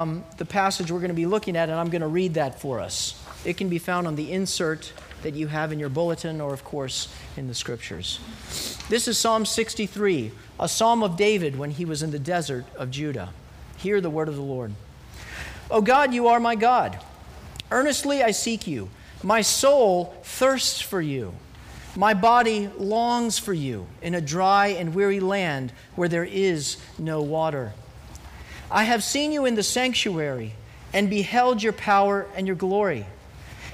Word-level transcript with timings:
um, 0.00 0.22
the 0.36 0.44
passage 0.44 0.92
we're 0.92 1.00
going 1.00 1.08
to 1.08 1.14
be 1.14 1.26
looking 1.26 1.56
at, 1.56 1.68
and 1.68 1.76
I'm 1.76 1.90
going 1.90 2.02
to 2.02 2.06
read 2.06 2.34
that 2.34 2.60
for 2.60 2.78
us. 2.78 3.20
It 3.44 3.56
can 3.56 3.68
be 3.68 3.80
found 3.80 4.06
on 4.06 4.14
the 4.14 4.30
insert 4.30 4.92
that 5.22 5.34
you 5.34 5.48
have 5.48 5.72
in 5.72 5.80
your 5.80 5.88
bulletin, 5.88 6.40
or 6.40 6.54
of 6.54 6.62
course 6.62 7.12
in 7.36 7.48
the 7.48 7.54
scriptures. 7.54 8.20
This 8.88 9.08
is 9.08 9.18
Psalm 9.18 9.44
63, 9.44 10.30
a 10.60 10.68
psalm 10.68 11.02
of 11.02 11.16
David 11.16 11.58
when 11.58 11.72
he 11.72 11.84
was 11.84 12.04
in 12.04 12.12
the 12.12 12.18
desert 12.20 12.64
of 12.76 12.92
Judah. 12.92 13.30
Hear 13.78 14.00
the 14.00 14.08
word 14.08 14.28
of 14.28 14.36
the 14.36 14.40
Lord. 14.40 14.72
O 15.68 15.80
God, 15.80 16.14
you 16.14 16.28
are 16.28 16.38
my 16.38 16.54
God. 16.54 17.00
Earnestly 17.72 18.22
I 18.22 18.30
seek 18.30 18.68
you. 18.68 18.90
My 19.24 19.40
soul 19.40 20.14
thirsts 20.22 20.80
for 20.80 21.00
you. 21.00 21.34
My 21.96 22.14
body 22.14 22.70
longs 22.78 23.40
for 23.40 23.52
you 23.52 23.88
in 24.00 24.14
a 24.14 24.20
dry 24.20 24.68
and 24.68 24.94
weary 24.94 25.18
land 25.18 25.72
where 25.96 26.08
there 26.08 26.22
is 26.22 26.76
no 27.00 27.20
water. 27.20 27.72
I 28.70 28.84
have 28.84 29.02
seen 29.02 29.32
you 29.32 29.44
in 29.46 29.54
the 29.54 29.62
sanctuary 29.62 30.52
and 30.92 31.08
beheld 31.08 31.62
your 31.62 31.72
power 31.72 32.26
and 32.34 32.46
your 32.46 32.56
glory. 32.56 33.06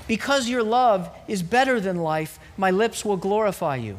Because 0.06 0.48
your 0.48 0.62
love 0.62 1.10
is 1.26 1.42
better 1.42 1.80
than 1.80 1.96
life, 1.96 2.38
my 2.56 2.70
lips 2.70 3.04
will 3.04 3.16
glorify 3.16 3.76
you. 3.76 3.98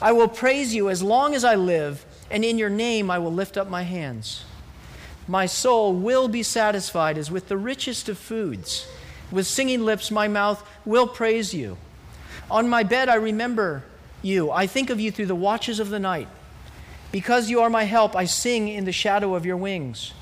I 0.00 0.12
will 0.12 0.28
praise 0.28 0.74
you 0.74 0.88
as 0.88 1.02
long 1.02 1.34
as 1.34 1.44
I 1.44 1.54
live, 1.56 2.04
and 2.30 2.44
in 2.44 2.58
your 2.58 2.70
name 2.70 3.10
I 3.10 3.18
will 3.18 3.32
lift 3.32 3.56
up 3.56 3.68
my 3.68 3.82
hands. 3.82 4.44
My 5.26 5.46
soul 5.46 5.94
will 5.94 6.28
be 6.28 6.42
satisfied 6.42 7.18
as 7.18 7.30
with 7.30 7.48
the 7.48 7.56
richest 7.56 8.08
of 8.08 8.18
foods. 8.18 8.86
With 9.30 9.46
singing 9.46 9.84
lips, 9.84 10.10
my 10.10 10.28
mouth 10.28 10.66
will 10.84 11.06
praise 11.06 11.54
you. 11.54 11.78
On 12.50 12.68
my 12.68 12.82
bed, 12.82 13.08
I 13.08 13.14
remember 13.14 13.82
you. 14.22 14.50
I 14.50 14.66
think 14.66 14.90
of 14.90 15.00
you 15.00 15.10
through 15.10 15.26
the 15.26 15.34
watches 15.34 15.80
of 15.80 15.88
the 15.88 15.98
night. 15.98 16.28
Because 17.14 17.48
you 17.48 17.60
are 17.60 17.70
my 17.70 17.84
help, 17.84 18.16
I 18.16 18.24
sing 18.24 18.66
in 18.66 18.86
the 18.86 18.90
shadow 18.90 19.36
of 19.36 19.46
your 19.46 19.56
wings. 19.56 20.12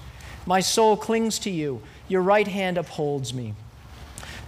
My 0.45 0.61
soul 0.61 0.95
clings 0.95 1.39
to 1.39 1.51
you, 1.51 1.81
your 2.07 2.21
right 2.21 2.47
hand 2.47 2.77
upholds 2.77 3.33
me. 3.33 3.55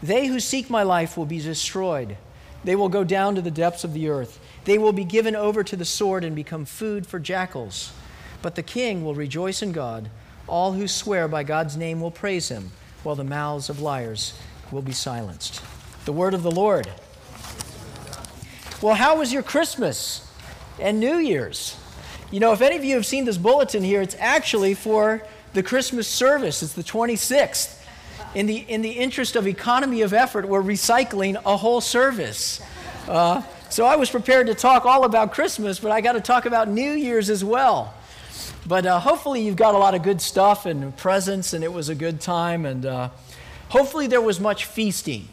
They 0.03 0.27
who 0.27 0.39
seek 0.39 0.69
my 0.69 0.83
life 0.83 1.17
will 1.17 1.25
be 1.25 1.41
destroyed. 1.41 2.19
They 2.63 2.77
will 2.77 2.91
go 2.91 3.03
down 3.03 3.35
to 3.37 3.41
the 3.41 3.51
depths 3.51 3.83
of 3.83 3.95
the 3.95 4.11
earth. 4.11 4.39
They 4.67 4.77
will 4.77 4.93
be 4.93 5.05
given 5.05 5.35
over 5.35 5.65
to 5.65 5.75
the 5.75 5.87
sword 5.87 6.23
and 6.23 6.37
become 6.37 6.67
food 6.67 7.07
for 7.07 7.19
jackals. 7.19 7.95
But 8.43 8.57
the 8.57 8.63
king 8.63 9.07
will 9.07 9.15
rejoice 9.15 9.63
in 9.63 9.73
God. 9.73 10.11
All 10.47 10.73
who 10.73 10.87
swear 10.87 11.29
by 11.29 11.45
God's 11.45 11.79
name 11.79 12.03
will 12.03 12.11
praise 12.11 12.51
him, 12.51 12.73
while 13.05 13.17
the 13.17 13.25
mouths 13.25 13.71
of 13.71 13.81
liars 13.81 14.39
will 14.71 14.83
be 14.83 14.93
silenced. 14.93 15.63
The 16.05 16.13
word 16.13 16.35
of 16.35 16.43
the 16.43 16.51
Lord. 16.51 16.91
Well, 18.83 18.97
how 18.97 19.17
was 19.17 19.33
your 19.33 19.43
Christmas 19.43 20.31
and 20.79 21.01
New 21.01 21.17
Year's? 21.17 21.79
You 22.31 22.41
know, 22.41 22.53
if 22.53 22.61
any 22.61 22.77
of 22.77 22.85
you 22.85 22.95
have 22.95 23.07
seen 23.07 23.25
this 23.25 23.39
bulletin 23.39 23.83
here, 23.83 24.03
it's 24.03 24.17
actually 24.19 24.75
for 24.75 25.23
the 25.53 25.63
Christmas 25.63 26.09
service. 26.09 26.63
It's 26.63 26.73
the 26.73 26.83
26th. 26.83 27.81
In 28.35 28.47
the, 28.47 28.57
in 28.57 28.83
the 28.83 28.91
interest 28.91 29.37
of 29.37 29.47
economy 29.47 30.03
of 30.03 30.13
effort, 30.13 30.49
we're 30.49 30.63
recycling 30.63 31.41
a 31.45 31.57
whole 31.57 31.81
service. 31.81 32.61
Uh, 33.09 33.43
so 33.71 33.85
I 33.85 33.97
was 33.97 34.11
prepared 34.11 34.49
to 34.49 34.55
talk 34.55 34.87
all 34.87 35.05
about 35.05 35.33
Christmas, 35.33 35.79
but 35.79 35.93
I 35.93 36.01
got 36.01 36.13
to 36.13 36.21
talk 36.21 36.47
about 36.47 36.69
New 36.69 36.93
Year's 36.93 37.31
as 37.31 37.45
well. 37.45 37.95
But 38.67 38.87
uh, 38.87 38.99
hopefully, 38.99 39.43
you've 39.43 39.57
got 39.57 39.75
a 39.75 39.79
lot 39.79 39.95
of 39.95 40.03
good 40.03 40.21
stuff 40.21 40.67
and 40.67 40.97
presents, 40.97 41.53
and 41.53 41.63
it 41.63 41.73
was 41.73 41.89
a 41.89 41.95
good 41.95 42.21
time. 42.21 42.67
And 42.67 42.87
uh, 42.87 43.11
hopefully, 43.69 44.07
there 44.07 44.21
was 44.21 44.41
much 44.41 44.65
feasting. 44.65 45.29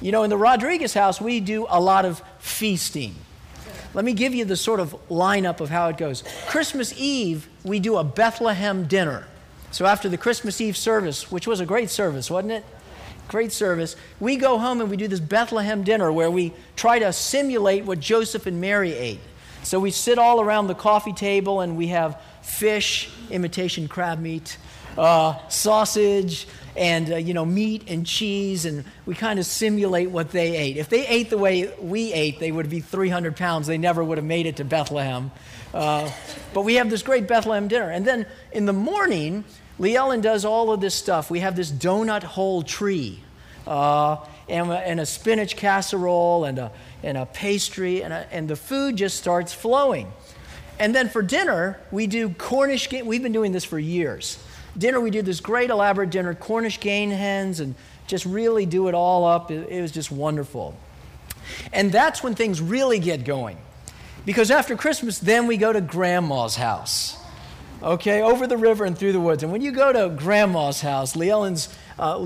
You 0.00 0.10
know, 0.10 0.22
in 0.22 0.30
the 0.30 0.38
Rodriguez 0.38 0.94
house, 0.94 1.20
we 1.20 1.40
do 1.40 1.66
a 1.68 1.80
lot 1.80 2.04
of 2.04 2.22
feasting. 2.38 3.14
Let 3.96 4.04
me 4.04 4.12
give 4.12 4.34
you 4.34 4.44
the 4.44 4.56
sort 4.56 4.78
of 4.78 4.94
lineup 5.08 5.60
of 5.60 5.70
how 5.70 5.88
it 5.88 5.96
goes. 5.96 6.22
Christmas 6.48 6.92
Eve, 6.98 7.48
we 7.64 7.80
do 7.80 7.96
a 7.96 8.04
Bethlehem 8.04 8.86
dinner. 8.86 9.26
So 9.70 9.86
after 9.86 10.10
the 10.10 10.18
Christmas 10.18 10.60
Eve 10.60 10.76
service, 10.76 11.32
which 11.32 11.46
was 11.46 11.60
a 11.60 11.66
great 11.66 11.88
service, 11.88 12.30
wasn't 12.30 12.52
it? 12.52 12.64
Great 13.28 13.52
service. 13.52 13.96
We 14.20 14.36
go 14.36 14.58
home 14.58 14.82
and 14.82 14.90
we 14.90 14.98
do 14.98 15.08
this 15.08 15.18
Bethlehem 15.18 15.82
dinner 15.82 16.12
where 16.12 16.30
we 16.30 16.52
try 16.76 16.98
to 16.98 17.10
simulate 17.10 17.86
what 17.86 17.98
Joseph 17.98 18.44
and 18.44 18.60
Mary 18.60 18.92
ate. 18.92 19.20
So 19.62 19.80
we 19.80 19.90
sit 19.90 20.18
all 20.18 20.42
around 20.42 20.66
the 20.66 20.74
coffee 20.74 21.14
table 21.14 21.62
and 21.62 21.74
we 21.74 21.86
have 21.86 22.20
fish, 22.42 23.10
imitation 23.30 23.88
crab 23.88 24.20
meat, 24.20 24.58
uh, 24.98 25.38
sausage, 25.48 26.46
and 26.76 27.12
uh, 27.12 27.16
you 27.16 27.34
know 27.34 27.44
meat 27.44 27.84
and 27.88 28.06
cheese 28.06 28.64
and 28.64 28.84
we 29.06 29.14
kind 29.14 29.38
of 29.38 29.46
simulate 29.46 30.10
what 30.10 30.30
they 30.30 30.56
ate. 30.56 30.76
If 30.76 30.88
they 30.88 31.06
ate 31.06 31.30
the 31.30 31.38
way 31.38 31.72
we 31.80 32.12
ate 32.12 32.38
they 32.38 32.52
would 32.52 32.68
be 32.68 32.80
300 32.80 33.36
pounds. 33.36 33.66
They 33.66 33.78
never 33.78 34.04
would 34.04 34.18
have 34.18 34.24
made 34.24 34.46
it 34.46 34.56
to 34.56 34.64
bethlehem. 34.64 35.30
Uh, 35.72 36.10
but 36.54 36.62
we 36.62 36.74
have 36.74 36.90
this 36.90 37.02
great 37.02 37.26
bethlehem 37.26 37.68
dinner. 37.68 37.90
And 37.90 38.06
then 38.06 38.26
in 38.52 38.66
the 38.66 38.72
morning 38.72 39.44
lee 39.78 39.96
ellen 39.96 40.20
does 40.20 40.44
all 40.44 40.72
of 40.72 40.80
this 40.80 40.94
stuff. 40.94 41.30
We 41.30 41.40
have 41.40 41.56
this 41.56 41.70
donut 41.70 42.22
hole 42.22 42.62
tree 42.62 43.20
uh, 43.66 44.24
and, 44.48 44.70
and, 44.70 45.00
a 45.00 45.06
spinach 45.06 45.56
casserole 45.56 46.44
and 46.44 46.58
a, 46.58 46.72
and 47.02 47.18
a 47.18 47.26
pastry 47.26 48.02
and, 48.02 48.12
a, 48.12 48.32
and 48.32 48.48
the 48.48 48.56
food 48.56 48.96
just 48.96 49.16
starts 49.16 49.52
flowing. 49.52 50.12
And 50.78 50.94
then 50.94 51.08
for 51.08 51.22
dinner 51.22 51.80
we 51.90 52.06
do 52.06 52.30
cornish 52.30 52.88
game. 52.88 53.06
we've 53.06 53.22
been 53.22 53.32
doing 53.32 53.52
this 53.52 53.64
for 53.64 53.78
years 53.78 54.38
dinner, 54.78 55.00
we 55.00 55.10
did 55.10 55.24
this 55.24 55.40
great 55.40 55.70
elaborate 55.70 56.10
dinner, 56.10 56.34
Cornish 56.34 56.80
game 56.80 57.10
hens, 57.10 57.60
and 57.60 57.74
just 58.06 58.24
really 58.24 58.66
do 58.66 58.88
it 58.88 58.94
all 58.94 59.24
up. 59.24 59.50
It, 59.50 59.68
it 59.68 59.80
was 59.80 59.92
just 59.92 60.10
wonderful. 60.10 60.76
And 61.72 61.92
that's 61.92 62.22
when 62.22 62.34
things 62.34 62.60
really 62.60 62.98
get 62.98 63.24
going. 63.24 63.58
Because 64.24 64.50
after 64.50 64.76
Christmas, 64.76 65.18
then 65.18 65.46
we 65.46 65.56
go 65.56 65.72
to 65.72 65.80
grandma's 65.80 66.56
house. 66.56 67.16
Okay, 67.82 68.22
over 68.22 68.46
the 68.46 68.56
river 68.56 68.84
and 68.84 68.96
through 68.96 69.12
the 69.12 69.20
woods. 69.20 69.42
And 69.42 69.52
when 69.52 69.60
you 69.60 69.70
go 69.70 69.92
to 69.92 70.14
grandma's 70.16 70.80
house, 70.80 71.14
Lee 71.14 71.30
Ellen's, 71.30 71.68
uh, 71.98 72.18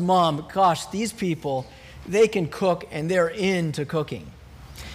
mom, 0.00 0.46
gosh, 0.52 0.86
these 0.86 1.12
people, 1.12 1.66
they 2.06 2.28
can 2.28 2.46
cook 2.46 2.86
and 2.90 3.10
they're 3.10 3.28
into 3.28 3.84
cooking. 3.84 4.30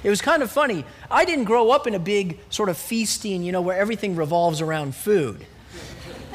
It 0.03 0.09
was 0.09 0.21
kind 0.21 0.43
of 0.43 0.51
funny. 0.51 0.85
I 1.09 1.25
didn't 1.25 1.45
grow 1.45 1.71
up 1.71 1.87
in 1.87 1.95
a 1.95 1.99
big 1.99 2.39
sort 2.49 2.69
of 2.69 2.77
feasting, 2.77 3.43
you 3.43 3.51
know, 3.51 3.61
where 3.61 3.77
everything 3.77 4.15
revolves 4.15 4.61
around 4.61 4.95
food. 4.95 5.45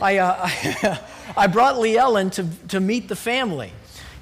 I, 0.00 0.19
uh, 0.19 0.97
I 1.37 1.47
brought 1.47 1.78
Lee 1.78 1.97
Ellen 1.97 2.31
to, 2.31 2.47
to 2.69 2.81
meet 2.81 3.09
the 3.09 3.16
family. 3.16 3.72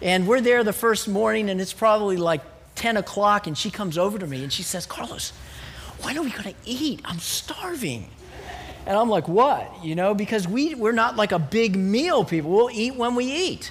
And 0.00 0.26
we're 0.26 0.40
there 0.40 0.62
the 0.64 0.72
first 0.72 1.08
morning, 1.08 1.50
and 1.50 1.60
it's 1.60 1.72
probably 1.72 2.16
like 2.16 2.40
10 2.76 2.96
o'clock, 2.96 3.46
and 3.46 3.58
she 3.58 3.70
comes 3.70 3.98
over 3.98 4.18
to 4.18 4.26
me 4.26 4.42
and 4.42 4.52
she 4.52 4.62
says, 4.62 4.86
Carlos, 4.86 5.32
when 6.02 6.16
are 6.16 6.22
we 6.22 6.30
going 6.30 6.44
to 6.44 6.54
eat? 6.64 7.00
I'm 7.04 7.18
starving. 7.18 8.08
And 8.86 8.96
I'm 8.96 9.10
like, 9.10 9.28
what? 9.28 9.84
You 9.84 9.96
know, 9.96 10.14
because 10.14 10.46
we, 10.46 10.74
we're 10.74 10.92
not 10.92 11.16
like 11.16 11.32
a 11.32 11.38
big 11.38 11.76
meal 11.76 12.24
people. 12.24 12.50
We'll 12.50 12.70
eat 12.70 12.94
when 12.94 13.14
we 13.16 13.24
eat. 13.24 13.70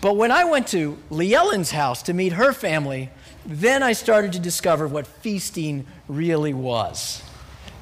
But 0.00 0.16
when 0.16 0.30
I 0.30 0.44
went 0.44 0.68
to 0.68 0.98
Lee 1.10 1.34
Ellen's 1.34 1.70
house 1.70 2.02
to 2.02 2.12
meet 2.12 2.34
her 2.34 2.52
family, 2.52 3.10
then 3.46 3.82
I 3.82 3.92
started 3.92 4.32
to 4.34 4.38
discover 4.38 4.86
what 4.86 5.06
feasting 5.06 5.86
really 6.08 6.52
was. 6.52 7.22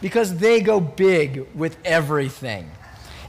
Because 0.01 0.37
they 0.37 0.61
go 0.61 0.81
big 0.81 1.47
with 1.55 1.77
everything. 1.85 2.71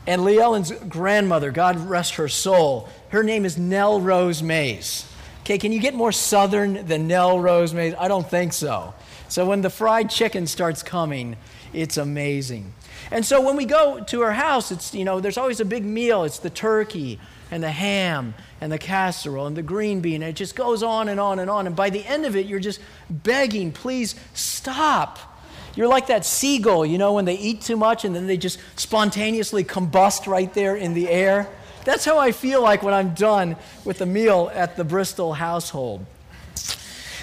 And 0.08 0.24
Lee 0.24 0.40
Ellen's 0.40 0.72
grandmother, 0.72 1.52
God 1.52 1.78
rest 1.78 2.16
her 2.16 2.28
soul, 2.28 2.90
her 3.10 3.24
name 3.24 3.46
is 3.46 3.58
Nell 3.58 4.02
Rose 4.02 4.42
Mays. 4.42 5.08
Okay, 5.42 5.58
can 5.58 5.72
you 5.72 5.80
get 5.80 5.94
more 5.94 6.12
southern 6.12 6.86
than 6.86 7.08
Nell 7.08 7.40
Rose 7.40 7.74
Mays? 7.74 7.94
I 8.00 8.08
don't 8.08 8.28
think 8.28 8.54
so. 8.54 8.94
So 9.28 9.46
when 9.46 9.62
the 9.62 9.70
fried 9.70 10.10
chicken 10.10 10.48
starts 10.48 10.84
coming, 10.84 11.38
it's 11.74 11.98
amazing. 11.98 12.74
And 13.12 13.26
so 13.26 13.42
when 13.42 13.56
we 13.56 13.66
go 13.66 14.04
to 14.04 14.22
her 14.22 14.34
house, 14.34 14.72
it's, 14.72 14.94
you 14.94 15.06
know, 15.06 15.20
there's 15.20 15.38
always 15.38 15.60
a 15.60 15.66
big 15.66 15.86
meal. 15.86 16.24
It's 16.24 16.40
the 16.40 16.50
turkey 16.50 17.20
and 17.50 17.62
the 17.62 17.72
ham 17.72 18.34
and 18.60 18.72
the 18.72 18.78
casserole 18.78 19.48
and 19.48 19.58
the 19.58 19.64
green 19.64 20.00
bean. 20.00 20.22
And 20.22 20.30
it 20.30 20.36
just 20.36 20.56
goes 20.56 20.84
on 20.84 21.10
and 21.10 21.20
on 21.20 21.40
and 21.40 21.50
on. 21.50 21.68
And 21.68 21.76
by 21.76 21.90
the 21.90 22.06
end 22.06 22.26
of 22.26 22.36
it, 22.36 22.46
you're 22.46 22.60
just 22.60 22.80
begging, 23.10 23.72
please 23.72 24.16
stop. 24.34 25.31
You're 25.76 25.88
like 25.88 26.08
that 26.08 26.26
seagull, 26.26 26.86
you 26.86 26.98
know, 26.98 27.14
when 27.14 27.26
they 27.26 27.38
eat 27.38 27.62
too 27.62 27.78
much 27.78 28.04
and 28.04 28.16
then 28.16 28.28
they 28.28 28.38
just 28.38 28.59
spontaneously 28.76 29.64
combust 29.64 30.28
right 30.28 30.54
there 30.54 30.76
in 30.76 30.94
the 30.94 31.09
air. 31.09 31.48
That's 31.86 32.06
how 32.06 32.20
I 32.20 32.32
feel 32.32 32.62
like 32.62 32.84
when 32.84 32.94
I'm 32.94 33.14
done 33.14 33.56
with 33.85 33.97
the 33.97 34.06
meal 34.06 34.52
at 34.53 34.76
the 34.76 34.84
Bristol 34.84 35.34
household. 35.34 36.06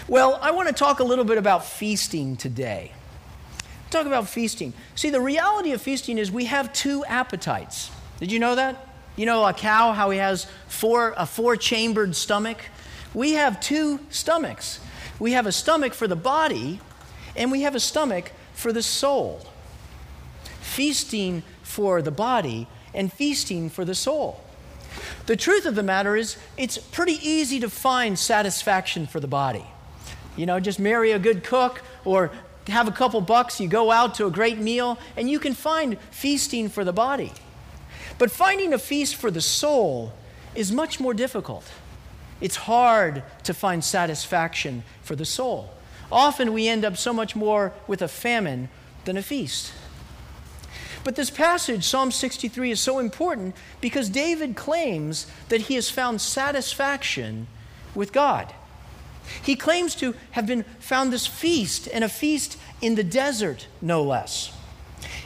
Well, 0.08 0.38
I 0.40 0.52
want 0.52 0.68
to 0.68 0.74
talk 0.74 1.00
a 1.00 1.04
little 1.04 1.24
bit 1.24 1.36
about 1.36 1.66
feasting 1.66 2.36
today. 2.36 2.92
Talk 3.90 4.06
about 4.06 4.28
feasting. 4.28 4.72
See, 4.94 5.10
the 5.10 5.20
reality 5.20 5.72
of 5.72 5.82
feasting 5.82 6.18
is 6.18 6.32
we 6.32 6.46
have 6.46 6.72
two 6.72 7.04
appetites. 7.04 7.90
Did 8.18 8.32
you 8.32 8.38
know 8.38 8.54
that? 8.54 8.88
You 9.16 9.26
know, 9.26 9.44
a 9.44 9.52
cow, 9.52 9.92
how 9.92 10.10
he 10.10 10.18
has 10.18 10.46
four, 10.68 11.14
a 11.16 11.26
four 11.26 11.56
chambered 11.56 12.16
stomach? 12.16 12.58
We 13.14 13.32
have 13.32 13.60
two 13.60 14.00
stomachs. 14.10 14.80
We 15.18 15.32
have 15.32 15.46
a 15.46 15.52
stomach 15.52 15.92
for 15.92 16.06
the 16.06 16.16
body, 16.16 16.80
and 17.36 17.50
we 17.50 17.62
have 17.62 17.74
a 17.74 17.80
stomach 17.80 18.32
for 18.58 18.72
the 18.72 18.82
soul. 18.82 19.40
Feasting 20.60 21.44
for 21.62 22.02
the 22.02 22.10
body 22.10 22.66
and 22.92 23.12
feasting 23.12 23.70
for 23.70 23.84
the 23.84 23.94
soul. 23.94 24.40
The 25.26 25.36
truth 25.36 25.64
of 25.64 25.76
the 25.76 25.82
matter 25.84 26.16
is, 26.16 26.36
it's 26.56 26.76
pretty 26.76 27.20
easy 27.22 27.60
to 27.60 27.70
find 27.70 28.18
satisfaction 28.18 29.06
for 29.06 29.20
the 29.20 29.28
body. 29.28 29.64
You 30.36 30.46
know, 30.46 30.58
just 30.58 30.80
marry 30.80 31.12
a 31.12 31.20
good 31.20 31.44
cook 31.44 31.82
or 32.04 32.32
have 32.66 32.88
a 32.88 32.90
couple 32.90 33.20
bucks, 33.20 33.60
you 33.60 33.68
go 33.68 33.92
out 33.92 34.16
to 34.16 34.26
a 34.26 34.30
great 34.30 34.58
meal, 34.58 34.98
and 35.16 35.30
you 35.30 35.38
can 35.38 35.54
find 35.54 35.96
feasting 36.10 36.68
for 36.68 36.84
the 36.84 36.92
body. 36.92 37.32
But 38.18 38.32
finding 38.32 38.74
a 38.74 38.78
feast 38.78 39.14
for 39.14 39.30
the 39.30 39.40
soul 39.40 40.12
is 40.56 40.72
much 40.72 40.98
more 40.98 41.14
difficult. 41.14 41.64
It's 42.40 42.56
hard 42.56 43.22
to 43.44 43.54
find 43.54 43.84
satisfaction 43.84 44.82
for 45.02 45.14
the 45.14 45.24
soul. 45.24 45.70
Often 46.10 46.52
we 46.52 46.68
end 46.68 46.84
up 46.84 46.96
so 46.96 47.12
much 47.12 47.36
more 47.36 47.72
with 47.86 48.02
a 48.02 48.08
famine 48.08 48.68
than 49.04 49.16
a 49.16 49.22
feast. 49.22 49.72
But 51.04 51.16
this 51.16 51.30
passage, 51.30 51.84
Psalm 51.84 52.10
63, 52.10 52.72
is 52.72 52.80
so 52.80 52.98
important 52.98 53.54
because 53.80 54.08
David 54.08 54.56
claims 54.56 55.26
that 55.48 55.62
he 55.62 55.74
has 55.74 55.90
found 55.90 56.20
satisfaction 56.20 57.46
with 57.94 58.12
God. 58.12 58.52
He 59.42 59.56
claims 59.56 59.94
to 59.96 60.14
have 60.32 60.46
been 60.46 60.64
found 60.80 61.12
this 61.12 61.26
feast, 61.26 61.88
and 61.92 62.02
a 62.02 62.08
feast 62.08 62.58
in 62.80 62.94
the 62.94 63.04
desert, 63.04 63.66
no 63.80 64.02
less. 64.02 64.52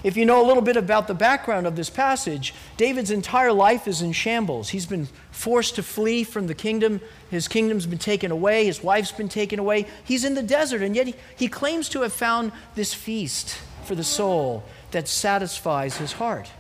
If 0.03 0.17
you 0.17 0.25
know 0.25 0.45
a 0.45 0.47
little 0.47 0.63
bit 0.63 0.77
about 0.77 1.07
the 1.07 1.15
background 1.15 1.67
of 1.67 1.77
this 1.77 1.89
passage, 1.89 2.55
David's 2.77 3.11
entire 3.11 3.53
life 3.53 3.87
is 3.87 4.03
in 4.03 4.13
shambles. 4.13 4.71
He's 4.71 4.87
been 4.87 5.09
forced 5.31 5.77
to 5.77 5.83
flee 5.83 6.25
from 6.25 6.49
the 6.49 6.55
kingdom. 6.55 7.01
His 7.31 7.47
kingdom's 7.47 7.87
been 7.87 7.99
taken 7.99 8.33
away. 8.33 8.65
His 8.65 8.83
wife's 8.83 9.13
been 9.13 9.29
taken 9.29 9.61
away. 9.61 9.87
He's 10.03 10.25
in 10.25 10.35
the 10.35 10.43
desert, 10.43 10.83
and 10.83 10.97
yet 10.97 11.07
he, 11.07 11.15
he 11.37 11.49
claims 11.49 11.89
to 11.91 12.03
have 12.03 12.13
found 12.13 12.51
this 12.75 12.93
feast 12.93 13.61
for 13.85 13.95
the 13.95 14.05
soul 14.05 14.65
that 14.91 15.07
satisfies 15.07 15.99
his 15.99 16.13
heart. 16.13 16.51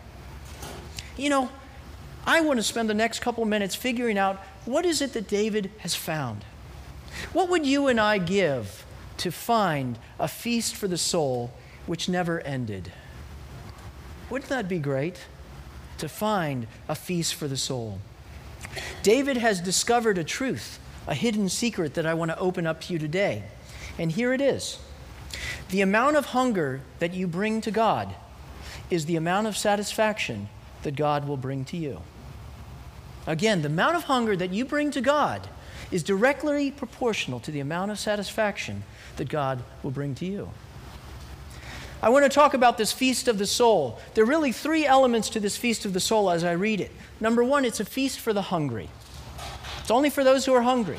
You 1.17 1.29
know, 1.29 1.51
I 2.25 2.41
want 2.43 2.59
to 2.59 2.63
spend 2.63 2.89
the 2.89 2.95
next 2.95 3.21
couple 3.21 3.45
minutes 3.45 3.75
figuring 3.75 4.19
out 4.19 4.41
what 4.65 4.87
is 4.87 5.03
it 5.03 5.13
that 5.15 5.27
David 5.27 5.71
has 5.79 5.97
found. 5.97 6.45
What 7.33 7.49
would 7.49 7.67
you 7.67 7.89
and 7.89 8.01
I 8.01 8.19
give 8.19 8.87
to 9.19 9.33
find 9.33 9.99
a 10.19 10.29
feast 10.29 10.77
for 10.77 10.87
the 10.87 10.97
soul 10.97 11.53
which 11.87 12.09
never 12.09 12.41
ended? 12.41 12.93
Wouldn't 14.33 14.49
that 14.49 14.67
be 14.67 14.79
great? 14.79 15.27
To 15.99 16.09
find 16.09 16.67
a 16.89 16.95
feast 16.95 17.35
for 17.35 17.49
the 17.49 17.57
soul. 17.59 17.99
David 19.03 19.37
has 19.37 19.61
discovered 19.61 20.17
a 20.17 20.25
truth, 20.25 20.79
a 21.07 21.15
hidden 21.15 21.51
secret 21.51 21.93
that 21.95 22.07
I 22.07 22.15
want 22.15 22.31
to 22.31 22.39
open 22.39 22.67
up 22.67 22.81
to 22.81 22.95
you 22.95 22.99
today. 22.99 23.45
And 23.99 24.11
here 24.11 24.33
it 24.33 24.41
is 24.41 24.79
The 25.69 25.83
amount 25.83 26.17
of 26.17 26.25
hunger 26.25 26.81
that 26.99 27.13
you 27.13 27.27
bring 27.27 27.61
to 27.61 27.71
God 27.71 28.15
is 28.89 29.05
the 29.05 29.17
amount 29.17 29.49
of 29.49 29.57
satisfaction 29.59 30.49
that 30.83 30.97
God 30.97 31.29
will 31.29 31.37
bring 31.37 31.67
to 31.67 31.77
you. 31.77 32.01
Again, 33.27 33.61
the 33.61 33.69
amount 33.69 33.97
of 33.97 34.05
hunger 34.05 34.35
that 34.35 34.51
you 34.51 34.65
bring 34.65 34.91
to 34.93 35.03
God 35.03 35.47
is 35.91 36.03
directly 36.03 36.71
proportional 36.71 37.39
to 37.41 37.51
the 37.51 37.61
amount 37.61 37.91
of 37.91 37.99
satisfaction 37.99 38.85
that 39.17 39.29
God 39.29 39.63
will 39.83 39.91
bring 39.91 40.15
to 40.15 40.25
you. 40.25 40.53
I 42.03 42.09
want 42.09 42.25
to 42.25 42.29
talk 42.29 42.53
about 42.53 42.79
this 42.79 42.93
feast 42.93 43.29
of 43.29 43.39
the 43.39 43.47
soul. 43.47 44.01
There 44.15 44.25
are 44.25 44.27
really 44.27 44.51
three 44.51 44.85
elements 44.85 45.31
to 45.31 45.41
this 45.41 45.57
feast 45.57 45.85
of 45.85 45.93
the 45.93 46.01
soul 46.01 46.31
as 46.31 46.43
I 46.43 46.53
read 46.53 46.81
it. 46.81 46.91
Number 47.21 47.45
one, 47.45 47.65
it's 47.65 47.79
a 47.79 47.85
feast 47.85 48.19
for 48.19 48.33
the 48.33 48.43
hungry. 48.43 48.91
It's 49.81 49.91
only 49.91 50.11
for 50.11 50.25
those 50.25 50.45
who 50.45 50.53
are 50.53 50.63
hungry. 50.63 50.99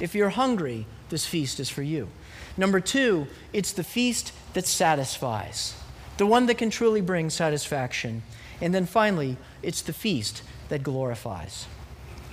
If 0.00 0.14
you're 0.14 0.30
hungry, 0.30 0.86
this 1.10 1.26
feast 1.26 1.60
is 1.60 1.68
for 1.68 1.82
you. 1.82 2.08
Number 2.56 2.80
two, 2.80 3.26
it's 3.52 3.72
the 3.72 3.84
feast 3.84 4.32
that 4.54 4.66
satisfies, 4.66 5.74
the 6.16 6.26
one 6.26 6.46
that 6.46 6.56
can 6.56 6.70
truly 6.70 7.02
bring 7.02 7.28
satisfaction. 7.28 8.22
And 8.62 8.74
then 8.74 8.86
finally, 8.86 9.36
it's 9.62 9.82
the 9.82 9.92
feast 9.92 10.42
that 10.70 10.82
glorifies. 10.82 11.66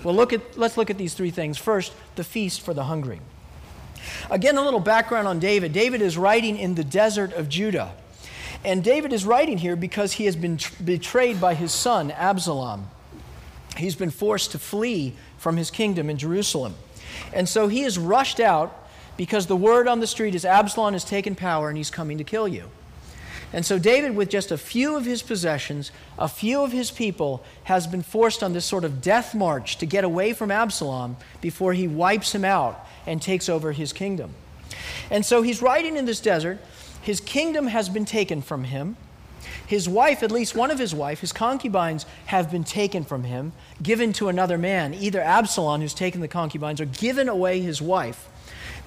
Well, 0.04 0.16
look 0.16 0.32
at, 0.32 0.58
let's 0.58 0.78
look 0.78 0.90
at 0.90 0.98
these 0.98 1.14
three 1.14 1.32
things. 1.32 1.58
First, 1.58 1.94
the 2.16 2.24
feast 2.24 2.62
for 2.62 2.74
the 2.74 2.86
hungry. 2.86 3.20
Again, 4.30 4.58
a 4.58 4.62
little 4.62 4.80
background 4.80 5.28
on 5.28 5.40
David. 5.40 5.74
David 5.74 6.02
is 6.02 6.18
writing 6.18 6.58
in 6.58 6.76
the 6.76 6.84
desert 6.84 7.34
of 7.34 7.50
Judah. 7.50 7.94
And 8.64 8.84
David 8.84 9.14
is 9.14 9.26
writing 9.26 9.58
here 9.58 9.76
because 9.76 10.14
he 10.14 10.26
has 10.26 10.36
been 10.36 10.58
t- 10.58 10.74
betrayed 10.84 11.40
by 11.40 11.54
his 11.54 11.72
son, 11.72 12.12
Absalom. 12.12 12.90
He's 13.78 13.96
been 13.96 14.10
forced 14.10 14.52
to 14.52 14.60
flee 14.60 15.14
from 15.38 15.58
his 15.58 15.70
kingdom 15.70 16.10
in 16.10 16.18
Jerusalem. 16.18 16.76
And 17.34 17.48
so 17.48 17.68
he 17.68 17.84
is 17.84 17.98
rushed 17.98 18.40
out 18.40 18.90
because 19.16 19.48
the 19.48 19.56
word 19.56 19.88
on 19.88 20.00
the 20.00 20.08
street 20.08 20.36
is 20.36 20.46
Absalom 20.46 20.94
has 20.94 21.04
taken 21.04 21.36
power 21.36 21.70
and 21.70 21.78
he's 21.78 21.90
coming 21.90 22.18
to 22.18 22.24
kill 22.24 22.48
you. 22.48 22.70
And 23.54 23.66
so 23.66 23.80
David, 23.80 24.16
with 24.16 24.30
just 24.30 24.52
a 24.52 24.58
few 24.58 24.96
of 24.96 25.06
his 25.06 25.22
possessions, 25.22 25.92
a 26.20 26.28
few 26.28 26.62
of 26.62 26.72
his 26.72 26.92
people, 26.92 27.44
has 27.64 27.88
been 27.88 28.04
forced 28.04 28.44
on 28.44 28.54
this 28.54 28.66
sort 28.66 28.84
of 28.84 29.02
death 29.02 29.34
march 29.34 29.78
to 29.78 29.86
get 29.86 30.04
away 30.04 30.34
from 30.34 30.52
Absalom 30.52 31.16
before 31.40 31.74
he 31.74 31.88
wipes 31.88 32.36
him 32.36 32.44
out 32.44 32.86
and 33.06 33.22
takes 33.22 33.48
over 33.48 33.72
his 33.72 33.94
kingdom. 33.94 34.32
And 35.10 35.26
so 35.26 35.42
he's 35.42 35.62
riding 35.62 35.96
in 35.96 36.06
this 36.06 36.20
desert. 36.20 36.60
His 37.02 37.22
kingdom 37.22 37.68
has 37.68 37.88
been 37.88 38.06
taken 38.06 38.42
from 38.42 38.66
him. 38.66 38.98
His 39.66 39.88
wife, 39.88 40.24
at 40.24 40.32
least 40.32 40.56
one 40.56 40.72
of 40.72 40.80
his 40.80 40.94
wife, 40.94 41.22
his 41.22 41.32
concubines, 41.32 42.06
have 42.28 42.52
been 42.52 42.64
taken 42.64 43.04
from 43.04 43.24
him, 43.24 43.54
given 43.82 44.14
to 44.14 44.28
another 44.30 44.58
man, 44.58 44.94
either 44.94 45.22
Absalom, 45.22 45.82
who's 45.82 45.94
taken 45.94 46.22
the 46.22 46.28
concubines, 46.28 46.82
or 46.82 46.86
given 46.86 47.30
away 47.30 47.62
his 47.62 47.82
wife. 47.82 48.28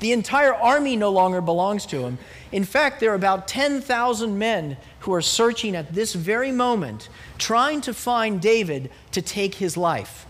The 0.01 0.13
entire 0.13 0.55
army 0.55 0.97
no 0.97 1.11
longer 1.11 1.43
belongs 1.43 1.85
to 1.87 2.01
him. 2.01 2.19
In 2.53 2.65
fact, 2.65 3.01
there 3.01 3.13
are 3.13 3.15
about 3.15 3.47
10,000 3.47 4.39
men 4.39 4.79
who 5.01 5.13
are 5.13 5.21
searching 5.23 5.77
at 5.77 5.93
this 5.93 6.15
very 6.15 6.51
moment, 6.51 7.11
trying 7.37 7.83
to 7.83 7.95
find 7.95 8.41
David 8.41 8.91
to 9.13 9.21
take 9.21 9.57
his 9.57 9.77
life, 9.77 10.27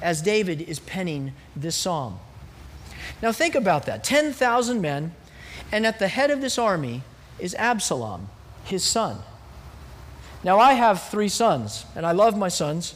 as 0.00 0.22
David 0.22 0.62
is 0.62 0.78
penning 0.78 1.32
this 1.56 1.74
psalm. 1.74 2.20
Now, 3.20 3.32
think 3.32 3.56
about 3.56 3.84
that 3.86 4.04
10,000 4.04 4.80
men, 4.80 5.12
and 5.72 5.84
at 5.84 5.98
the 5.98 6.08
head 6.08 6.30
of 6.30 6.40
this 6.40 6.56
army 6.56 7.02
is 7.40 7.54
Absalom, 7.56 8.28
his 8.62 8.84
son. 8.84 9.18
Now, 10.44 10.60
I 10.60 10.74
have 10.74 11.02
three 11.02 11.28
sons, 11.28 11.84
and 11.96 12.06
I 12.06 12.12
love 12.12 12.38
my 12.38 12.48
sons. 12.48 12.94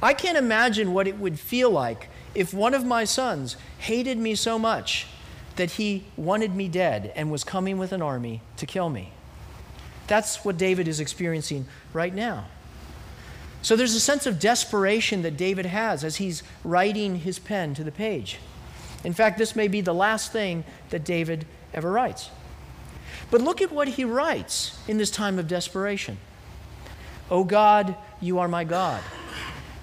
I 0.00 0.14
can't 0.14 0.38
imagine 0.38 0.94
what 0.94 1.08
it 1.08 1.18
would 1.18 1.38
feel 1.38 1.70
like 1.70 2.08
if 2.32 2.54
one 2.54 2.74
of 2.74 2.84
my 2.84 3.04
sons 3.04 3.56
hated 3.78 4.18
me 4.18 4.36
so 4.36 4.56
much 4.58 5.08
that 5.56 5.72
he 5.72 6.04
wanted 6.16 6.54
me 6.54 6.68
dead 6.68 7.12
and 7.14 7.30
was 7.30 7.44
coming 7.44 7.78
with 7.78 7.92
an 7.92 8.02
army 8.02 8.40
to 8.56 8.66
kill 8.66 8.88
me. 8.88 9.12
That's 10.06 10.44
what 10.44 10.56
David 10.58 10.88
is 10.88 11.00
experiencing 11.00 11.66
right 11.92 12.14
now. 12.14 12.46
So 13.62 13.76
there's 13.76 13.94
a 13.94 14.00
sense 14.00 14.26
of 14.26 14.40
desperation 14.40 15.22
that 15.22 15.36
David 15.36 15.66
has 15.66 16.02
as 16.02 16.16
he's 16.16 16.42
writing 16.64 17.20
his 17.20 17.38
pen 17.38 17.74
to 17.74 17.84
the 17.84 17.92
page. 17.92 18.38
In 19.04 19.12
fact, 19.12 19.38
this 19.38 19.54
may 19.54 19.68
be 19.68 19.80
the 19.80 19.94
last 19.94 20.32
thing 20.32 20.64
that 20.90 21.04
David 21.04 21.46
ever 21.72 21.90
writes. 21.90 22.30
But 23.30 23.40
look 23.40 23.62
at 23.62 23.72
what 23.72 23.88
he 23.88 24.04
writes 24.04 24.78
in 24.88 24.98
this 24.98 25.10
time 25.10 25.38
of 25.38 25.48
desperation. 25.48 26.18
O 27.30 27.44
God, 27.44 27.96
you 28.20 28.38
are 28.40 28.48
my 28.48 28.64
God. 28.64 29.02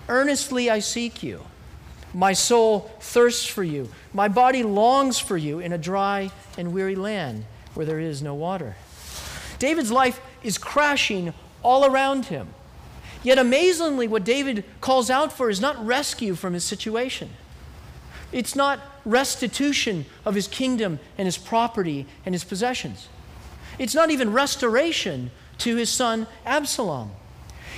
Earnestly 0.07 0.69
I 0.69 0.79
seek 0.79 1.23
you. 1.23 1.45
My 2.13 2.33
soul 2.33 2.91
thirsts 2.99 3.45
for 3.45 3.63
you. 3.63 3.89
My 4.13 4.27
body 4.27 4.63
longs 4.63 5.19
for 5.19 5.37
you 5.37 5.59
in 5.59 5.71
a 5.73 5.77
dry 5.77 6.31
and 6.57 6.73
weary 6.73 6.95
land 6.95 7.45
where 7.73 7.85
there 7.85 7.99
is 7.99 8.21
no 8.21 8.33
water. 8.33 8.75
David's 9.59 9.91
life 9.91 10.19
is 10.43 10.57
crashing 10.57 11.33
all 11.61 11.85
around 11.85 12.25
him. 12.25 12.47
Yet 13.21 13.37
amazingly, 13.37 14.07
what 14.07 14.23
David 14.23 14.63
calls 14.79 15.09
out 15.09 15.33
for 15.33 15.49
is 15.49 15.59
not 15.59 15.85
rescue 15.85 16.35
from 16.35 16.53
his 16.53 16.63
situation. 16.63 17.29
It's 18.31 18.55
not 18.55 18.79
restitution 19.05 20.05
of 20.25 20.35
his 20.35 20.47
kingdom 20.47 20.99
and 21.17 21.25
his 21.25 21.37
property 21.37 22.05
and 22.25 22.33
his 22.33 22.43
possessions. 22.43 23.07
It's 23.77 23.95
not 23.95 24.09
even 24.11 24.31
restoration 24.31 25.31
to 25.59 25.75
his 25.75 25.89
son 25.89 26.27
Absalom. 26.45 27.11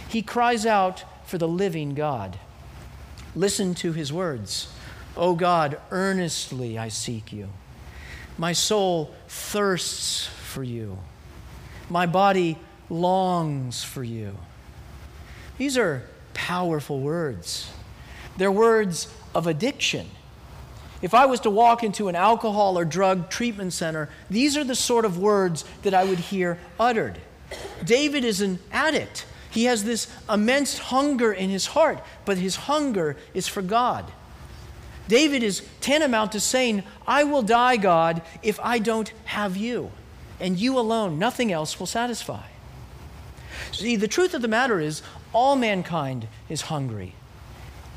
He 0.08 0.22
cries 0.22 0.66
out 0.66 1.04
for 1.26 1.38
the 1.38 1.48
living 1.48 1.96
God. 1.96 2.38
Listen 3.36 3.74
to 3.76 3.94
his 3.94 4.12
words. 4.12 4.72
O 5.16 5.30
oh 5.30 5.36
God, 5.36 5.80
earnestly 5.92 6.78
I 6.78 6.90
seek 6.90 7.34
you. 7.34 7.50
My 8.38 8.54
soul 8.54 9.14
thirsts 9.28 10.26
for 10.26 10.64
you. 10.64 10.98
My 11.90 12.06
body 12.06 12.58
longs 12.90 13.84
for 13.84 14.04
you. 14.04 14.38
These 15.58 15.78
are 15.78 16.04
powerful 16.34 17.00
words. 17.00 17.72
They're 18.38 18.52
words 18.52 19.14
of 19.36 19.48
addiction. 19.48 20.08
If 21.02 21.14
I 21.14 21.26
was 21.26 21.40
to 21.42 21.50
walk 21.50 21.84
into 21.84 22.08
an 22.08 22.16
alcohol 22.16 22.78
or 22.78 22.86
drug 22.86 23.30
treatment 23.30 23.74
center, 23.74 24.10
these 24.30 24.56
are 24.56 24.64
the 24.64 24.76
sort 24.76 25.04
of 25.04 25.18
words 25.18 25.66
that 25.82 25.94
I 25.94 26.04
would 26.04 26.20
hear 26.20 26.60
uttered. 26.80 27.20
David 27.84 28.24
is 28.24 28.42
an 28.42 28.60
addict. 28.72 29.26
He 29.52 29.66
has 29.66 29.84
this 29.84 30.08
immense 30.30 30.78
hunger 30.78 31.32
in 31.32 31.50
his 31.50 31.68
heart, 31.68 32.04
but 32.26 32.38
his 32.38 32.56
hunger 32.56 33.18
is 33.34 33.48
for 33.48 33.62
God. 33.62 34.12
David 35.08 35.44
is 35.44 35.62
tantamount 35.82 36.32
to 36.32 36.40
saying, 36.40 36.84
I 37.06 37.26
will 37.26 37.42
die, 37.42 37.76
God, 37.76 38.22
if 38.42 38.60
I 38.62 38.80
don't 38.80 39.10
have 39.26 39.58
you, 39.58 39.92
and 40.40 40.58
you 40.58 40.80
alone, 40.80 41.20
nothing 41.20 41.52
else 41.52 41.80
will 41.80 41.86
satisfy. 41.86 42.46
See, 43.74 43.98
the 43.98 44.08
truth 44.08 44.34
of 44.34 44.42
the 44.42 44.48
matter 44.48 44.80
is, 44.80 45.02
all 45.34 45.58
mankind 45.58 46.28
is 46.48 46.62
hungry. 46.62 47.14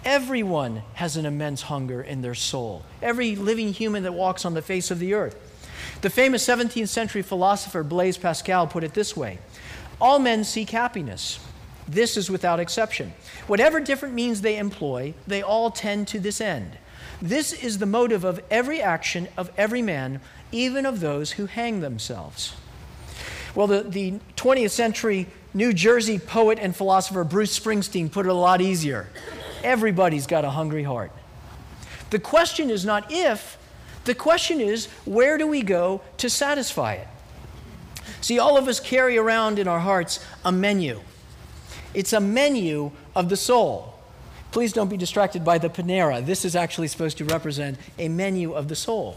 Everyone 0.05 0.83
has 0.95 1.17
an 1.17 1.25
immense 1.25 1.63
hunger 1.63 2.03
in 2.03 2.21
their 2.21 2.35
soul. 2.35 2.83
Every 3.01 3.37
living 3.37 3.73
human 3.73 4.03
that 4.03 4.13
walks 4.13 4.45
on 4.45 4.55
the 4.55 4.63
face 4.63 4.91
of 4.91 4.99
the 4.99 5.15
earth. 5.15 5.37
The 6.03 6.11
famous 6.11 6.47
17th 6.47 6.89
century 6.89 7.23
philosopher 7.23 7.83
Blaise 7.83 8.19
Pascal 8.19 8.67
put 8.67 8.85
it 8.85 8.95
this 8.95 9.17
way 9.17 9.39
All 10.05 10.19
men 10.19 10.45
seek 10.45 10.69
happiness. 10.69 11.41
This 11.89 12.19
is 12.19 12.31
without 12.31 12.61
exception. 12.61 13.15
Whatever 13.47 13.81
different 13.81 14.15
means 14.15 14.43
they 14.43 14.59
employ, 14.59 15.15
they 15.27 15.41
all 15.41 15.71
tend 15.71 16.09
to 16.09 16.21
this 16.21 16.43
end. 16.43 16.77
This 17.23 17.55
is 17.55 17.79
the 17.79 17.87
motive 17.87 18.23
of 18.23 18.39
every 18.51 18.83
action 18.83 19.29
of 19.39 19.51
every 19.57 19.81
man, 19.81 20.21
even 20.53 20.85
of 20.85 21.01
those 21.01 21.33
who 21.33 21.47
hang 21.47 21.81
themselves. 21.81 22.55
Well, 23.55 23.67
the, 23.67 23.83
the 23.83 24.21
20th 24.37 24.73
century 24.73 25.27
New 25.55 25.73
Jersey 25.73 26.19
poet 26.19 26.59
and 26.61 26.77
philosopher 26.77 27.25
Bruce 27.25 27.59
Springsteen 27.59 28.13
put 28.13 28.27
it 28.27 28.29
a 28.29 28.35
lot 28.35 28.61
easier. 28.61 29.09
Everybody's 29.63 30.27
got 30.27 30.45
a 30.45 30.51
hungry 30.51 30.83
heart. 30.83 31.13
The 32.11 32.19
question 32.19 32.69
is 32.69 32.85
not 32.85 33.11
if, 33.11 33.57
the 34.05 34.15
question 34.15 34.61
is 34.61 34.85
where 35.07 35.39
do 35.39 35.47
we 35.47 35.63
go 35.63 36.03
to 36.19 36.29
satisfy 36.29 36.93
it? 36.93 37.09
See, 38.21 38.39
all 38.39 38.57
of 38.57 38.69
us 38.69 38.81
carry 38.81 39.19
around 39.19 39.59
in 39.59 39.69
our 39.69 39.81
hearts 39.81 40.25
a 40.45 40.53
menu. 40.53 41.01
It's 41.93 42.13
a 42.13 42.21
menu 42.21 42.91
of 43.15 43.29
the 43.29 43.37
soul. 43.37 43.95
Please 44.51 44.73
don't 44.73 44.89
be 44.89 44.97
distracted 44.97 45.45
by 45.45 45.59
the 45.59 45.69
Panera. 45.69 46.25
This 46.25 46.45
is 46.45 46.55
actually 46.55 46.89
supposed 46.89 47.19
to 47.19 47.25
represent 47.25 47.79
a 47.99 48.09
menu 48.09 48.53
of 48.53 48.69
the 48.69 48.77
soul. 48.77 49.17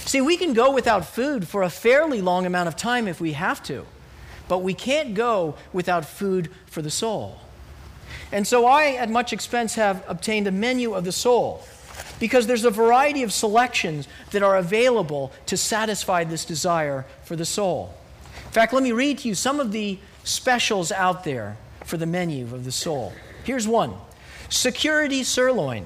See, 0.00 0.20
we 0.20 0.36
can 0.36 0.52
go 0.52 0.70
without 0.70 1.04
food 1.04 1.48
for 1.48 1.62
a 1.62 1.70
fairly 1.70 2.20
long 2.20 2.46
amount 2.46 2.68
of 2.68 2.76
time 2.76 3.08
if 3.08 3.20
we 3.20 3.32
have 3.32 3.62
to, 3.64 3.86
but 4.48 4.58
we 4.58 4.74
can't 4.74 5.14
go 5.14 5.56
without 5.72 6.04
food 6.04 6.50
for 6.66 6.82
the 6.82 6.90
soul. 6.90 7.40
And 8.32 8.46
so 8.46 8.66
I, 8.66 8.92
at 8.92 9.10
much 9.10 9.32
expense, 9.32 9.74
have 9.74 10.04
obtained 10.08 10.46
a 10.46 10.52
menu 10.52 10.94
of 10.94 11.04
the 11.04 11.12
soul 11.12 11.64
because 12.18 12.46
there's 12.46 12.64
a 12.64 12.70
variety 12.70 13.22
of 13.22 13.32
selections 13.32 14.08
that 14.30 14.42
are 14.42 14.56
available 14.56 15.32
to 15.46 15.56
satisfy 15.56 16.24
this 16.24 16.44
desire 16.44 17.06
for 17.24 17.36
the 17.36 17.44
soul. 17.44 17.94
Fact, 18.56 18.72
let 18.72 18.82
me 18.82 18.92
read 18.92 19.18
to 19.18 19.28
you 19.28 19.34
some 19.34 19.60
of 19.60 19.70
the 19.70 19.98
specials 20.24 20.90
out 20.90 21.24
there 21.24 21.58
for 21.84 21.98
the 21.98 22.06
menu 22.06 22.44
of 22.54 22.64
the 22.64 22.72
soul. 22.72 23.12
Here's 23.44 23.68
one 23.68 23.92
security 24.48 25.24
sirloin, 25.24 25.84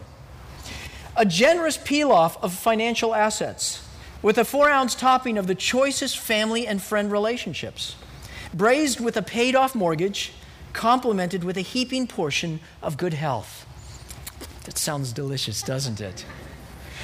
a 1.16 1.26
generous 1.26 1.76
pilaf 1.76 2.40
of 2.40 2.52
financial 2.52 3.12
assets 3.12 3.84
with 4.22 4.38
a 4.38 4.44
four 4.44 4.70
ounce 4.70 4.94
topping 4.94 5.36
of 5.36 5.48
the 5.48 5.56
choicest 5.56 6.16
family 6.16 6.64
and 6.64 6.80
friend 6.80 7.10
relationships, 7.10 7.96
braised 8.54 9.00
with 9.00 9.16
a 9.16 9.22
paid 9.22 9.56
off 9.56 9.74
mortgage, 9.74 10.32
complemented 10.72 11.42
with 11.42 11.56
a 11.56 11.62
heaping 11.62 12.06
portion 12.06 12.60
of 12.82 12.96
good 12.96 13.14
health. 13.14 13.66
That 14.66 14.78
sounds 14.78 15.12
delicious, 15.12 15.60
doesn't 15.60 16.00
it? 16.00 16.24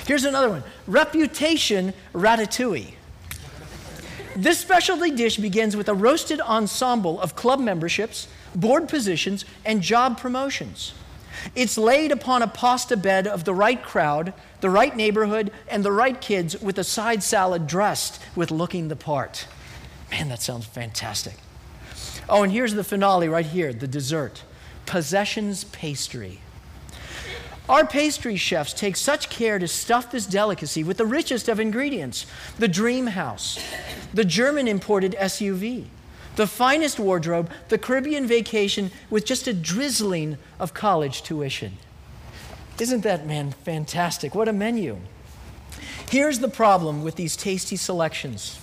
Here's 0.07 0.25
another 0.25 0.49
one 0.49 0.63
reputation 0.87 1.93
ratatouille. 2.15 2.95
This 4.37 4.59
specialty 4.59 5.11
dish 5.11 5.39
begins 5.39 5.77
with 5.77 5.89
a 5.89 5.95
roasted 5.95 6.43
ensemble 6.43 7.19
of 7.23 7.35
club 7.35 7.59
memberships, 7.59 8.29
board 8.55 8.87
positions, 8.87 9.47
and 9.65 9.81
job 9.81 10.19
promotions. 10.19 10.93
It's 11.55 11.79
laid 11.79 12.13
upon 12.13 12.43
a 12.43 12.47
pasta 12.47 12.99
bed 12.99 13.27
of 13.27 13.45
the 13.45 13.55
right 13.55 13.83
crowd, 13.83 14.35
the 14.61 14.69
right 14.69 14.95
neighborhood, 14.95 15.53
and 15.69 15.83
the 15.83 15.93
right 15.93 16.21
kids 16.21 16.61
with 16.61 16.79
a 16.79 16.85
side 16.85 17.23
salad 17.23 17.67
dressed 17.67 18.23
with 18.35 18.51
looking 18.51 18.89
the 18.89 18.97
part. 18.97 19.47
Man, 20.11 20.29
that 20.29 20.43
sounds 20.43 20.67
fantastic. 20.67 21.37
Oh, 22.29 22.43
and 22.43 22.53
here's 22.53 22.75
the 22.75 22.85
finale 22.85 23.29
right 23.29 23.47
here 23.47 23.73
the 23.73 23.89
dessert 23.89 24.43
possessions 24.85 25.65
pastry. 25.65 26.41
Our 27.69 27.85
pastry 27.85 28.37
chefs 28.37 28.73
take 28.73 28.97
such 28.97 29.29
care 29.29 29.59
to 29.59 29.67
stuff 29.67 30.13
this 30.13 30.27
delicacy 30.27 30.85
with 30.85 30.99
the 30.99 31.07
richest 31.07 31.49
of 31.49 31.59
ingredients 31.59 32.27
the 32.59 32.69
dream 32.69 33.09
house, 33.09 33.59
the 34.15 34.25
German 34.25 34.69
imported 34.69 35.17
SUV, 35.19 35.87
the 36.37 36.47
finest 36.47 37.01
wardrobe, 37.01 37.51
the 37.69 37.79
Caribbean 37.79 38.27
vacation 38.27 38.93
with 39.11 39.25
just 39.25 39.49
a 39.49 39.53
drizzling 39.53 40.39
of 40.61 40.75
college 40.75 41.23
tuition. 41.23 41.79
Isn't 42.79 43.03
that, 43.03 43.27
man, 43.27 43.51
fantastic? 43.51 44.35
What 44.35 44.49
a 44.49 44.53
menu. 44.53 44.99
Here's 46.09 46.39
the 46.39 46.49
problem 46.49 47.03
with 47.03 47.17
these 47.17 47.37
tasty 47.37 47.77
selections 47.77 48.61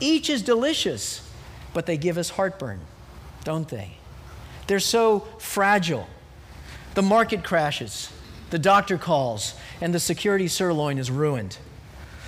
each 0.00 0.28
is 0.28 0.42
delicious, 0.42 1.26
but 1.72 1.86
they 1.86 1.96
give 1.96 2.18
us 2.18 2.30
heartburn, 2.30 2.80
don't 3.44 3.68
they? 3.68 3.92
They're 4.66 4.80
so 4.80 5.20
fragile. 5.38 6.08
The 6.94 7.02
market 7.02 7.42
crashes, 7.42 8.10
the 8.50 8.58
doctor 8.58 8.98
calls, 8.98 9.54
and 9.80 9.94
the 9.94 10.00
security 10.00 10.48
sirloin 10.48 10.98
is 10.98 11.10
ruined. 11.10 11.58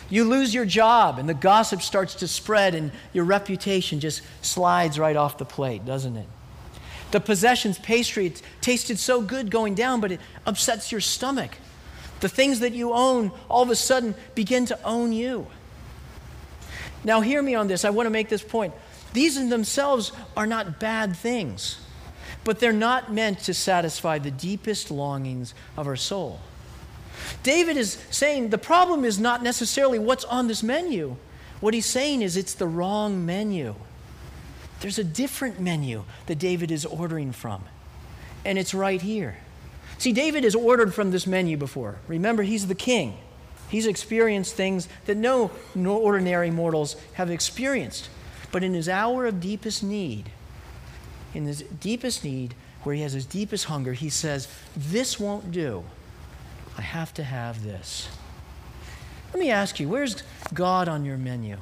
You 0.09 0.25
lose 0.25 0.55
your 0.55 0.65
job, 0.65 1.19
and 1.19 1.29
the 1.29 1.35
gossip 1.35 1.83
starts 1.83 2.15
to 2.17 2.29
spread, 2.29 2.75
and 2.75 2.93
your 3.13 3.25
reputation 3.25 4.01
just 4.01 4.23
slides 4.43 4.99
right 4.99 5.17
off 5.17 5.39
the 5.39 5.45
plate, 5.45 5.85
doesn't 5.85 6.17
it? 6.17 6.27
The 7.11 7.21
possessions 7.21 7.79
pastry 7.79 8.27
it 8.27 8.43
tasted 8.61 8.99
so 8.99 9.21
good 9.21 9.51
going 9.51 9.75
down, 9.75 10.01
but 10.01 10.13
it 10.13 10.21
upsets 10.45 10.91
your 10.93 11.01
stomach. 11.01 11.57
The 12.21 12.29
things 12.29 12.61
that 12.61 12.73
you 12.73 12.93
own 12.93 13.31
all 13.49 13.63
of 13.63 13.71
a 13.71 13.77
sudden 13.77 14.15
begin 14.35 14.67
to 14.67 14.83
own 14.85 15.13
you. 15.13 15.47
Now, 17.05 17.21
hear 17.21 17.43
me 17.43 17.55
on 17.55 17.69
this. 17.69 17.85
I 17.85 17.91
want 17.91 18.07
to 18.07 18.11
make 18.11 18.29
this 18.29 18.43
point. 18.43 18.75
These 19.13 19.37
in 19.37 19.49
themselves 19.49 20.13
are 20.37 20.47
not 20.47 20.81
bad 20.81 21.17
things 21.17 21.79
but 22.47 22.61
they're 22.61 22.73
not 22.73 23.13
meant 23.13 23.41
to 23.41 23.53
satisfy 23.53 24.19
the 24.19 24.31
deepest 24.31 24.91
longings 24.91 25.53
of 25.77 25.87
our 25.87 25.97
soul. 25.97 26.41
David 27.43 27.77
is 27.77 27.99
saying 28.11 28.51
the 28.51 28.57
problem 28.57 29.05
is 29.05 29.19
not 29.19 29.43
necessarily 29.43 29.99
what's 29.99 30.25
on 30.25 30.47
this 30.47 30.63
menu. 30.63 31.17
What 31.61 31.75
he's 31.75 31.87
saying 31.87 32.23
is 32.23 32.37
it's 32.37 32.55
the 32.55 32.69
wrong 32.69 33.27
menu. 33.27 33.75
There's 34.81 34.99
a 34.99 35.05
different 35.05 35.59
menu 35.59 36.05
that 36.27 36.39
David 36.39 36.71
is 36.71 36.87
ordering 36.87 37.33
from, 37.33 37.65
and 38.45 38.59
it's 38.59 38.75
right 38.75 39.03
here. 39.03 39.39
See, 39.99 40.13
David 40.13 40.45
has 40.45 40.55
ordered 40.55 40.95
from 40.95 41.11
this 41.11 41.27
menu 41.27 41.57
before. 41.57 41.97
Remember, 42.07 42.45
he's 42.45 42.69
the 42.69 42.75
king. 42.75 43.17
He's 43.71 43.87
experienced 43.87 44.55
things 44.55 44.89
that 45.07 45.17
no 45.17 45.51
ordinary 45.75 46.53
mortals 46.53 46.95
have 47.15 47.31
experienced. 47.31 48.09
But 48.53 48.63
in 48.63 48.75
his 48.75 48.89
hour 48.89 49.27
of 49.27 49.41
deepest 49.41 49.83
need, 49.83 50.31
in 51.37 51.45
his 51.47 51.63
deepest 51.63 52.25
need, 52.25 52.55
where 52.83 52.95
he 52.95 53.03
has 53.03 53.13
his 53.13 53.27
deepest 53.27 53.67
hunger, 53.67 53.93
he 53.93 54.09
says, 54.09 54.49
This 54.75 55.21
won't 55.21 55.53
do. 55.53 55.85
I 56.79 56.81
have 56.81 57.13
to 57.15 57.25
have 57.25 57.63
this. 57.63 58.09
Let 59.33 59.41
me 59.41 59.51
ask 59.51 59.79
you, 59.79 59.89
where's 59.89 60.23
God 60.55 60.89
on 60.89 61.05
your 61.05 61.19
menu? 61.19 61.59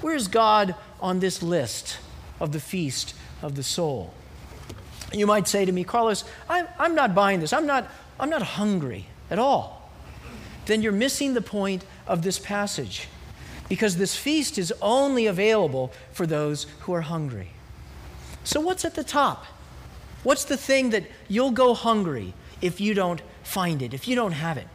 Where's 0.00 0.28
God 0.28 0.76
on 1.00 1.18
this 1.18 1.42
list 1.42 1.98
of 2.38 2.52
the 2.52 2.60
feast 2.60 3.14
of 3.42 3.56
the 3.56 3.62
soul? 3.62 4.14
You 5.12 5.26
might 5.26 5.48
say 5.48 5.64
to 5.64 5.72
me, 5.72 5.82
Carlos, 5.82 6.24
I'm, 6.48 6.68
I'm 6.78 6.94
not 6.94 7.14
buying 7.14 7.40
this. 7.40 7.52
I'm 7.52 7.66
not, 7.66 7.90
I'm 8.20 8.30
not 8.30 8.42
hungry 8.42 9.06
at 9.30 9.38
all. 9.40 9.90
Then 10.66 10.80
you're 10.82 10.92
missing 10.92 11.34
the 11.34 11.42
point 11.42 11.84
of 12.06 12.22
this 12.22 12.38
passage 12.38 13.08
because 13.68 13.96
this 13.96 14.14
feast 14.14 14.58
is 14.58 14.72
only 14.80 15.26
available 15.26 15.92
for 16.12 16.26
those 16.26 16.66
who 16.80 16.92
are 16.92 17.00
hungry. 17.00 17.50
So, 18.44 18.60
what's 18.60 18.84
at 18.84 18.94
the 18.94 19.04
top? 19.04 19.44
What's 20.22 20.44
the 20.44 20.56
thing 20.56 20.90
that 20.90 21.04
you'll 21.28 21.50
go 21.50 21.74
hungry 21.74 22.34
if 22.60 22.80
you 22.80 22.94
don't 22.94 23.22
find 23.42 23.80
it, 23.82 23.94
if 23.94 24.06
you 24.06 24.14
don't 24.14 24.32
have 24.32 24.56
it? 24.56 24.68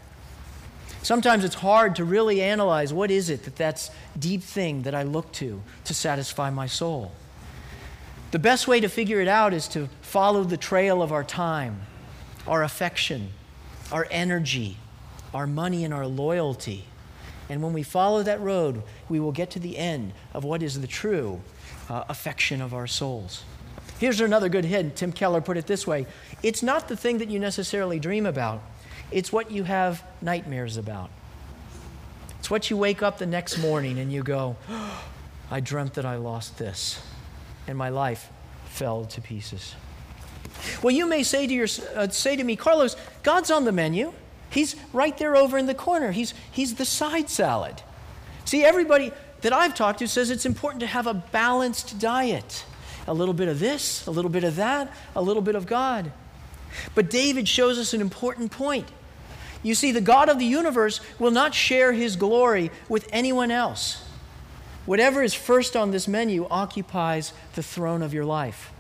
Sometimes 1.04 1.44
it's 1.44 1.56
hard 1.56 1.96
to 1.98 2.04
really 2.04 2.42
analyze 2.42 2.92
what 2.92 3.12
is 3.12 3.30
it 3.30 3.44
that 3.44 3.56
that's 3.56 3.92
deep 4.18 4.42
thing 4.42 4.82
that 4.84 4.96
I 4.96 5.04
look 5.04 5.32
to 5.34 5.62
to 5.84 5.94
satisfy 5.94 6.50
my 6.50 6.66
soul. 6.66 7.12
The 8.32 8.40
best 8.40 8.68
way 8.68 8.80
to 8.80 8.90
figure 8.90 9.22
it 9.22 9.28
out 9.28 9.54
is 9.54 9.68
to 9.70 9.88
follow 10.02 10.44
the 10.44 10.58
trail 10.58 11.04
of 11.04 11.12
our 11.12 11.24
time, 11.24 11.82
our 12.48 12.64
affection, 12.64 13.30
our 13.92 14.08
energy, 14.10 14.78
our 15.32 15.46
money, 15.46 15.84
and 15.84 15.94
our 15.94 16.08
loyalty. 16.08 16.86
And 17.50 17.62
when 17.62 17.72
we 17.72 17.84
follow 17.84 18.24
that 18.24 18.42
road, 18.42 18.82
we 19.08 19.20
will 19.20 19.32
get 19.32 19.52
to 19.52 19.60
the 19.60 19.78
end 19.78 20.12
of 20.34 20.44
what 20.44 20.64
is 20.64 20.82
the 20.82 20.88
true 20.88 21.42
uh, 21.88 22.06
affection 22.10 22.62
of 22.62 22.74
our 22.74 22.88
souls. 22.88 23.44
Here's 24.00 24.20
another 24.20 24.50
good 24.50 24.66
hint. 24.66 24.98
Tim 24.98 25.12
Keller 25.12 25.42
put 25.42 25.58
it 25.58 25.68
this 25.68 25.88
way 25.88 26.06
It's 26.44 26.62
not 26.62 26.88
the 26.88 26.98
thing 26.98 27.20
that 27.20 27.30
you 27.30 27.40
necessarily 27.40 28.00
dream 28.00 28.26
about, 28.26 28.62
it's 29.12 29.32
what 29.32 29.52
you 29.52 29.64
have 29.64 30.04
nightmares 30.22 30.78
about. 30.78 31.10
It's 32.40 32.52
what 32.52 32.70
you 32.70 32.78
wake 32.78 33.02
up 33.02 33.18
the 33.18 33.26
next 33.26 33.58
morning 33.58 33.98
and 33.98 34.12
you 34.12 34.22
go, 34.22 34.56
I 35.52 35.60
dreamt 35.60 35.96
that 35.96 36.06
I 36.06 36.18
lost 36.18 36.58
this, 36.58 37.02
and 37.68 37.78
my 37.78 37.90
life 37.90 38.30
fell 38.66 39.06
to 39.06 39.22
pieces. 39.22 39.76
Well, 40.82 40.94
you 40.94 41.08
may 41.08 41.24
say 41.24 41.48
to, 41.48 41.54
your, 41.54 41.68
uh, 41.96 42.08
say 42.10 42.36
to 42.36 42.44
me, 42.44 42.56
Carlos, 42.56 42.96
God's 43.24 43.52
on 43.52 43.66
the 43.66 43.72
menu. 43.72 44.14
He's 44.50 44.76
right 44.94 45.18
there 45.18 45.36
over 45.36 45.58
in 45.58 45.66
the 45.66 45.74
corner. 45.74 46.12
He's, 46.12 46.34
he's 46.52 46.76
the 46.76 46.86
side 46.86 47.30
salad. 47.30 47.82
See, 48.46 48.64
everybody 48.64 49.12
that 49.42 49.54
I've 49.54 49.76
talked 49.76 50.00
to 50.00 50.08
says 50.08 50.30
it's 50.30 50.46
important 50.46 50.82
to 50.82 50.88
have 50.88 51.08
a 51.08 51.14
balanced 51.14 52.00
diet 52.00 52.66
a 53.08 53.14
little 53.14 53.34
bit 53.34 53.48
of 53.48 53.60
this, 53.60 54.06
a 54.08 54.12
little 54.12 54.32
bit 54.32 54.44
of 54.44 54.56
that, 54.56 54.92
a 55.16 55.22
little 55.22 55.42
bit 55.42 55.56
of 55.56 55.66
God. 55.66 56.12
But 56.94 57.10
David 57.10 57.48
shows 57.48 57.78
us 57.78 57.94
an 57.94 58.02
important 58.02 58.52
point. 58.52 58.88
You 59.64 59.76
see, 59.76 59.92
the 59.92 60.02
God 60.02 60.30
of 60.30 60.40
the 60.40 60.46
universe 60.46 61.02
will 61.18 61.32
not 61.32 61.54
share 61.54 61.94
his 61.94 62.16
glory 62.16 62.72
with 62.88 63.08
anyone 63.12 63.52
else. 63.52 64.04
Whatever 64.86 65.24
is 65.24 65.34
first 65.34 65.76
on 65.76 65.92
this 65.92 66.08
menu 66.08 66.48
occupies 66.50 67.34
the 67.56 67.64
throne 67.64 68.04
of 68.04 68.14
your 68.14 68.26
life. 68.26 68.72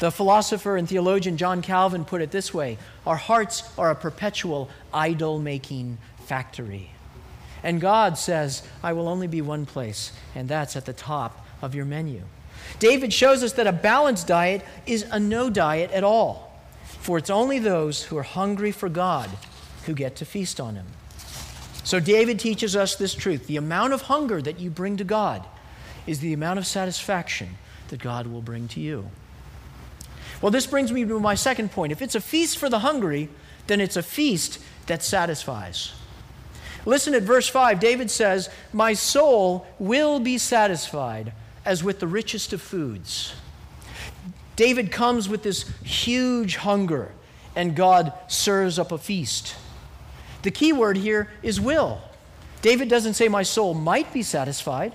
The 0.00 0.10
philosopher 0.10 0.76
and 0.76 0.88
theologian 0.88 1.36
John 1.36 1.62
Calvin 1.62 2.04
put 2.04 2.22
it 2.22 2.32
this 2.32 2.52
way 2.52 2.78
Our 3.06 3.14
hearts 3.14 3.62
are 3.78 3.90
a 3.90 3.94
perpetual 3.94 4.68
idol 4.92 5.38
making 5.38 5.98
factory. 6.24 6.90
And 7.62 7.80
God 7.80 8.18
says, 8.18 8.64
I 8.82 8.94
will 8.94 9.06
only 9.06 9.28
be 9.28 9.40
one 9.40 9.66
place, 9.66 10.10
and 10.34 10.48
that's 10.48 10.74
at 10.74 10.86
the 10.86 10.92
top 10.92 11.46
of 11.62 11.76
your 11.76 11.84
menu. 11.84 12.22
David 12.78 13.12
shows 13.12 13.42
us 13.42 13.52
that 13.52 13.66
a 13.66 13.72
balanced 13.72 14.26
diet 14.26 14.64
is 14.86 15.06
a 15.10 15.20
no 15.20 15.50
diet 15.50 15.90
at 15.92 16.04
all, 16.04 16.58
for 16.84 17.18
it's 17.18 17.30
only 17.30 17.58
those 17.58 18.04
who 18.04 18.18
are 18.18 18.22
hungry 18.22 18.72
for 18.72 18.88
God 18.88 19.30
who 19.86 19.94
get 19.94 20.16
to 20.16 20.24
feast 20.24 20.60
on 20.60 20.74
Him. 20.74 20.86
So 21.84 22.00
David 22.00 22.38
teaches 22.38 22.76
us 22.76 22.94
this 22.94 23.14
truth 23.14 23.46
the 23.46 23.56
amount 23.56 23.92
of 23.92 24.02
hunger 24.02 24.40
that 24.42 24.60
you 24.60 24.70
bring 24.70 24.96
to 24.96 25.04
God 25.04 25.44
is 26.06 26.20
the 26.20 26.32
amount 26.32 26.58
of 26.58 26.66
satisfaction 26.66 27.56
that 27.88 28.00
God 28.00 28.26
will 28.26 28.42
bring 28.42 28.68
to 28.68 28.80
you. 28.80 29.10
Well, 30.40 30.50
this 30.50 30.66
brings 30.66 30.90
me 30.90 31.04
to 31.04 31.20
my 31.20 31.34
second 31.34 31.70
point. 31.70 31.92
If 31.92 32.02
it's 32.02 32.14
a 32.14 32.20
feast 32.20 32.58
for 32.58 32.68
the 32.68 32.80
hungry, 32.80 33.28
then 33.68 33.80
it's 33.80 33.96
a 33.96 34.02
feast 34.02 34.58
that 34.86 35.02
satisfies. 35.02 35.92
Listen 36.84 37.14
at 37.14 37.22
verse 37.22 37.48
5. 37.48 37.78
David 37.78 38.10
says, 38.10 38.50
My 38.72 38.92
soul 38.92 39.66
will 39.78 40.18
be 40.18 40.38
satisfied 40.38 41.32
as 41.64 41.84
with 41.84 42.00
the 42.00 42.06
richest 42.06 42.52
of 42.52 42.60
foods. 42.60 43.34
David 44.56 44.92
comes 44.92 45.28
with 45.28 45.42
this 45.42 45.68
huge 45.82 46.56
hunger, 46.56 47.12
and 47.56 47.74
God 47.74 48.12
serves 48.28 48.78
up 48.78 48.92
a 48.92 48.98
feast. 48.98 49.56
The 50.42 50.50
key 50.50 50.72
word 50.72 50.96
here 50.96 51.30
is 51.42 51.60
will. 51.60 52.00
David 52.60 52.88
doesn't 52.88 53.14
say, 53.14 53.28
My 53.28 53.42
soul 53.42 53.74
might 53.74 54.12
be 54.12 54.22
satisfied, 54.22 54.94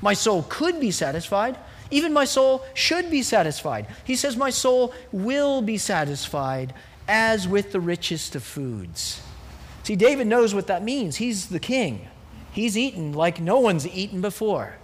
my 0.00 0.14
soul 0.14 0.44
could 0.48 0.80
be 0.80 0.90
satisfied. 0.90 1.56
Even 1.90 2.12
my 2.12 2.26
soul 2.26 2.64
should 2.74 3.10
be 3.10 3.22
satisfied. 3.22 3.86
He 4.04 4.14
says, 4.14 4.36
My 4.36 4.50
soul 4.50 4.92
will 5.10 5.62
be 5.62 5.78
satisfied 5.78 6.74
as 7.06 7.48
with 7.48 7.72
the 7.72 7.80
richest 7.80 8.36
of 8.36 8.42
foods. 8.42 9.22
See, 9.84 9.96
David 9.96 10.26
knows 10.26 10.54
what 10.54 10.66
that 10.66 10.84
means. 10.84 11.16
He's 11.16 11.46
the 11.46 11.58
king. 11.58 12.06
He's 12.52 12.76
eaten 12.76 13.14
like 13.14 13.40
no 13.40 13.58
one's 13.58 13.86
eaten 13.86 14.20
before. 14.20 14.77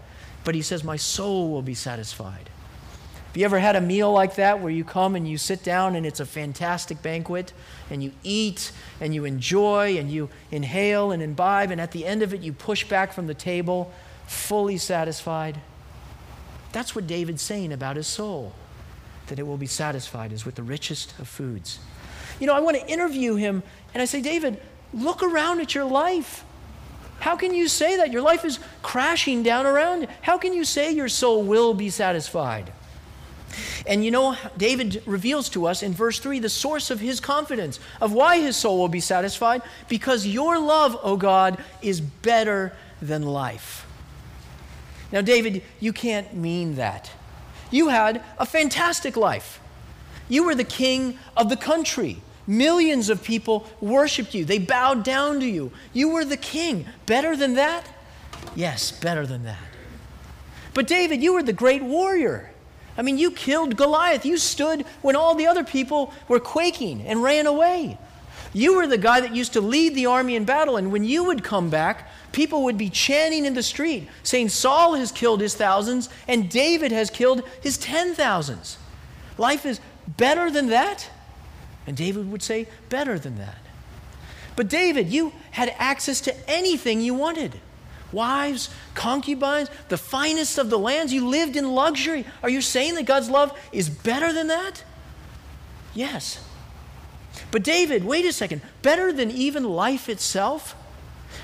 But 0.44 0.54
he 0.54 0.62
says, 0.62 0.84
My 0.84 0.96
soul 0.96 1.50
will 1.50 1.62
be 1.62 1.74
satisfied. 1.74 2.50
Have 3.34 3.36
you 3.40 3.44
ever 3.46 3.58
had 3.58 3.74
a 3.74 3.80
meal 3.80 4.12
like 4.12 4.36
that 4.36 4.60
where 4.60 4.70
you 4.70 4.84
come 4.84 5.16
and 5.16 5.28
you 5.28 5.38
sit 5.38 5.64
down 5.64 5.96
and 5.96 6.06
it's 6.06 6.20
a 6.20 6.26
fantastic 6.26 7.02
banquet 7.02 7.52
and 7.90 8.00
you 8.00 8.12
eat 8.22 8.70
and 9.00 9.12
you 9.12 9.24
enjoy 9.24 9.98
and 9.98 10.08
you 10.08 10.28
inhale 10.52 11.10
and 11.10 11.20
imbibe 11.20 11.72
and 11.72 11.80
at 11.80 11.90
the 11.90 12.06
end 12.06 12.22
of 12.22 12.32
it 12.32 12.42
you 12.42 12.52
push 12.52 12.88
back 12.88 13.12
from 13.12 13.26
the 13.26 13.34
table 13.34 13.92
fully 14.28 14.78
satisfied? 14.78 15.60
That's 16.72 16.94
what 16.94 17.06
David's 17.06 17.42
saying 17.42 17.72
about 17.72 17.96
his 17.96 18.06
soul, 18.06 18.52
that 19.26 19.38
it 19.38 19.46
will 19.46 19.56
be 19.56 19.66
satisfied 19.66 20.32
as 20.32 20.44
with 20.44 20.54
the 20.54 20.62
richest 20.62 21.18
of 21.18 21.28
foods. 21.28 21.78
You 22.40 22.46
know, 22.46 22.54
I 22.54 22.60
want 22.60 22.76
to 22.76 22.86
interview 22.88 23.36
him, 23.36 23.62
and 23.92 24.02
I 24.02 24.06
say, 24.06 24.20
David, 24.20 24.60
look 24.92 25.22
around 25.22 25.60
at 25.60 25.74
your 25.74 25.84
life. 25.84 26.44
How 27.20 27.36
can 27.36 27.54
you 27.54 27.68
say 27.68 27.96
that? 27.96 28.12
Your 28.12 28.22
life 28.22 28.44
is 28.44 28.58
crashing 28.82 29.42
down 29.42 29.66
around. 29.66 30.08
How 30.22 30.36
can 30.36 30.52
you 30.52 30.64
say 30.64 30.92
your 30.92 31.08
soul 31.08 31.42
will 31.42 31.74
be 31.74 31.90
satisfied? 31.90 32.72
And 33.86 34.04
you 34.04 34.10
know, 34.10 34.36
David 34.56 35.02
reveals 35.06 35.48
to 35.50 35.66
us 35.66 35.82
in 35.82 35.92
verse 35.92 36.18
3 36.18 36.38
the 36.38 36.48
source 36.48 36.90
of 36.90 37.00
his 37.00 37.20
confidence, 37.20 37.78
of 38.00 38.12
why 38.12 38.40
his 38.40 38.56
soul 38.56 38.78
will 38.78 38.88
be 38.88 39.00
satisfied, 39.00 39.62
because 39.88 40.26
your 40.26 40.58
love, 40.58 40.98
O 41.02 41.16
God, 41.16 41.62
is 41.82 42.00
better 42.00 42.72
than 43.00 43.22
life. 43.22 43.86
Now, 45.12 45.20
David, 45.20 45.62
you 45.80 45.92
can't 45.92 46.34
mean 46.34 46.76
that. 46.76 47.10
You 47.70 47.88
had 47.88 48.22
a 48.38 48.46
fantastic 48.46 49.16
life. 49.16 49.60
You 50.28 50.44
were 50.44 50.54
the 50.54 50.64
king 50.64 51.18
of 51.36 51.48
the 51.48 51.56
country. 51.56 52.22
Millions 52.46 53.08
of 53.08 53.22
people 53.22 53.66
worshiped 53.80 54.34
you, 54.34 54.44
they 54.44 54.58
bowed 54.58 55.02
down 55.02 55.40
to 55.40 55.46
you. 55.46 55.72
You 55.92 56.10
were 56.10 56.24
the 56.24 56.36
king. 56.36 56.86
Better 57.06 57.36
than 57.36 57.54
that? 57.54 57.88
Yes, 58.54 58.92
better 58.92 59.26
than 59.26 59.44
that. 59.44 59.58
But, 60.74 60.86
David, 60.86 61.22
you 61.22 61.32
were 61.32 61.42
the 61.42 61.52
great 61.52 61.82
warrior. 61.82 62.50
I 62.96 63.02
mean, 63.02 63.18
you 63.18 63.30
killed 63.30 63.76
Goliath. 63.76 64.26
You 64.26 64.36
stood 64.36 64.82
when 65.02 65.16
all 65.16 65.34
the 65.34 65.46
other 65.46 65.64
people 65.64 66.12
were 66.28 66.40
quaking 66.40 67.02
and 67.02 67.22
ran 67.22 67.46
away. 67.46 67.98
You 68.52 68.76
were 68.76 68.86
the 68.86 68.98
guy 68.98 69.20
that 69.20 69.34
used 69.34 69.54
to 69.54 69.60
lead 69.60 69.96
the 69.96 70.06
army 70.06 70.36
in 70.36 70.44
battle, 70.44 70.76
and 70.76 70.92
when 70.92 71.02
you 71.02 71.24
would 71.24 71.42
come 71.42 71.70
back, 71.70 72.08
people 72.30 72.62
would 72.64 72.78
be 72.78 72.88
chanting 72.88 73.44
in 73.44 73.54
the 73.54 73.64
street, 73.64 74.08
saying, 74.22 74.50
Saul 74.50 74.94
has 74.94 75.10
killed 75.10 75.40
his 75.40 75.56
thousands 75.56 76.08
and 76.28 76.48
David 76.48 76.92
has 76.92 77.10
killed 77.10 77.42
his 77.60 77.76
ten 77.78 78.14
thousands. 78.14 78.78
Life 79.38 79.66
is 79.66 79.80
better 80.06 80.50
than 80.52 80.68
that. 80.68 81.08
And 81.86 81.96
David 81.96 82.30
would 82.30 82.42
say, 82.42 82.66
better 82.88 83.18
than 83.18 83.38
that. 83.38 83.58
But 84.56 84.68
David, 84.68 85.08
you 85.08 85.32
had 85.50 85.74
access 85.78 86.20
to 86.22 86.50
anything 86.50 87.00
you 87.00 87.14
wanted 87.14 87.60
wives, 88.14 88.70
concubines, 88.94 89.68
the 89.88 89.98
finest 89.98 90.56
of 90.56 90.70
the 90.70 90.78
lands. 90.78 91.12
You 91.12 91.26
lived 91.26 91.56
in 91.56 91.74
luxury. 91.74 92.24
Are 92.42 92.48
you 92.48 92.62
saying 92.62 92.94
that 92.94 93.04
God's 93.04 93.28
love 93.28 93.58
is 93.72 93.90
better 93.90 94.32
than 94.32 94.46
that? 94.46 94.84
Yes. 95.92 96.42
But 97.50 97.64
David, 97.64 98.04
wait 98.04 98.24
a 98.24 98.32
second, 98.32 98.62
better 98.82 99.12
than 99.12 99.30
even 99.30 99.64
life 99.64 100.08
itself? 100.08 100.76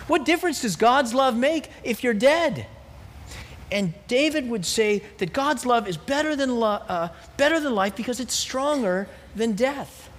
What 0.07 0.25
difference 0.25 0.63
does 0.63 0.77
God's 0.77 1.13
love 1.13 1.37
make 1.37 1.69
if 1.85 2.03
you're 2.03 2.15
dead? 2.15 2.67
And 3.73 3.95
David 4.09 4.49
would 4.49 4.67
say 4.67 5.03
that 5.19 5.33
God's 5.33 5.65
love 5.65 5.87
is 5.87 5.97
better 5.97 6.35
than, 6.35 6.59
lo- 6.59 6.83
uh, 6.89 7.09
better 7.37 7.61
than 7.61 7.75
life 7.75 7.95
because 7.95 8.19
it's 8.19 8.35
stronger 8.35 9.09
than 9.37 9.53
death. 9.53 10.10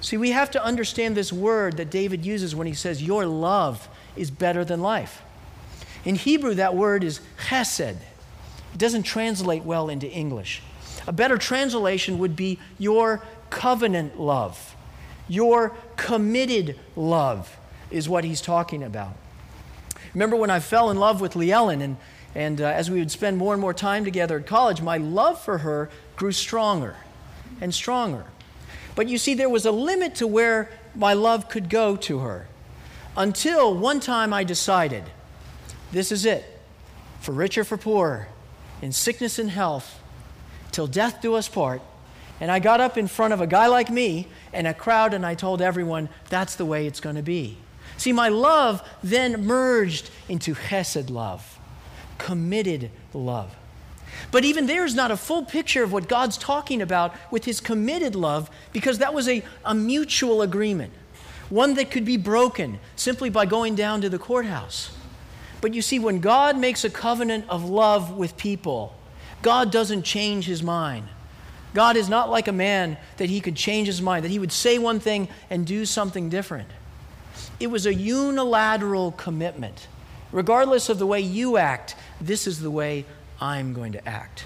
See, 0.00 0.16
we 0.16 0.30
have 0.30 0.50
to 0.52 0.64
understand 0.64 1.16
this 1.16 1.32
word 1.32 1.76
that 1.76 1.90
David 1.90 2.24
uses 2.24 2.54
when 2.54 2.66
he 2.66 2.74
says, 2.74 3.02
Your 3.02 3.26
love 3.26 3.88
is 4.16 4.30
better 4.30 4.64
than 4.64 4.80
life. 4.80 5.22
In 6.04 6.14
Hebrew, 6.14 6.54
that 6.54 6.74
word 6.74 7.04
is 7.04 7.20
chesed. 7.48 7.96
It 8.72 8.78
doesn't 8.78 9.02
translate 9.02 9.64
well 9.64 9.88
into 9.88 10.10
English. 10.10 10.62
A 11.06 11.12
better 11.12 11.36
translation 11.36 12.18
would 12.18 12.36
be 12.36 12.58
your 12.78 13.22
covenant 13.50 14.18
love, 14.18 14.76
your 15.28 15.76
committed 15.96 16.78
love 16.96 17.56
is 17.90 18.08
what 18.08 18.24
he's 18.24 18.40
talking 18.40 18.82
about. 18.82 19.16
Remember 20.14 20.36
when 20.36 20.50
I 20.50 20.60
fell 20.60 20.90
in 20.90 20.98
love 20.98 21.20
with 21.20 21.36
Lee 21.36 21.52
Ellen, 21.52 21.82
and, 21.82 21.96
and 22.34 22.60
uh, 22.60 22.66
as 22.66 22.90
we 22.90 22.98
would 22.98 23.10
spend 23.10 23.36
more 23.36 23.52
and 23.52 23.60
more 23.60 23.74
time 23.74 24.04
together 24.04 24.38
at 24.38 24.46
college, 24.46 24.80
my 24.80 24.96
love 24.96 25.40
for 25.40 25.58
her 25.58 25.90
grew 26.16 26.32
stronger 26.32 26.96
and 27.60 27.74
stronger. 27.74 28.24
But 28.94 29.08
you 29.08 29.18
see, 29.18 29.34
there 29.34 29.48
was 29.48 29.66
a 29.66 29.70
limit 29.70 30.16
to 30.16 30.26
where 30.26 30.70
my 30.94 31.12
love 31.12 31.48
could 31.48 31.68
go 31.68 31.96
to 31.96 32.18
her 32.18 32.48
until 33.16 33.74
one 33.74 34.00
time 34.00 34.32
I 34.32 34.44
decided 34.44 35.04
this 35.92 36.12
is 36.12 36.24
it, 36.24 36.44
for 37.20 37.32
rich 37.32 37.58
or 37.58 37.64
for 37.64 37.76
poor, 37.76 38.28
in 38.80 38.92
sickness 38.92 39.38
and 39.38 39.50
health, 39.50 40.00
till 40.72 40.86
death 40.86 41.20
do 41.20 41.34
us 41.34 41.48
part. 41.48 41.82
And 42.40 42.50
I 42.50 42.58
got 42.58 42.80
up 42.80 42.96
in 42.96 43.06
front 43.06 43.34
of 43.34 43.40
a 43.40 43.46
guy 43.46 43.66
like 43.66 43.90
me 43.90 44.26
and 44.52 44.66
a 44.66 44.72
crowd, 44.72 45.12
and 45.12 45.26
I 45.26 45.34
told 45.34 45.60
everyone 45.60 46.08
that's 46.30 46.54
the 46.54 46.64
way 46.64 46.86
it's 46.86 47.00
going 47.00 47.16
to 47.16 47.22
be. 47.22 47.58
See, 47.98 48.12
my 48.12 48.28
love 48.28 48.82
then 49.02 49.44
merged 49.44 50.10
into 50.28 50.54
chesed 50.54 51.10
love, 51.10 51.58
committed 52.16 52.90
love. 53.12 53.54
But 54.30 54.44
even 54.44 54.66
there 54.66 54.84
is 54.84 54.94
not 54.94 55.10
a 55.10 55.16
full 55.16 55.44
picture 55.44 55.82
of 55.82 55.92
what 55.92 56.08
God's 56.08 56.36
talking 56.36 56.80
about 56.82 57.14
with 57.30 57.44
his 57.44 57.60
committed 57.60 58.14
love 58.14 58.50
because 58.72 58.98
that 58.98 59.14
was 59.14 59.28
a, 59.28 59.42
a 59.64 59.74
mutual 59.74 60.42
agreement, 60.42 60.92
one 61.48 61.74
that 61.74 61.90
could 61.90 62.04
be 62.04 62.16
broken 62.16 62.78
simply 62.96 63.30
by 63.30 63.46
going 63.46 63.74
down 63.74 64.00
to 64.02 64.08
the 64.08 64.18
courthouse. 64.18 64.90
But 65.60 65.74
you 65.74 65.82
see, 65.82 65.98
when 65.98 66.20
God 66.20 66.56
makes 66.56 66.84
a 66.84 66.90
covenant 66.90 67.44
of 67.48 67.68
love 67.68 68.16
with 68.16 68.36
people, 68.36 68.94
God 69.42 69.70
doesn't 69.70 70.02
change 70.02 70.46
his 70.46 70.62
mind. 70.62 71.08
God 71.74 71.96
is 71.96 72.08
not 72.08 72.30
like 72.30 72.48
a 72.48 72.52
man 72.52 72.96
that 73.18 73.30
he 73.30 73.40
could 73.40 73.56
change 73.56 73.86
his 73.86 74.02
mind, 74.02 74.24
that 74.24 74.30
he 74.30 74.38
would 74.38 74.52
say 74.52 74.78
one 74.78 75.00
thing 75.00 75.28
and 75.50 75.66
do 75.66 75.86
something 75.86 76.28
different. 76.28 76.68
It 77.58 77.68
was 77.68 77.86
a 77.86 77.94
unilateral 77.94 79.12
commitment. 79.12 79.86
Regardless 80.32 80.88
of 80.88 80.98
the 80.98 81.06
way 81.06 81.20
you 81.20 81.56
act, 81.56 81.94
this 82.20 82.46
is 82.46 82.60
the 82.60 82.70
way 82.70 83.04
I'm 83.40 83.72
going 83.72 83.92
to 83.92 84.08
act. 84.08 84.44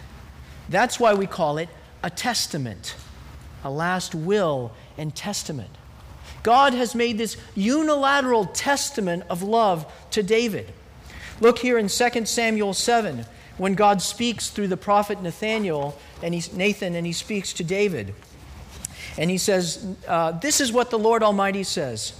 That's 0.69 0.99
why 0.99 1.15
we 1.15 1.27
call 1.27 1.59
it 1.59 1.69
a 2.03 2.11
testament, 2.11 2.95
a 3.63 3.71
last 3.71 4.15
will 4.15 4.73
and 4.97 5.15
testament. 5.15 5.71
God 6.43 6.75
has 6.75 6.95
made 6.95 7.19
this 7.19 7.37
unilateral 7.55 8.45
testament 8.47 9.25
of 9.31 9.43
love 9.43 9.91
to 10.11 10.23
David. 10.23 10.73
Look 11.41 11.59
here 11.59 11.79
in 11.79 11.89
2 11.89 12.27
Samuel 12.27 12.75
7 12.75 13.25
when 13.57 13.75
God 13.75 14.03
speaks 14.03 14.51
through 14.51 14.69
the 14.69 14.77
prophet 14.77 15.23
Nathaniel 15.23 15.99
and 16.23 16.35
he, 16.35 16.57
Nathan 16.57 16.95
and 16.95 17.07
he 17.07 17.13
speaks 17.13 17.53
to 17.55 17.65
David. 17.65 18.15
And 19.17 19.31
he 19.31 19.39
says, 19.39 19.87
uh, 20.07 20.33
This 20.33 20.61
is 20.61 20.73
what 20.73 20.91
the 20.91 20.99
Lord 20.99 21.23
Almighty 21.23 21.63
says 21.63 22.13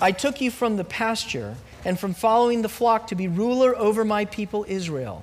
I 0.00 0.12
took 0.12 0.40
you 0.40 0.50
from 0.50 0.76
the 0.76 0.84
pasture 0.84 1.56
and 1.84 1.98
from 1.98 2.14
following 2.14 2.62
the 2.62 2.68
flock 2.68 3.08
to 3.08 3.14
be 3.14 3.28
ruler 3.28 3.76
over 3.76 4.04
my 4.04 4.24
people 4.24 4.64
Israel. 4.68 5.22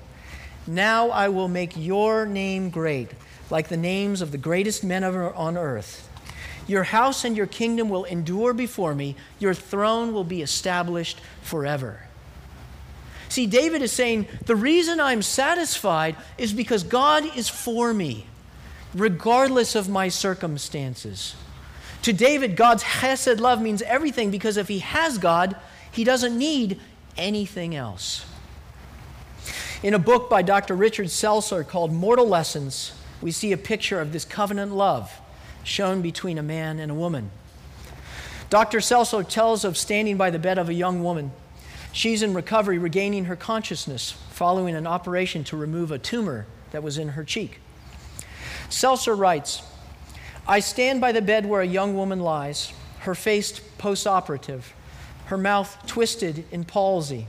Now 0.67 1.09
I 1.09 1.29
will 1.29 1.47
make 1.47 1.75
your 1.75 2.25
name 2.25 2.69
great, 2.69 3.09
like 3.49 3.67
the 3.67 3.77
names 3.77 4.21
of 4.21 4.31
the 4.31 4.37
greatest 4.37 4.83
men 4.83 5.03
on 5.03 5.57
earth. 5.57 6.07
Your 6.67 6.83
house 6.83 7.25
and 7.25 7.35
your 7.35 7.47
kingdom 7.47 7.89
will 7.89 8.03
endure 8.05 8.53
before 8.53 8.93
me, 8.93 9.15
your 9.39 9.53
throne 9.53 10.13
will 10.13 10.23
be 10.23 10.41
established 10.41 11.19
forever. 11.41 12.07
See, 13.29 13.47
David 13.47 13.81
is 13.81 13.91
saying, 13.91 14.27
The 14.45 14.55
reason 14.55 14.99
I'm 14.99 15.21
satisfied 15.21 16.15
is 16.37 16.53
because 16.53 16.83
God 16.83 17.25
is 17.35 17.49
for 17.49 17.93
me, 17.93 18.25
regardless 18.93 19.75
of 19.75 19.89
my 19.89 20.09
circumstances. 20.09 21.35
To 22.03 22.13
David, 22.13 22.55
God's 22.55 22.83
Hesed 22.83 23.39
love 23.39 23.61
means 23.61 23.81
everything 23.83 24.31
because 24.31 24.57
if 24.57 24.67
he 24.67 24.79
has 24.79 25.17
God, 25.17 25.55
he 25.91 26.03
doesn't 26.03 26.37
need 26.37 26.79
anything 27.17 27.75
else. 27.75 28.25
In 29.83 29.95
a 29.95 29.99
book 29.99 30.29
by 30.29 30.43
Dr. 30.43 30.75
Richard 30.75 31.07
Selzer 31.07 31.67
called 31.67 31.91
Mortal 31.91 32.27
Lessons, 32.27 32.91
we 33.19 33.31
see 33.31 33.51
a 33.51 33.57
picture 33.57 33.99
of 33.99 34.13
this 34.13 34.25
covenant 34.25 34.73
love 34.73 35.19
shown 35.63 36.03
between 36.03 36.37
a 36.37 36.43
man 36.43 36.77
and 36.77 36.91
a 36.91 36.95
woman. 36.95 37.31
Dr. 38.51 38.77
Selzer 38.77 39.27
tells 39.27 39.65
of 39.65 39.75
standing 39.75 40.17
by 40.17 40.29
the 40.29 40.37
bed 40.37 40.59
of 40.59 40.69
a 40.69 40.73
young 40.75 41.03
woman. 41.03 41.31
She's 41.91 42.21
in 42.21 42.35
recovery, 42.35 42.77
regaining 42.77 43.25
her 43.25 43.35
consciousness 43.35 44.11
following 44.29 44.75
an 44.75 44.85
operation 44.85 45.43
to 45.45 45.57
remove 45.57 45.91
a 45.91 45.97
tumor 45.97 46.45
that 46.69 46.83
was 46.83 46.99
in 46.99 47.09
her 47.09 47.23
cheek. 47.23 47.59
Selzer 48.69 49.17
writes 49.17 49.63
I 50.47 50.59
stand 50.59 51.01
by 51.01 51.11
the 51.11 51.23
bed 51.23 51.47
where 51.47 51.61
a 51.61 51.65
young 51.65 51.95
woman 51.95 52.19
lies, 52.19 52.71
her 52.99 53.15
face 53.15 53.59
post 53.79 54.05
operative, 54.05 54.75
her 55.25 55.39
mouth 55.39 55.75
twisted 55.87 56.45
in 56.51 56.65
palsy, 56.65 57.25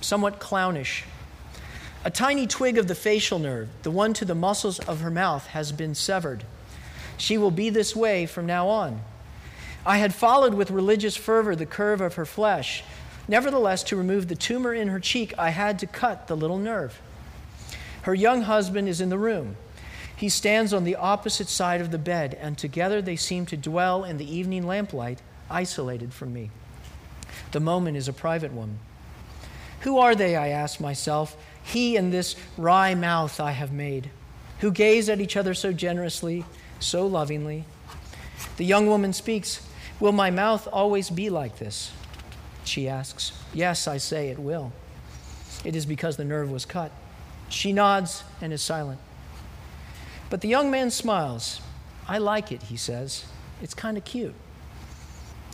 somewhat 0.00 0.38
clownish. 0.38 1.02
A 2.06 2.10
tiny 2.10 2.46
twig 2.46 2.78
of 2.78 2.86
the 2.86 2.94
facial 2.94 3.40
nerve, 3.40 3.68
the 3.82 3.90
one 3.90 4.14
to 4.14 4.24
the 4.24 4.36
muscles 4.36 4.78
of 4.78 5.00
her 5.00 5.10
mouth, 5.10 5.48
has 5.48 5.72
been 5.72 5.96
severed. 5.96 6.44
She 7.16 7.36
will 7.36 7.50
be 7.50 7.68
this 7.68 7.96
way 7.96 8.26
from 8.26 8.46
now 8.46 8.68
on. 8.68 9.00
I 9.84 9.98
had 9.98 10.14
followed 10.14 10.54
with 10.54 10.70
religious 10.70 11.16
fervor 11.16 11.56
the 11.56 11.66
curve 11.66 12.00
of 12.00 12.14
her 12.14 12.24
flesh. 12.24 12.84
Nevertheless, 13.26 13.82
to 13.82 13.96
remove 13.96 14.28
the 14.28 14.36
tumor 14.36 14.72
in 14.72 14.86
her 14.86 15.00
cheek, 15.00 15.34
I 15.36 15.50
had 15.50 15.80
to 15.80 15.88
cut 15.88 16.28
the 16.28 16.36
little 16.36 16.58
nerve. 16.58 17.00
Her 18.02 18.14
young 18.14 18.42
husband 18.42 18.88
is 18.88 19.00
in 19.00 19.08
the 19.08 19.18
room. 19.18 19.56
He 20.16 20.28
stands 20.28 20.72
on 20.72 20.84
the 20.84 20.94
opposite 20.94 21.48
side 21.48 21.80
of 21.80 21.90
the 21.90 21.98
bed, 21.98 22.38
and 22.40 22.56
together 22.56 23.02
they 23.02 23.16
seem 23.16 23.46
to 23.46 23.56
dwell 23.56 24.04
in 24.04 24.16
the 24.16 24.32
evening 24.32 24.64
lamplight, 24.64 25.22
isolated 25.50 26.14
from 26.14 26.32
me. 26.32 26.52
The 27.50 27.58
moment 27.58 27.96
is 27.96 28.06
a 28.06 28.12
private 28.12 28.52
one. 28.52 28.78
Who 29.80 29.98
are 29.98 30.14
they, 30.14 30.36
I 30.36 30.48
ask 30.48 30.78
myself, 30.78 31.36
he 31.66 31.96
and 31.96 32.12
this 32.12 32.36
wry 32.56 32.94
mouth 32.94 33.40
I 33.40 33.50
have 33.50 33.72
made, 33.72 34.10
who 34.60 34.70
gaze 34.70 35.08
at 35.08 35.20
each 35.20 35.36
other 35.36 35.52
so 35.52 35.72
generously, 35.72 36.44
so 36.78 37.06
lovingly? 37.06 37.64
The 38.56 38.64
young 38.64 38.86
woman 38.86 39.12
speaks, 39.12 39.66
Will 39.98 40.12
my 40.12 40.30
mouth 40.30 40.68
always 40.72 41.10
be 41.10 41.28
like 41.28 41.58
this? 41.58 41.90
She 42.64 42.88
asks. 42.88 43.32
Yes, 43.52 43.88
I 43.88 43.96
say 43.96 44.28
it 44.28 44.38
will. 44.38 44.72
It 45.64 45.74
is 45.74 45.86
because 45.86 46.16
the 46.16 46.24
nerve 46.24 46.50
was 46.50 46.64
cut. 46.64 46.92
She 47.48 47.72
nods 47.72 48.22
and 48.40 48.52
is 48.52 48.62
silent. 48.62 49.00
But 50.30 50.42
the 50.42 50.48
young 50.48 50.70
man 50.70 50.90
smiles. 50.90 51.60
I 52.06 52.18
like 52.18 52.52
it, 52.52 52.64
he 52.64 52.76
says. 52.76 53.24
It's 53.60 53.74
kind 53.74 53.96
of 53.96 54.04
cute. 54.04 54.34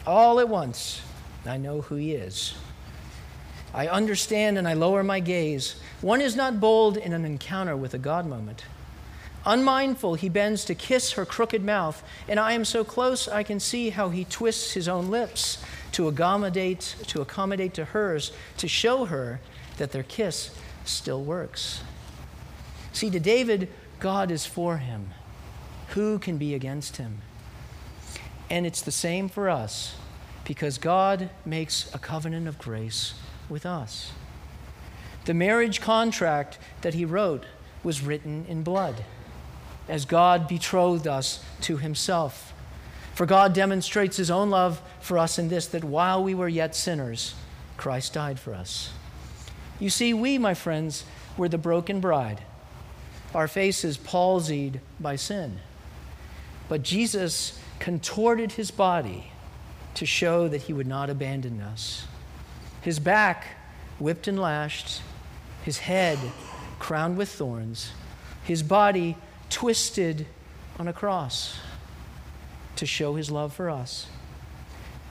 All 0.07 0.41
at 0.41 0.49
once, 0.49 1.01
I 1.47 1.57
know 1.57 1.83
who 1.83 1.95
he 1.95 2.13
is. 2.13 2.55
I 3.75 3.89
understand 3.89 4.59
and 4.59 4.69
I 4.69 4.75
lower 4.75 5.03
my 5.03 5.21
gaze. 5.21 5.77
One 6.01 6.21
is 6.21 6.37
not 6.37 6.61
bold 6.61 6.97
in 6.97 7.13
an 7.13 7.25
encounter 7.25 7.77
with 7.77 7.95
a 7.95 7.99
God 7.99 8.27
moment. 8.27 8.65
Unmindful, 9.45 10.15
he 10.15 10.29
bends 10.29 10.65
to 10.67 10.75
kiss 10.75 11.13
her 11.13 11.25
crooked 11.25 11.65
mouth, 11.65 12.03
and 12.29 12.39
I 12.39 12.53
am 12.53 12.65
so 12.65 12.85
close 12.85 13.27
I 13.27 13.43
can 13.43 13.59
see 13.59 13.91
how 13.91 14.11
he 14.11 14.25
twists 14.25 14.73
his 14.73 14.87
own 14.87 15.11
lips 15.11 15.59
to 15.93 16.07
accommodate 16.07 16.95
to 17.09 17.21
accommodate 17.21 17.75
to 17.75 17.87
hers, 17.87 18.33
to 18.59 18.69
show 18.69 19.07
her 19.07 19.41
that 19.79 19.91
their 19.91 20.05
kiss 20.05 20.57
still 20.85 21.23
works. 21.23 21.83
See, 22.93 23.11
to 23.11 23.19
David, 23.19 23.69
God 23.99 24.31
is 24.31 24.47
for 24.47 24.79
him. 24.79 25.11
Who 25.89 26.19
can 26.19 26.39
be 26.39 26.55
against 26.55 26.99
him? 26.99 27.19
And 28.49 28.67
it's 28.67 28.83
the 28.83 28.93
same 28.93 29.29
for 29.29 29.49
us 29.51 29.97
because 30.45 30.79
God 30.79 31.31
makes 31.45 31.93
a 31.95 31.99
covenant 31.99 32.49
of 32.49 32.59
grace 32.59 33.15
with 33.49 33.67
us. 33.67 34.13
The 35.25 35.35
marriage 35.35 35.81
contract 35.81 36.59
that 36.83 36.95
he 36.95 37.05
wrote 37.05 37.45
was 37.83 38.03
written 38.03 38.45
in 38.49 38.63
blood 38.63 39.05
as 39.89 40.05
God 40.05 40.49
betrothed 40.49 41.07
us 41.07 41.45
to 41.63 41.77
himself. 41.77 42.53
For 43.15 43.27
God 43.27 43.53
demonstrates 43.53 44.17
his 44.17 44.31
own 44.31 44.51
love 44.51 44.81
for 45.01 45.19
us 45.19 45.39
in 45.39 45.49
this 45.49 45.67
that 45.69 45.85
while 45.85 46.23
we 46.23 46.35
were 46.35 46.49
yet 46.49 46.75
sinners, 46.75 47.35
Christ 47.77 48.15
died 48.15 48.39
for 48.39 48.55
us. 48.55 48.91
You 49.79 49.91
see, 49.91 50.15
we, 50.15 50.39
my 50.39 50.55
friends, 50.55 51.05
were 51.37 51.49
the 51.49 51.59
broken 51.59 52.01
bride 52.01 52.43
our 53.35 53.49
faces 53.49 53.97
palsied 53.97 54.81
by 55.01 55.17
sin. 55.17 55.59
But 56.69 56.83
Jesus 56.83 57.59
contorted 57.79 58.53
his 58.53 58.71
body 58.71 59.33
to 59.95 60.07
show 60.07 60.49
that 60.49 60.63
he 60.63 60.73
would 60.73 60.87
not 60.87 61.11
abandon 61.11 61.61
us. 61.61 62.07
His 62.83 62.99
back 62.99 63.47
whipped 63.99 64.29
and 64.29 64.39
lashed, 64.39 65.01
his 65.65 65.79
head 65.79 66.19
crowned 66.79 67.17
with 67.17 67.29
thorns, 67.29 67.93
his 68.45 68.63
body 68.63 69.17
twisted 69.49 70.27
on 70.79 70.89
a 70.89 70.93
cross 70.93 71.59
to 72.77 72.85
show 72.85 73.15
his 73.15 73.31
love 73.31 73.53
for 73.53 73.71
us. 73.71 74.09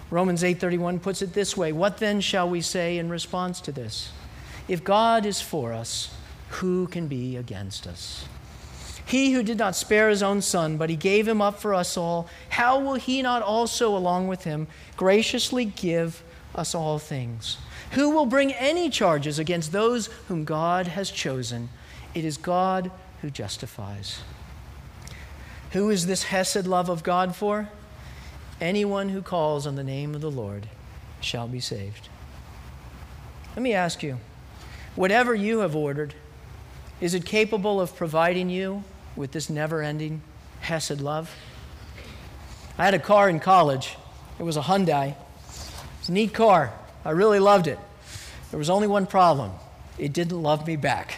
Romans 0.10 0.44
8:31 0.44 1.00
puts 1.00 1.22
it 1.22 1.34
this 1.34 1.56
way, 1.56 1.72
what 1.72 2.00
then 2.00 2.20
shall 2.20 2.50
we 2.50 2.60
say 2.60 2.98
in 2.98 3.10
response 3.10 3.62
to 3.62 3.72
this? 3.72 4.12
If 4.68 4.84
God 4.84 5.26
is 5.26 5.40
for 5.40 5.72
us, 5.72 6.14
who 6.50 6.88
can 6.88 7.08
be 7.08 7.38
against 7.38 7.88
us? 7.88 8.26
He 9.06 9.32
who 9.32 9.44
did 9.44 9.58
not 9.58 9.76
spare 9.76 10.10
his 10.10 10.22
own 10.22 10.42
son, 10.42 10.76
but 10.76 10.90
he 10.90 10.98
gave 10.98 11.28
him 11.28 11.42
up 11.42 11.60
for 11.60 11.74
us 11.74 11.96
all, 11.96 12.28
how 12.50 12.80
will 12.80 12.96
he 12.96 13.22
not 13.22 13.42
also, 13.42 13.96
along 13.96 14.28
with 14.28 14.44
him, 14.44 14.68
graciously 14.98 15.64
give 15.66 16.24
us 16.56 16.76
all 16.76 17.00
things? 17.00 17.58
Who 17.92 18.10
will 18.12 18.26
bring 18.26 18.54
any 18.54 18.90
charges 18.90 19.40
against 19.40 19.72
those 19.72 20.08
whom 20.28 20.44
God 20.44 20.88
has 20.88 21.12
chosen? 21.12 21.70
It 22.14 22.26
is 22.26 22.38
God 22.38 22.92
who 23.22 23.30
justifies. 23.30 24.22
Who 25.72 25.90
is 25.90 26.06
this 26.06 26.24
Hesed 26.24 26.68
love 26.68 26.90
of 26.90 27.04
God 27.04 27.36
for? 27.36 27.70
Anyone 28.60 29.10
who 29.10 29.22
calls 29.22 29.66
on 29.66 29.76
the 29.76 29.84
name 29.84 30.14
of 30.14 30.22
the 30.22 30.32
Lord 30.32 30.68
shall 31.22 31.48
be 31.48 31.60
saved. 31.60 32.10
Let 33.56 33.62
me 33.62 33.74
ask 33.74 34.04
you 34.04 34.18
whatever 34.96 35.34
you 35.34 35.60
have 35.60 35.76
ordered, 35.76 36.14
is 37.00 37.14
it 37.14 37.26
capable 37.26 37.82
of 37.82 37.96
providing 37.96 38.50
you 38.50 38.84
with 39.16 39.32
this 39.32 39.50
never 39.50 39.82
ending 39.82 40.22
Hesed 40.62 41.02
love? 41.02 41.34
I 42.78 42.86
had 42.86 42.94
a 42.94 43.00
car 43.00 43.30
in 43.30 43.40
college. 43.40 43.98
It 44.40 44.44
was 44.44 44.58
a 44.58 44.62
Hyundai. 44.62 45.16
Neat 46.12 46.34
car. 46.34 46.74
I 47.06 47.12
really 47.12 47.40
loved 47.40 47.68
it. 47.68 47.80
There 48.50 48.58
was 48.58 48.70
only 48.70 48.88
one 48.88 49.06
problem 49.06 49.52
it 49.98 50.12
didn't 50.14 50.42
love 50.42 50.68
me 50.68 50.76
back. 50.76 51.16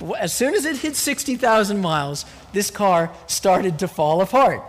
as 0.18 0.32
soon 0.32 0.54
as 0.54 0.64
it 0.64 0.76
hit 0.76 0.96
60,000 0.96 1.78
miles, 1.78 2.24
this 2.52 2.70
car 2.70 3.10
started 3.26 3.78
to 3.80 3.88
fall 3.88 4.22
apart. 4.22 4.62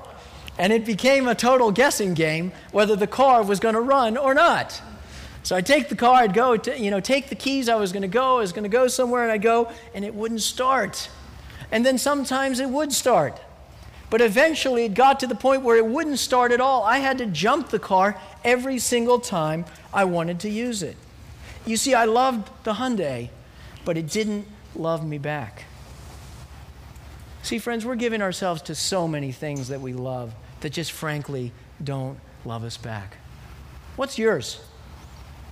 And 0.57 0.73
it 0.73 0.83
became 0.83 1.27
a 1.27 1.35
total 1.35 1.71
guessing 1.71 2.15
game 2.15 2.51
whether 2.71 2.95
the 2.95 3.07
car 3.07 3.43
was 3.43 3.61
going 3.61 3.75
to 3.75 3.81
run 3.81 4.17
or 4.17 4.33
not. 4.33 4.81
So 5.43 5.55
I'd 5.55 5.65
take 5.65 5.87
the 5.87 5.95
car, 5.95 6.15
I'd 6.15 6.33
go, 6.33 6.57
to, 6.57 6.77
you 6.77 6.91
know, 6.91 6.99
take 6.99 7.29
the 7.29 7.35
keys, 7.35 7.69
I 7.69 7.75
was 7.75 7.93
going 7.93 8.01
to 8.01 8.09
go, 8.09 8.37
I 8.37 8.41
was 8.41 8.51
going 8.51 8.63
to 8.63 8.69
go 8.69 8.89
somewhere, 8.89 9.23
and 9.23 9.31
I'd 9.31 9.41
go, 9.41 9.71
and 9.93 10.03
it 10.03 10.13
wouldn't 10.13 10.41
start. 10.41 11.09
And 11.71 11.85
then 11.85 11.97
sometimes 11.97 12.59
it 12.59 12.69
would 12.69 12.91
start. 12.91 13.39
But 14.09 14.21
eventually 14.21 14.85
it 14.85 14.93
got 14.93 15.19
to 15.19 15.27
the 15.27 15.35
point 15.35 15.61
where 15.61 15.77
it 15.77 15.85
wouldn't 15.85 16.19
start 16.19 16.51
at 16.51 16.59
all. 16.59 16.83
I 16.83 16.97
had 16.97 17.19
to 17.19 17.25
jump 17.25 17.69
the 17.69 17.79
car 17.79 18.19
every 18.43 18.79
single 18.79 19.19
time 19.19 19.65
I 19.93 20.05
wanted 20.05 20.39
to 20.41 20.49
use 20.49 20.81
it. 20.81 20.97
You 21.65 21.77
see, 21.77 21.93
I 21.93 22.05
loved 22.05 22.49
the 22.63 22.73
Hyundai, 22.73 23.29
but 23.85 23.97
it 23.97 24.07
didn't 24.07 24.47
love 24.75 25.05
me 25.05 25.17
back. 25.17 25.65
See, 27.43 27.59
friends, 27.59 27.85
we're 27.85 27.95
giving 27.95 28.21
ourselves 28.21 28.61
to 28.63 28.75
so 28.75 29.07
many 29.07 29.31
things 29.31 29.67
that 29.69 29.81
we 29.81 29.93
love 29.93 30.33
that 30.61 30.71
just 30.71 30.91
frankly 30.91 31.51
don't 31.83 32.19
love 32.45 32.63
us 32.63 32.77
back. 32.77 33.17
What's 33.95 34.17
yours? 34.17 34.59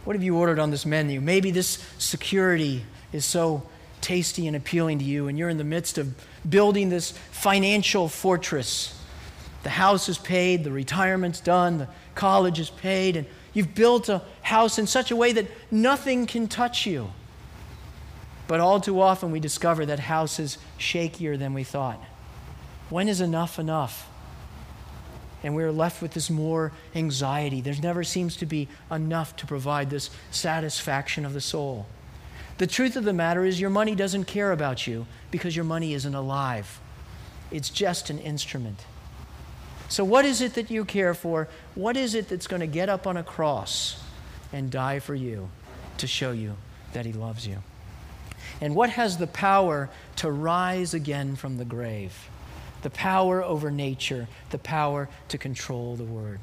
What 0.03 0.15
have 0.15 0.23
you 0.23 0.37
ordered 0.37 0.59
on 0.59 0.71
this 0.71 0.85
menu? 0.85 1.21
Maybe 1.21 1.51
this 1.51 1.83
security 1.97 2.83
is 3.11 3.25
so 3.25 3.63
tasty 4.01 4.47
and 4.47 4.55
appealing 4.55 4.99
to 4.99 5.05
you, 5.05 5.27
and 5.27 5.37
you're 5.37 5.49
in 5.49 5.57
the 5.57 5.63
midst 5.63 5.97
of 5.97 6.13
building 6.49 6.89
this 6.89 7.11
financial 7.31 8.07
fortress. 8.07 8.93
The 9.63 9.69
house 9.69 10.07
is 10.07 10.17
paid, 10.17 10.63
the 10.63 10.71
retirement's 10.71 11.39
done, 11.39 11.79
the 11.79 11.89
college 12.15 12.59
is 12.59 12.69
paid, 12.69 13.17
and 13.17 13.27
you've 13.53 13.75
built 13.75 14.07
a 14.09 14.21
house 14.41 14.79
in 14.79 14.87
such 14.87 15.11
a 15.11 15.15
way 15.15 15.33
that 15.33 15.47
nothing 15.71 16.25
can 16.25 16.47
touch 16.47 16.85
you. 16.85 17.11
But 18.47 18.59
all 18.59 18.79
too 18.79 19.01
often 19.01 19.31
we 19.31 19.39
discover 19.39 19.85
that 19.85 19.99
house 19.99 20.39
is 20.39 20.57
shakier 20.79 21.37
than 21.37 21.53
we 21.53 21.63
thought. 21.63 22.01
When 22.89 23.09
is 23.09 23.19
enough 23.19 23.59
enough? 23.59 24.09
And 25.43 25.55
we're 25.55 25.71
left 25.71 26.01
with 26.01 26.11
this 26.11 26.29
more 26.29 26.71
anxiety. 26.95 27.61
There 27.61 27.75
never 27.81 28.03
seems 28.03 28.37
to 28.37 28.45
be 28.45 28.67
enough 28.89 29.35
to 29.37 29.45
provide 29.45 29.89
this 29.89 30.09
satisfaction 30.31 31.25
of 31.25 31.33
the 31.33 31.41
soul. 31.41 31.85
The 32.57 32.67
truth 32.67 32.95
of 32.95 33.03
the 33.03 33.13
matter 33.13 33.45
is, 33.45 33.59
your 33.59 33.69
money 33.69 33.93
doesn't 33.93 34.25
care 34.25 34.51
about 34.51 34.87
you 34.87 35.05
because 35.29 35.55
your 35.55 35.65
money 35.65 35.93
isn't 35.93 36.15
alive. 36.15 36.79
It's 37.51 37.69
just 37.69 38.09
an 38.09 38.19
instrument. 38.19 38.85
So, 39.89 40.03
what 40.03 40.25
is 40.25 40.41
it 40.41 40.55
that 40.55 40.69
you 40.69 40.83
care 40.83 41.13
for? 41.13 41.47
What 41.75 41.95
is 41.95 42.15
it 42.15 42.27
that's 42.27 42.47
going 42.47 42.59
to 42.59 42.67
get 42.67 42.89
up 42.89 43.07
on 43.07 43.15
a 43.15 43.23
cross 43.23 44.03
and 44.51 44.71
die 44.71 44.99
for 44.99 45.15
you 45.15 45.49
to 45.99 46.07
show 46.07 46.31
you 46.31 46.57
that 46.93 47.05
He 47.05 47.13
loves 47.13 47.47
you? 47.47 47.57
And 48.59 48.75
what 48.75 48.89
has 48.91 49.17
the 49.17 49.27
power 49.27 49.89
to 50.17 50.31
rise 50.31 50.93
again 50.93 51.35
from 51.35 51.57
the 51.57 51.65
grave? 51.65 52.29
The 52.81 52.89
power 52.89 53.43
over 53.43 53.71
nature, 53.71 54.27
the 54.49 54.57
power 54.57 55.09
to 55.29 55.37
control 55.37 55.95
the 55.95 56.03
word. 56.03 56.39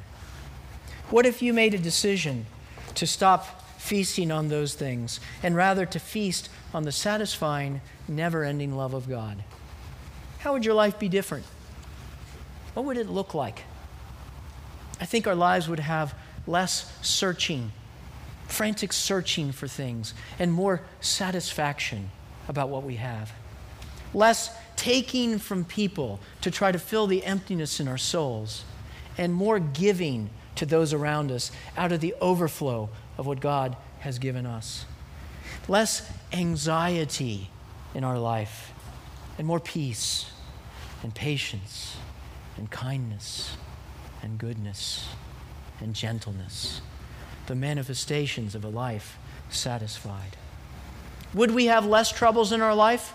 What 1.10 1.26
if 1.26 1.42
you 1.42 1.52
made 1.52 1.74
a 1.74 1.78
decision 1.78 2.46
to 2.94 3.06
stop 3.06 3.63
feasting 3.84 4.30
on 4.30 4.48
those 4.48 4.74
things 4.74 5.20
and 5.42 5.54
rather 5.54 5.86
to 5.86 5.98
feast 5.98 6.48
on 6.72 6.84
the 6.84 6.92
satisfying, 6.92 7.80
never 8.08 8.44
ending 8.44 8.76
love 8.76 8.94
of 8.94 9.08
God? 9.08 9.44
How 10.38 10.52
would 10.52 10.64
your 10.64 10.74
life 10.74 10.98
be 10.98 11.08
different? 11.08 11.44
What 12.74 12.86
would 12.86 12.96
it 12.96 13.08
look 13.08 13.34
like? 13.34 13.62
I 15.00 15.04
think 15.04 15.26
our 15.26 15.34
lives 15.34 15.68
would 15.68 15.80
have 15.80 16.14
less 16.46 16.92
searching 17.02 17.72
frantic 18.46 18.92
searching 18.92 19.52
for 19.52 19.68
things, 19.68 20.14
and 20.38 20.52
more 20.52 20.82
satisfaction 21.00 22.10
about 22.48 22.68
what 22.68 22.82
we 22.82 22.96
have. 22.96 23.32
Less 24.12 24.50
taking 24.76 25.38
from 25.38 25.64
people 25.64 26.20
to 26.40 26.50
try 26.50 26.70
to 26.72 26.78
fill 26.78 27.06
the 27.06 27.24
emptiness 27.24 27.80
in 27.80 27.88
our 27.88 27.98
souls, 27.98 28.64
and 29.18 29.32
more 29.32 29.58
giving 29.58 30.30
to 30.56 30.66
those 30.66 30.92
around 30.92 31.32
us 31.32 31.50
out 31.76 31.90
of 31.90 32.00
the 32.00 32.14
overflow 32.20 32.88
of 33.18 33.26
what 33.26 33.40
God 33.40 33.76
has 34.00 34.18
given 34.18 34.46
us. 34.46 34.86
Less 35.68 36.10
anxiety 36.32 37.50
in 37.94 38.04
our 38.04 38.18
life, 38.18 38.72
and 39.38 39.46
more 39.46 39.60
peace, 39.60 40.30
and 41.02 41.14
patience, 41.14 41.96
and 42.56 42.70
kindness, 42.70 43.56
and 44.22 44.38
goodness, 44.38 45.08
and 45.80 45.94
gentleness 45.94 46.80
the 47.46 47.54
manifestations 47.54 48.54
of 48.54 48.64
a 48.64 48.68
life 48.68 49.18
satisfied. 49.50 50.36
Would 51.34 51.50
we 51.50 51.66
have 51.66 51.84
less 51.84 52.10
troubles 52.10 52.52
in 52.52 52.62
our 52.62 52.74
life? 52.74 53.12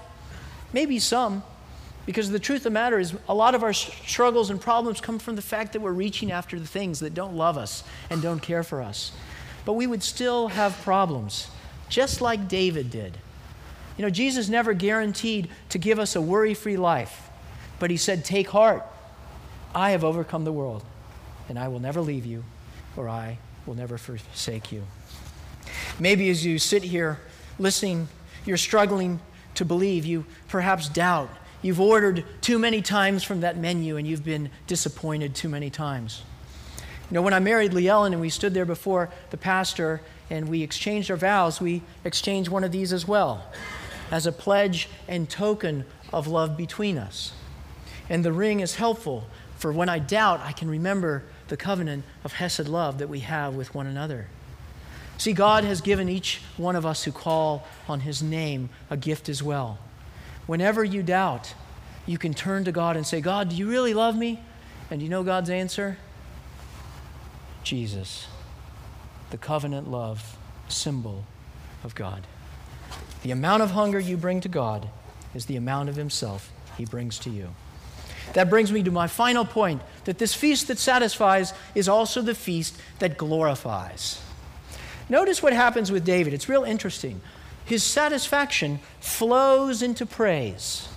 Maybe 0.73 0.99
some, 0.99 1.43
because 2.05 2.29
the 2.29 2.39
truth 2.39 2.59
of 2.59 2.63
the 2.65 2.69
matter 2.71 2.99
is, 2.99 3.15
a 3.27 3.33
lot 3.33 3.55
of 3.55 3.63
our 3.63 3.73
struggles 3.73 4.49
and 4.49 4.59
problems 4.59 5.01
come 5.01 5.19
from 5.19 5.35
the 5.35 5.41
fact 5.41 5.73
that 5.73 5.81
we're 5.81 5.91
reaching 5.91 6.31
after 6.31 6.59
the 6.59 6.67
things 6.67 6.99
that 6.99 7.13
don't 7.13 7.35
love 7.35 7.57
us 7.57 7.83
and 8.09 8.21
don't 8.21 8.41
care 8.41 8.63
for 8.63 8.81
us. 8.81 9.11
But 9.65 9.73
we 9.73 9.87
would 9.87 10.03
still 10.03 10.49
have 10.49 10.81
problems, 10.81 11.49
just 11.89 12.21
like 12.21 12.47
David 12.47 12.89
did. 12.89 13.17
You 13.97 14.03
know, 14.03 14.09
Jesus 14.09 14.49
never 14.49 14.73
guaranteed 14.73 15.49
to 15.69 15.77
give 15.77 15.99
us 15.99 16.15
a 16.15 16.21
worry 16.21 16.53
free 16.53 16.77
life, 16.77 17.29
but 17.79 17.91
he 17.91 17.97
said, 17.97 18.23
Take 18.23 18.49
heart. 18.49 18.85
I 19.75 19.91
have 19.91 20.03
overcome 20.03 20.45
the 20.45 20.53
world, 20.53 20.83
and 21.47 21.59
I 21.59 21.67
will 21.67 21.79
never 21.79 22.01
leave 22.01 22.25
you, 22.25 22.43
or 22.95 23.07
I 23.07 23.37
will 23.65 23.75
never 23.75 23.97
forsake 23.97 24.71
you. 24.71 24.83
Maybe 25.99 26.29
as 26.29 26.45
you 26.45 26.59
sit 26.59 26.83
here 26.83 27.19
listening, 27.59 28.07
you're 28.45 28.57
struggling 28.57 29.19
to 29.55 29.65
believe. 29.65 30.05
You 30.05 30.25
perhaps 30.47 30.89
doubt. 30.89 31.29
You've 31.61 31.81
ordered 31.81 32.23
too 32.41 32.57
many 32.57 32.81
times 32.81 33.23
from 33.23 33.41
that 33.41 33.57
menu 33.57 33.97
and 33.97 34.07
you've 34.07 34.23
been 34.23 34.49
disappointed 34.65 35.35
too 35.35 35.49
many 35.49 35.69
times. 35.69 36.23
You 37.09 37.15
know, 37.15 37.21
when 37.23 37.33
I 37.33 37.39
married 37.39 37.73
Lee 37.73 37.87
Ellen 37.87 38.13
and 38.13 38.21
we 38.21 38.29
stood 38.29 38.53
there 38.53 38.65
before 38.65 39.09
the 39.31 39.37
pastor 39.37 40.01
and 40.29 40.47
we 40.47 40.61
exchanged 40.61 41.09
our 41.09 41.17
vows, 41.17 41.59
we 41.59 41.81
exchanged 42.03 42.49
one 42.51 42.63
of 42.63 42.71
these 42.71 42.93
as 42.93 43.07
well 43.07 43.45
as 44.11 44.27
a 44.27 44.31
pledge 44.31 44.89
and 45.07 45.29
token 45.29 45.85
of 46.13 46.27
love 46.27 46.55
between 46.55 46.97
us. 46.97 47.33
And 48.09 48.23
the 48.23 48.33
ring 48.33 48.59
is 48.59 48.75
helpful 48.75 49.27
for 49.57 49.73
when 49.73 49.89
I 49.89 49.99
doubt, 49.99 50.39
I 50.41 50.51
can 50.51 50.69
remember 50.69 51.23
the 51.47 51.57
covenant 51.57 52.03
of 52.23 52.33
Hesed 52.33 52.67
love 52.67 52.99
that 52.99 53.09
we 53.09 53.19
have 53.19 53.55
with 53.55 53.73
one 53.75 53.87
another. 53.87 54.27
See, 55.17 55.33
God 55.33 55.65
has 55.65 55.81
given 55.81 56.07
each 56.07 56.41
one 56.57 56.75
of 56.75 56.85
us 56.85 57.03
who 57.03 57.11
call 57.11 57.67
on 57.87 57.99
His 58.01 58.23
name 58.23 58.69
a 58.89 58.95
gift 58.95 59.27
as 59.27 59.43
well. 59.43 59.79
Whenever 60.47 60.83
you 60.83 61.03
doubt, 61.03 61.53
you 62.05 62.17
can 62.17 62.33
turn 62.33 62.63
to 62.63 62.71
God 62.71 62.95
and 62.95 63.05
say, 63.05 63.19
God, 63.19 63.49
do 63.49 63.55
you 63.55 63.69
really 63.69 63.93
love 63.93 64.15
me? 64.15 64.39
And 64.89 65.01
you 65.01 65.09
know 65.09 65.23
God's 65.23 65.49
answer? 65.49 65.97
Jesus, 67.63 68.27
the 69.31 69.37
covenant 69.37 69.89
love 69.89 70.37
symbol 70.67 71.25
of 71.83 71.95
God. 71.95 72.25
The 73.21 73.31
amount 73.31 73.63
of 73.63 73.71
hunger 73.71 73.99
you 73.99 74.17
bring 74.17 74.41
to 74.41 74.49
God 74.49 74.89
is 75.33 75.45
the 75.45 75.55
amount 75.55 75.89
of 75.89 75.95
Himself 75.95 76.51
He 76.77 76.85
brings 76.85 77.19
to 77.19 77.29
you. 77.29 77.49
That 78.33 78.49
brings 78.49 78.71
me 78.71 78.83
to 78.83 78.91
my 78.91 79.07
final 79.07 79.45
point 79.45 79.81
that 80.05 80.17
this 80.17 80.33
feast 80.33 80.67
that 80.67 80.77
satisfies 80.77 81.53
is 81.75 81.89
also 81.89 82.21
the 82.21 82.35
feast 82.35 82.75
that 82.99 83.17
glorifies. 83.17 84.21
Notice 85.09 85.41
what 85.41 85.53
happens 85.53 85.91
with 85.91 86.05
David. 86.05 86.33
It's 86.33 86.47
real 86.47 86.63
interesting. 86.63 87.21
His 87.65 87.83
satisfaction 87.83 88.79
flows 88.99 89.81
into 89.81 90.05
praise. 90.05 90.87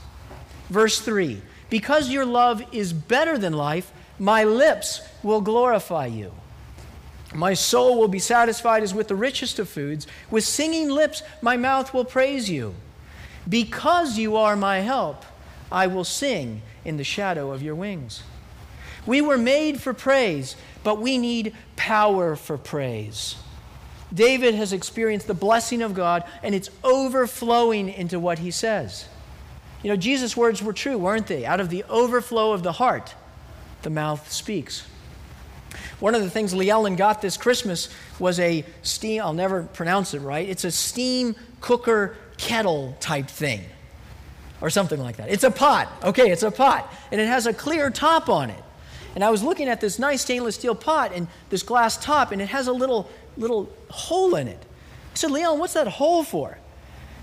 Verse 0.68 1.00
3 1.00 1.40
Because 1.70 2.10
your 2.10 2.26
love 2.26 2.62
is 2.72 2.92
better 2.92 3.38
than 3.38 3.54
life, 3.54 3.92
my 4.18 4.44
lips 4.44 5.00
will 5.22 5.40
glorify 5.40 6.06
you. 6.06 6.32
My 7.34 7.54
soul 7.54 7.98
will 7.98 8.08
be 8.08 8.18
satisfied 8.18 8.82
as 8.82 8.94
with 8.94 9.08
the 9.08 9.14
richest 9.14 9.58
of 9.58 9.68
foods. 9.68 10.06
With 10.30 10.44
singing 10.44 10.90
lips, 10.90 11.22
my 11.40 11.56
mouth 11.56 11.94
will 11.94 12.04
praise 12.04 12.50
you. 12.50 12.74
Because 13.48 14.18
you 14.18 14.36
are 14.36 14.56
my 14.56 14.78
help, 14.80 15.24
I 15.70 15.86
will 15.86 16.04
sing 16.04 16.62
in 16.84 16.96
the 16.96 17.04
shadow 17.04 17.50
of 17.50 17.62
your 17.62 17.74
wings. 17.74 18.22
We 19.06 19.20
were 19.20 19.38
made 19.38 19.80
for 19.80 19.94
praise, 19.94 20.56
but 20.84 21.00
we 21.00 21.18
need 21.18 21.56
power 21.74 22.36
for 22.36 22.58
praise. 22.58 23.36
David 24.12 24.54
has 24.54 24.72
experienced 24.72 25.26
the 25.26 25.34
blessing 25.34 25.82
of 25.82 25.94
God, 25.94 26.24
and 26.42 26.54
it's 26.54 26.68
overflowing 26.84 27.88
into 27.88 28.20
what 28.20 28.38
he 28.38 28.50
says. 28.50 29.08
You 29.82 29.90
know, 29.90 29.96
Jesus' 29.96 30.36
words 30.36 30.62
were 30.62 30.74
true, 30.74 30.98
weren't 30.98 31.26
they? 31.26 31.44
Out 31.44 31.60
of 31.60 31.70
the 31.70 31.84
overflow 31.84 32.52
of 32.52 32.62
the 32.62 32.72
heart, 32.72 33.14
the 33.82 33.90
mouth 33.90 34.30
speaks. 34.30 34.86
One 36.00 36.14
of 36.14 36.22
the 36.22 36.30
things 36.30 36.54
Lee 36.54 36.66
got 36.96 37.22
this 37.22 37.36
Christmas 37.36 37.88
was 38.18 38.40
a 38.40 38.64
steam, 38.82 39.22
I'll 39.22 39.32
never 39.32 39.62
pronounce 39.62 40.14
it 40.14 40.20
right, 40.20 40.48
it's 40.48 40.64
a 40.64 40.70
steam 40.70 41.36
cooker 41.60 42.16
kettle 42.38 42.96
type 43.00 43.28
thing 43.28 43.62
or 44.60 44.70
something 44.70 45.00
like 45.00 45.16
that. 45.16 45.28
It's 45.30 45.44
a 45.44 45.50
pot. 45.50 45.92
Okay, 46.04 46.30
it's 46.30 46.44
a 46.44 46.50
pot. 46.50 46.92
And 47.10 47.20
it 47.20 47.26
has 47.26 47.46
a 47.46 47.52
clear 47.52 47.90
top 47.90 48.28
on 48.28 48.48
it. 48.50 48.62
And 49.14 49.22
I 49.22 49.30
was 49.30 49.42
looking 49.42 49.68
at 49.68 49.80
this 49.80 49.98
nice 49.98 50.22
stainless 50.22 50.54
steel 50.54 50.74
pot 50.74 51.12
and 51.14 51.26
this 51.50 51.62
glass 51.62 51.98
top, 51.98 52.32
and 52.32 52.40
it 52.40 52.48
has 52.48 52.68
a 52.68 52.72
little, 52.72 53.10
little 53.36 53.70
hole 53.90 54.36
in 54.36 54.48
it. 54.48 54.64
I 55.12 55.14
said, 55.14 55.30
Leon, 55.30 55.58
what's 55.58 55.74
that 55.74 55.88
hole 55.88 56.22
for? 56.22 56.58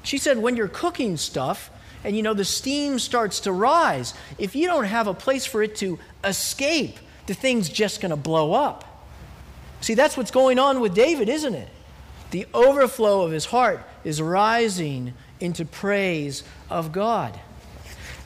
She 0.04 0.18
said, 0.18 0.38
when 0.38 0.56
you're 0.56 0.68
cooking 0.68 1.18
stuff 1.18 1.72
and 2.04 2.16
you 2.16 2.22
know 2.22 2.34
the 2.34 2.46
steam 2.46 3.00
starts 3.00 3.40
to 3.42 3.52
rise, 3.52 4.14
if 4.38 4.56
you 4.56 4.68
don't 4.68 4.86
have 4.86 5.08
a 5.08 5.14
place 5.14 5.46
for 5.46 5.64
it 5.64 5.76
to 5.78 5.98
escape, 6.24 6.98
the 7.30 7.36
thing's 7.36 7.70
just 7.70 8.02
going 8.02 8.10
to 8.10 8.18
blow 8.18 8.54
up. 8.54 9.06
See, 9.82 9.94
that's 9.94 10.18
what's 10.18 10.32
going 10.32 10.58
on 10.58 10.80
with 10.80 10.96
David, 10.96 11.30
isn't 11.30 11.54
it? 11.54 11.70
The 12.32 12.48
overflow 12.56 13.22
of 13.22 13.32
his 13.32 13.46
heart 13.46 13.88
is 14.04 14.20
rising 14.20 15.14
into 15.40 15.64
praise 15.64 16.44
of 16.72 16.92
God. 16.92 17.40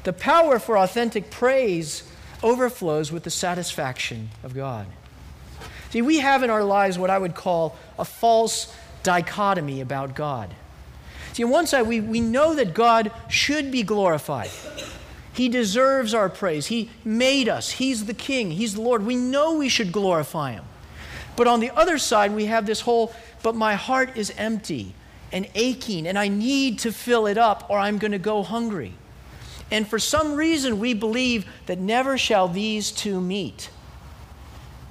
The 0.06 0.14
power 0.14 0.58
for 0.58 0.78
authentic 0.78 1.30
praise 1.30 2.10
overflows 2.42 3.12
with 3.12 3.24
the 3.24 3.30
satisfaction 3.30 4.30
of 4.42 4.56
God. 4.56 4.88
See, 5.90 6.02
we 6.02 6.20
have 6.20 6.42
in 6.42 6.50
our 6.50 6.64
lives 6.64 6.98
what 6.98 7.10
I 7.10 7.18
would 7.18 7.36
call 7.36 7.76
a 8.00 8.06
false 8.06 8.74
dichotomy 9.04 9.82
about 9.82 10.16
God. 10.16 10.50
See, 11.34 11.44
on 11.44 11.50
one 11.50 11.68
side, 11.68 11.88
we, 11.88 12.00
we 12.00 12.22
know 12.22 12.56
that 12.56 12.74
God 12.74 13.12
should 13.28 13.70
be 13.70 13.84
glorified. 13.84 14.50
He 15.34 15.50
deserves 15.50 16.14
our 16.14 16.30
praise. 16.30 16.68
He 16.68 16.90
made 17.04 17.50
us. 17.50 17.72
He's 17.72 18.06
the 18.06 18.14
King. 18.14 18.52
He's 18.52 18.76
the 18.76 18.82
Lord. 18.82 19.06
We 19.06 19.16
know 19.16 19.56
we 19.56 19.68
should 19.68 19.92
glorify 19.92 20.52
Him. 20.52 20.66
But 21.36 21.48
on 21.48 21.60
the 21.60 21.72
other 21.72 21.98
side, 21.98 22.34
we 22.34 22.46
have 22.46 22.66
this 22.66 22.82
whole, 22.82 23.12
but 23.42 23.56
my 23.56 23.74
heart 23.74 24.16
is 24.16 24.32
empty 24.38 24.94
and 25.32 25.48
aching, 25.56 26.06
and 26.06 26.18
I 26.18 26.28
need 26.28 26.78
to 26.80 26.92
fill 26.92 27.26
it 27.26 27.40
up 27.40 27.66
or 27.70 27.80
I'm 27.80 27.98
going 27.98 28.12
to 28.12 28.20
go 28.20 28.44
hungry. 28.44 28.94
And 29.72 29.88
for 29.88 29.98
some 29.98 30.36
reason, 30.36 30.80
we 30.80 30.94
believe 30.94 31.46
that 31.66 31.80
never 31.80 32.16
shall 32.16 32.48
these 32.48 32.92
two 32.92 33.20
meet. 33.20 33.72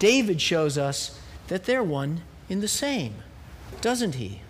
David 0.00 0.40
shows 0.40 0.76
us 0.76 1.20
that 1.46 1.64
they're 1.64 1.84
one 1.84 2.22
in 2.48 2.60
the 2.60 2.66
same, 2.66 3.14
doesn't 3.80 4.16
he? 4.16 4.40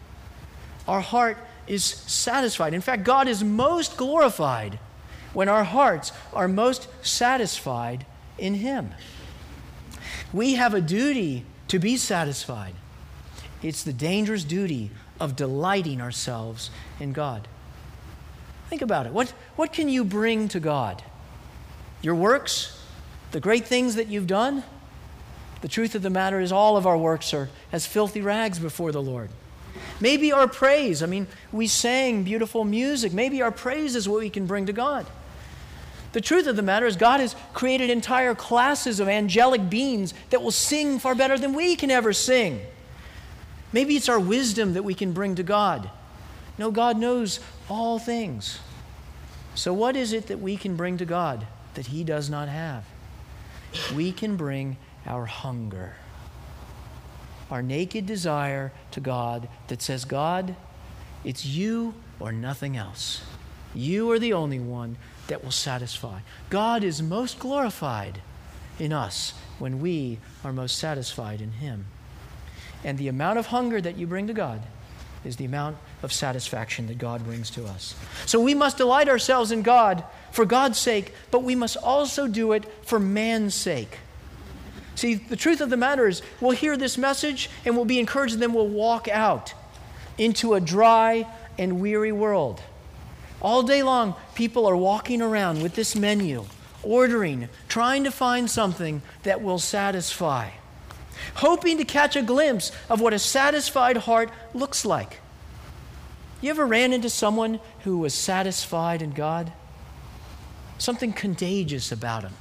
Our 0.88 1.02
heart 1.02 1.36
is 1.66 1.84
satisfied. 1.84 2.72
In 2.72 2.80
fact, 2.80 3.04
God 3.04 3.28
is 3.28 3.44
most 3.44 3.98
glorified 3.98 4.78
when 5.32 5.48
our 5.48 5.64
hearts 5.64 6.12
are 6.32 6.48
most 6.48 6.88
satisfied 7.04 8.06
in 8.38 8.54
Him. 8.54 8.94
We 10.32 10.54
have 10.54 10.74
a 10.74 10.80
duty 10.80 11.44
to 11.68 11.78
be 11.78 11.96
satisfied. 11.96 12.74
It's 13.62 13.82
the 13.82 13.92
dangerous 13.92 14.44
duty 14.44 14.90
of 15.20 15.36
delighting 15.36 16.00
ourselves 16.00 16.70
in 16.98 17.12
God. 17.12 17.46
Think 18.68 18.82
about 18.82 19.06
it. 19.06 19.12
What, 19.12 19.30
what 19.56 19.72
can 19.72 19.88
you 19.88 20.04
bring 20.04 20.48
to 20.48 20.60
God? 20.60 21.02
Your 22.00 22.14
works? 22.14 22.78
The 23.30 23.40
great 23.40 23.66
things 23.66 23.94
that 23.94 24.08
you've 24.08 24.26
done? 24.26 24.64
The 25.60 25.68
truth 25.68 25.94
of 25.94 26.02
the 26.02 26.10
matter 26.10 26.40
is, 26.40 26.50
all 26.50 26.76
of 26.76 26.86
our 26.86 26.98
works 26.98 27.32
are 27.32 27.48
as 27.70 27.86
filthy 27.86 28.20
rags 28.20 28.58
before 28.58 28.90
the 28.90 29.02
Lord. 29.02 29.30
Maybe 30.00 30.32
our 30.32 30.48
praise, 30.48 31.02
I 31.02 31.06
mean, 31.06 31.28
we 31.52 31.68
sang 31.68 32.24
beautiful 32.24 32.64
music. 32.64 33.12
Maybe 33.12 33.40
our 33.42 33.52
praise 33.52 33.94
is 33.94 34.08
what 34.08 34.20
we 34.20 34.30
can 34.30 34.46
bring 34.46 34.66
to 34.66 34.72
God. 34.72 35.06
The 36.12 36.20
truth 36.20 36.46
of 36.46 36.56
the 36.56 36.62
matter 36.62 36.86
is, 36.86 36.96
God 36.96 37.20
has 37.20 37.34
created 37.54 37.88
entire 37.88 38.34
classes 38.34 39.00
of 39.00 39.08
angelic 39.08 39.70
beings 39.70 40.12
that 40.30 40.42
will 40.42 40.50
sing 40.50 40.98
far 40.98 41.14
better 41.14 41.38
than 41.38 41.54
we 41.54 41.74
can 41.74 41.90
ever 41.90 42.12
sing. 42.12 42.60
Maybe 43.72 43.96
it's 43.96 44.08
our 44.08 44.20
wisdom 44.20 44.74
that 44.74 44.82
we 44.82 44.94
can 44.94 45.12
bring 45.12 45.34
to 45.36 45.42
God. 45.42 45.90
No, 46.58 46.70
God 46.70 46.98
knows 46.98 47.40
all 47.70 47.98
things. 47.98 48.58
So, 49.54 49.72
what 49.72 49.96
is 49.96 50.12
it 50.12 50.26
that 50.26 50.40
we 50.40 50.56
can 50.56 50.76
bring 50.76 50.98
to 50.98 51.04
God 51.06 51.46
that 51.74 51.86
He 51.86 52.04
does 52.04 52.28
not 52.28 52.48
have? 52.48 52.84
We 53.94 54.12
can 54.12 54.36
bring 54.36 54.76
our 55.06 55.24
hunger, 55.24 55.96
our 57.50 57.62
naked 57.62 58.04
desire 58.04 58.72
to 58.90 59.00
God 59.00 59.48
that 59.68 59.80
says, 59.80 60.04
God, 60.04 60.54
it's 61.24 61.46
you 61.46 61.94
or 62.20 62.32
nothing 62.32 62.76
else. 62.76 63.22
You 63.74 64.10
are 64.10 64.18
the 64.18 64.34
only 64.34 64.58
one 64.58 64.96
that 65.28 65.42
will 65.42 65.50
satisfy. 65.50 66.20
God 66.50 66.84
is 66.84 67.02
most 67.02 67.38
glorified 67.38 68.20
in 68.78 68.92
us 68.92 69.34
when 69.58 69.80
we 69.80 70.18
are 70.44 70.52
most 70.52 70.78
satisfied 70.78 71.40
in 71.40 71.52
Him. 71.52 71.86
And 72.84 72.98
the 72.98 73.08
amount 73.08 73.38
of 73.38 73.46
hunger 73.46 73.80
that 73.80 73.96
you 73.96 74.06
bring 74.06 74.26
to 74.26 74.32
God 74.32 74.62
is 75.24 75.36
the 75.36 75.44
amount 75.44 75.76
of 76.02 76.12
satisfaction 76.12 76.88
that 76.88 76.98
God 76.98 77.24
brings 77.24 77.48
to 77.50 77.64
us. 77.64 77.94
So 78.26 78.40
we 78.40 78.54
must 78.54 78.78
delight 78.78 79.08
ourselves 79.08 79.52
in 79.52 79.62
God 79.62 80.02
for 80.32 80.44
God's 80.44 80.78
sake, 80.78 81.14
but 81.30 81.44
we 81.44 81.54
must 81.54 81.76
also 81.76 82.26
do 82.26 82.52
it 82.52 82.64
for 82.84 82.98
man's 82.98 83.54
sake. 83.54 83.98
See, 84.96 85.14
the 85.14 85.36
truth 85.36 85.60
of 85.60 85.70
the 85.70 85.76
matter 85.76 86.08
is, 86.08 86.22
we'll 86.40 86.50
hear 86.50 86.76
this 86.76 86.98
message 86.98 87.48
and 87.64 87.76
we'll 87.76 87.84
be 87.84 88.00
encouraged, 88.00 88.34
and 88.34 88.42
then 88.42 88.52
we'll 88.52 88.68
walk 88.68 89.08
out 89.08 89.54
into 90.18 90.54
a 90.54 90.60
dry 90.60 91.26
and 91.58 91.80
weary 91.80 92.12
world. 92.12 92.60
All 93.42 93.62
day 93.62 93.82
long, 93.82 94.14
people 94.34 94.66
are 94.66 94.76
walking 94.76 95.20
around 95.20 95.62
with 95.62 95.74
this 95.74 95.94
menu, 95.94 96.46
ordering, 96.82 97.50
trying 97.68 98.04
to 98.04 98.10
find 98.10 98.50
something 98.50 99.02
that 99.24 99.42
will 99.42 99.58
satisfy 99.58 100.52
hoping 101.34 101.78
to 101.78 101.84
catch 101.84 102.16
a 102.16 102.22
glimpse 102.22 102.72
of 102.88 103.00
what 103.00 103.12
a 103.12 103.18
satisfied 103.18 103.96
heart 103.98 104.30
looks 104.54 104.84
like. 104.84 105.20
You 106.40 106.50
ever 106.50 106.66
ran 106.66 106.92
into 106.92 107.08
someone 107.08 107.60
who 107.84 107.98
was 107.98 108.14
satisfied 108.14 109.02
in 109.02 109.12
God? 109.12 109.52
Something 110.78 111.12
contagious 111.12 111.92
about 111.92 112.22
them. 112.22 112.34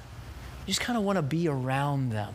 You 0.66 0.74
just 0.74 0.82
kind 0.82 0.98
of 0.98 1.04
want 1.04 1.18
to 1.18 1.22
be 1.22 1.48
around 1.48 2.12
them. 2.12 2.34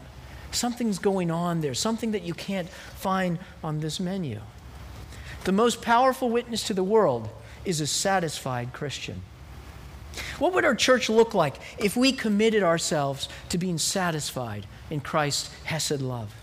Something's 0.52 0.98
going 0.98 1.30
on 1.30 1.60
there, 1.60 1.74
something 1.74 2.12
that 2.12 2.22
you 2.22 2.34
can't 2.34 2.68
find 2.68 3.38
on 3.62 3.80
this 3.80 3.98
menu. 3.98 4.40
The 5.44 5.52
most 5.52 5.82
powerful 5.82 6.30
witness 6.30 6.62
to 6.64 6.74
the 6.74 6.84
world 6.84 7.28
is 7.66 7.80
a 7.80 7.86
satisfied 7.86 8.72
Christian. 8.72 9.22
What 10.38 10.54
would 10.54 10.64
our 10.64 10.74
church 10.74 11.08
look 11.08 11.34
like 11.34 11.56
if 11.78 11.96
we 11.96 12.12
committed 12.12 12.62
ourselves 12.62 13.28
to 13.50 13.58
being 13.58 13.78
satisfied 13.78 14.66
in 14.88 15.00
Christ's 15.00 15.52
Hesed 15.64 16.00
love? 16.00 16.34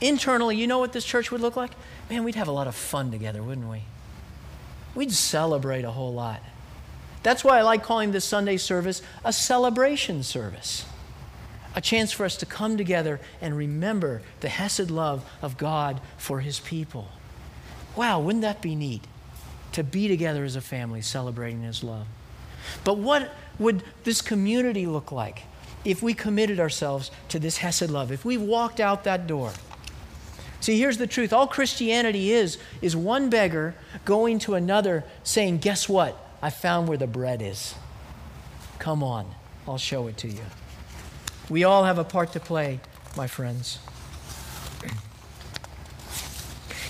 Internally, 0.00 0.56
you 0.56 0.66
know 0.66 0.78
what 0.78 0.92
this 0.92 1.04
church 1.04 1.30
would 1.30 1.40
look 1.40 1.56
like? 1.56 1.72
Man, 2.08 2.24
we'd 2.24 2.36
have 2.36 2.48
a 2.48 2.52
lot 2.52 2.68
of 2.68 2.74
fun 2.74 3.10
together, 3.10 3.42
wouldn't 3.42 3.68
we? 3.68 3.82
We'd 4.94 5.12
celebrate 5.12 5.84
a 5.84 5.90
whole 5.90 6.14
lot. 6.14 6.40
That's 7.22 7.44
why 7.44 7.58
I 7.58 7.62
like 7.62 7.82
calling 7.82 8.12
this 8.12 8.24
Sunday 8.24 8.56
service 8.56 9.02
a 9.24 9.32
celebration 9.32 10.22
service. 10.22 10.86
A 11.74 11.80
chance 11.80 12.12
for 12.12 12.24
us 12.24 12.36
to 12.36 12.46
come 12.46 12.76
together 12.76 13.20
and 13.40 13.56
remember 13.56 14.22
the 14.40 14.48
Hesed 14.48 14.90
love 14.90 15.28
of 15.42 15.58
God 15.58 16.00
for 16.16 16.40
his 16.40 16.60
people. 16.60 17.08
Wow, 17.94 18.20
wouldn't 18.20 18.42
that 18.42 18.62
be 18.62 18.74
neat 18.74 19.02
to 19.72 19.84
be 19.84 20.08
together 20.08 20.44
as 20.44 20.56
a 20.56 20.60
family 20.60 21.00
celebrating 21.02 21.62
his 21.62 21.82
love? 21.82 22.06
But 22.84 22.98
what 22.98 23.34
would 23.58 23.82
this 24.04 24.20
community 24.20 24.86
look 24.86 25.12
like 25.12 25.42
if 25.84 26.02
we 26.02 26.14
committed 26.14 26.60
ourselves 26.60 27.10
to 27.28 27.38
this 27.38 27.58
Hesed 27.58 27.90
love? 27.90 28.12
If 28.12 28.24
we 28.24 28.36
walked 28.36 28.80
out 28.80 29.04
that 29.04 29.26
door? 29.26 29.52
See, 30.60 30.78
here's 30.78 30.98
the 30.98 31.06
truth. 31.06 31.32
All 31.32 31.46
Christianity 31.46 32.32
is, 32.32 32.58
is 32.82 32.96
one 32.96 33.30
beggar 33.30 33.74
going 34.04 34.38
to 34.40 34.54
another 34.54 35.04
saying, 35.22 35.58
Guess 35.58 35.88
what? 35.88 36.16
I 36.42 36.50
found 36.50 36.88
where 36.88 36.98
the 36.98 37.06
bread 37.06 37.42
is. 37.42 37.74
Come 38.78 39.02
on, 39.02 39.34
I'll 39.66 39.78
show 39.78 40.06
it 40.06 40.16
to 40.18 40.28
you. 40.28 40.44
We 41.48 41.64
all 41.64 41.84
have 41.84 41.98
a 41.98 42.04
part 42.04 42.32
to 42.32 42.40
play, 42.40 42.80
my 43.16 43.26
friends. 43.26 43.78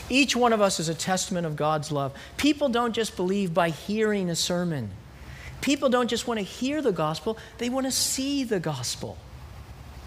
Each 0.09 0.35
one 0.35 0.53
of 0.53 0.61
us 0.61 0.81
is 0.81 0.88
a 0.88 0.94
testament 0.94 1.47
of 1.47 1.57
God's 1.57 1.92
love. 1.92 2.12
People 2.37 2.68
don't 2.68 2.94
just 2.94 3.16
believe 3.16 3.53
by 3.53 3.71
hearing 3.71 4.31
a 4.31 4.37
sermon. 4.37 4.90
People 5.61 5.88
don't 5.88 6.09
just 6.09 6.27
want 6.27 6.38
to 6.38 6.44
hear 6.44 6.81
the 6.81 6.92
gospel, 6.92 7.37
they 7.59 7.68
want 7.68 7.87
to 7.87 7.92
see 7.92 8.44
the 8.44 8.61
gospel. 8.61 9.18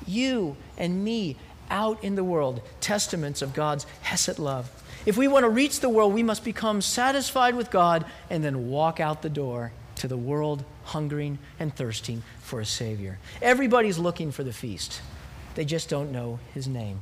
You 0.07 0.55
and 0.77 1.03
me 1.03 1.37
out 1.69 2.03
in 2.03 2.15
the 2.15 2.23
world, 2.23 2.61
testaments 2.79 3.41
of 3.41 3.53
God's 3.53 3.85
Hesed 4.01 4.39
love. 4.39 4.69
If 5.05 5.17
we 5.17 5.27
want 5.27 5.43
to 5.43 5.49
reach 5.49 5.79
the 5.79 5.89
world, 5.89 6.13
we 6.13 6.23
must 6.23 6.43
become 6.43 6.81
satisfied 6.81 7.55
with 7.55 7.71
God 7.71 8.05
and 8.29 8.43
then 8.43 8.69
walk 8.69 8.99
out 8.99 9.21
the 9.21 9.29
door 9.29 9.71
to 9.95 10.07
the 10.07 10.17
world 10.17 10.63
hungering 10.85 11.39
and 11.59 11.75
thirsting 11.75 12.23
for 12.41 12.59
a 12.59 12.65
Savior. 12.65 13.19
Everybody's 13.41 13.97
looking 13.97 14.31
for 14.31 14.43
the 14.43 14.53
feast, 14.53 15.01
they 15.55 15.65
just 15.65 15.89
don't 15.89 16.11
know 16.11 16.39
His 16.53 16.67
name. 16.67 17.01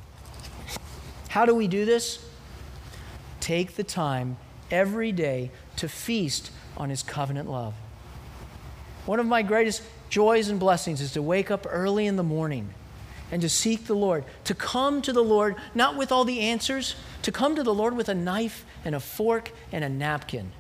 How 1.30 1.46
do 1.46 1.54
we 1.54 1.68
do 1.68 1.86
this? 1.86 2.26
Take 3.50 3.78
the 3.78 3.84
time 3.84 4.38
every 4.70 5.12
day 5.12 5.50
to 5.78 5.90
feast 5.90 6.52
on 6.78 6.92
His 6.92 7.02
covenant 7.02 7.50
love. 7.50 7.74
One 9.08 9.20
of 9.20 9.26
my 9.26 9.42
greatest 9.42 9.82
joys 10.08 10.50
and 10.50 10.60
blessings 10.60 11.02
is 11.02 11.14
to 11.14 11.24
wake 11.24 11.50
up 11.50 11.66
early 11.68 12.06
in 12.06 12.16
the 12.16 12.22
morning 12.22 12.76
and 13.32 13.42
to 13.42 13.50
seek 13.50 13.88
the 13.88 13.96
Lord, 13.96 14.24
to 14.44 14.54
come 14.54 15.02
to 15.02 15.12
the 15.12 15.24
Lord 15.24 15.56
not 15.74 15.98
with 15.98 16.12
all 16.12 16.26
the 16.26 16.42
answers, 16.42 16.94
to 17.24 17.32
come 17.32 17.56
to 17.56 17.64
the 17.64 17.74
Lord 17.74 17.96
with 17.96 18.08
a 18.08 18.14
knife 18.14 18.66
and 18.86 18.94
a 18.94 19.00
fork 19.00 19.52
and 19.72 19.84
a 19.84 19.90
napkin. 19.90 20.52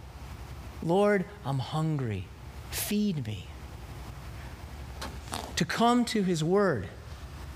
Lord, 0.81 1.25
I'm 1.45 1.59
hungry. 1.59 2.25
Feed 2.71 3.27
me. 3.27 3.45
To 5.57 5.63
come 5.63 6.05
to 6.05 6.23
His 6.23 6.43
Word 6.43 6.87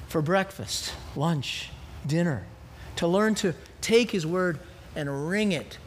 for 0.08 0.22
breakfast, 0.22 0.94
lunch, 1.16 1.72
dinner. 2.06 2.44
To 2.98 3.08
learn 3.08 3.34
to 3.34 3.56
take 3.82 4.12
His 4.12 4.28
Word 4.28 4.60
and 4.96 5.28
wring 5.30 5.52
it, 5.52 5.78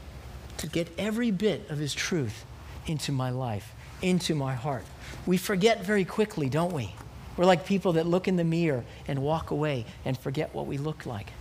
to 0.59 0.67
get 0.67 0.89
every 0.99 1.31
bit 1.31 1.69
of 1.71 1.79
His 1.79 1.95
truth 1.95 2.45
into 2.87 3.13
my 3.13 3.31
life, 3.31 3.73
into 4.03 4.35
my 4.35 4.55
heart. 4.55 4.85
We 5.27 5.37
forget 5.37 5.85
very 5.85 6.05
quickly, 6.05 6.49
don't 6.49 6.73
we? 6.73 6.95
We're 7.37 7.45
like 7.45 7.67
people 7.67 7.93
that 7.95 8.07
look 8.07 8.29
in 8.29 8.37
the 8.37 8.45
mirror 8.45 8.85
and 9.07 9.23
walk 9.23 9.51
away 9.51 9.85
and 10.05 10.19
forget 10.19 10.55
what 10.55 10.67
we 10.67 10.79
look 10.79 11.05
like. 11.05 11.33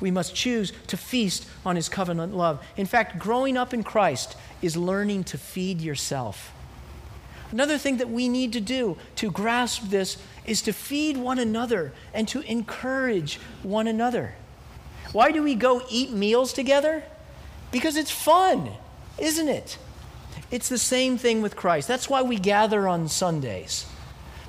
We 0.00 0.10
must 0.10 0.34
choose 0.34 0.72
to 0.88 0.96
feast 0.96 1.46
on 1.64 1.76
his 1.76 1.88
covenant 1.88 2.34
love. 2.34 2.62
In 2.76 2.86
fact, 2.86 3.18
growing 3.18 3.56
up 3.56 3.72
in 3.72 3.84
Christ 3.84 4.36
is 4.60 4.76
learning 4.76 5.24
to 5.24 5.38
feed 5.38 5.80
yourself. 5.80 6.52
Another 7.52 7.78
thing 7.78 7.98
that 7.98 8.10
we 8.10 8.28
need 8.28 8.52
to 8.54 8.60
do 8.60 8.96
to 9.16 9.30
grasp 9.30 9.90
this 9.90 10.16
is 10.44 10.62
to 10.62 10.72
feed 10.72 11.16
one 11.16 11.38
another 11.38 11.92
and 12.12 12.26
to 12.28 12.40
encourage 12.40 13.38
one 13.62 13.86
another. 13.86 14.34
Why 15.12 15.30
do 15.30 15.42
we 15.42 15.54
go 15.54 15.82
eat 15.90 16.10
meals 16.10 16.52
together? 16.52 17.04
Because 17.70 17.96
it's 17.96 18.10
fun, 18.10 18.70
isn't 19.18 19.48
it? 19.48 19.78
It's 20.50 20.68
the 20.68 20.78
same 20.78 21.18
thing 21.18 21.42
with 21.42 21.56
Christ. 21.56 21.88
That's 21.88 22.08
why 22.08 22.22
we 22.22 22.38
gather 22.38 22.88
on 22.88 23.08
Sundays. 23.08 23.86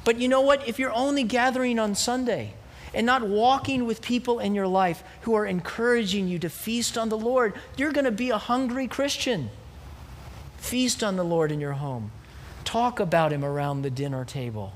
But 0.03 0.19
you 0.19 0.27
know 0.27 0.41
what? 0.41 0.67
If 0.67 0.79
you're 0.79 0.93
only 0.93 1.23
gathering 1.23 1.79
on 1.79 1.95
Sunday 1.95 2.53
and 2.93 3.05
not 3.05 3.27
walking 3.27 3.85
with 3.85 4.01
people 4.01 4.39
in 4.39 4.53
your 4.53 4.67
life 4.67 5.03
who 5.21 5.33
are 5.33 5.45
encouraging 5.45 6.27
you 6.27 6.39
to 6.39 6.49
feast 6.49 6.97
on 6.97 7.09
the 7.09 7.17
Lord, 7.17 7.53
you're 7.77 7.93
going 7.93 8.05
to 8.05 8.11
be 8.11 8.29
a 8.29 8.37
hungry 8.37 8.87
Christian. 8.87 9.49
Feast 10.57 11.03
on 11.03 11.15
the 11.15 11.23
Lord 11.23 11.51
in 11.51 11.59
your 11.59 11.73
home. 11.73 12.11
Talk 12.63 12.99
about 12.99 13.31
Him 13.31 13.43
around 13.43 13.81
the 13.81 13.89
dinner 13.89 14.25
table. 14.25 14.73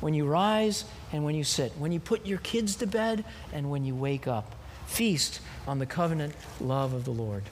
When 0.00 0.14
you 0.14 0.26
rise 0.26 0.84
and 1.12 1.24
when 1.24 1.34
you 1.34 1.44
sit, 1.44 1.72
when 1.78 1.92
you 1.92 2.00
put 2.00 2.26
your 2.26 2.38
kids 2.38 2.76
to 2.76 2.86
bed 2.86 3.24
and 3.52 3.70
when 3.70 3.84
you 3.84 3.94
wake 3.94 4.26
up. 4.26 4.54
Feast 4.90 5.40
on 5.68 5.78
the 5.78 5.86
covenant 5.86 6.34
love 6.60 6.92
of 6.92 7.04
the 7.04 7.12
Lord. 7.12 7.44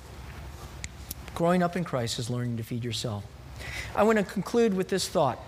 Growing 1.37 1.63
up 1.63 1.77
in 1.77 1.85
Christ 1.85 2.19
is 2.19 2.29
learning 2.29 2.57
to 2.57 2.65
feed 2.65 2.85
yourself. 2.85 3.25
I 3.95 4.03
want 4.03 4.19
to 4.19 4.25
conclude 4.25 4.75
with 4.75 4.89
this 4.89 5.09
thought. 5.09 5.39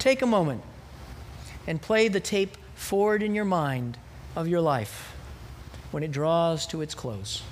Take 0.00 0.20
a 0.20 0.26
moment 0.26 0.62
and 1.68 1.80
play 1.80 2.08
the 2.08 2.18
tape 2.18 2.56
forward 2.74 3.22
in 3.22 3.36
your 3.36 3.44
mind 3.44 3.98
of 4.34 4.48
your 4.48 4.60
life 4.60 5.14
when 5.92 6.02
it 6.02 6.10
draws 6.10 6.66
to 6.66 6.82
its 6.82 6.94
close. 6.94 7.42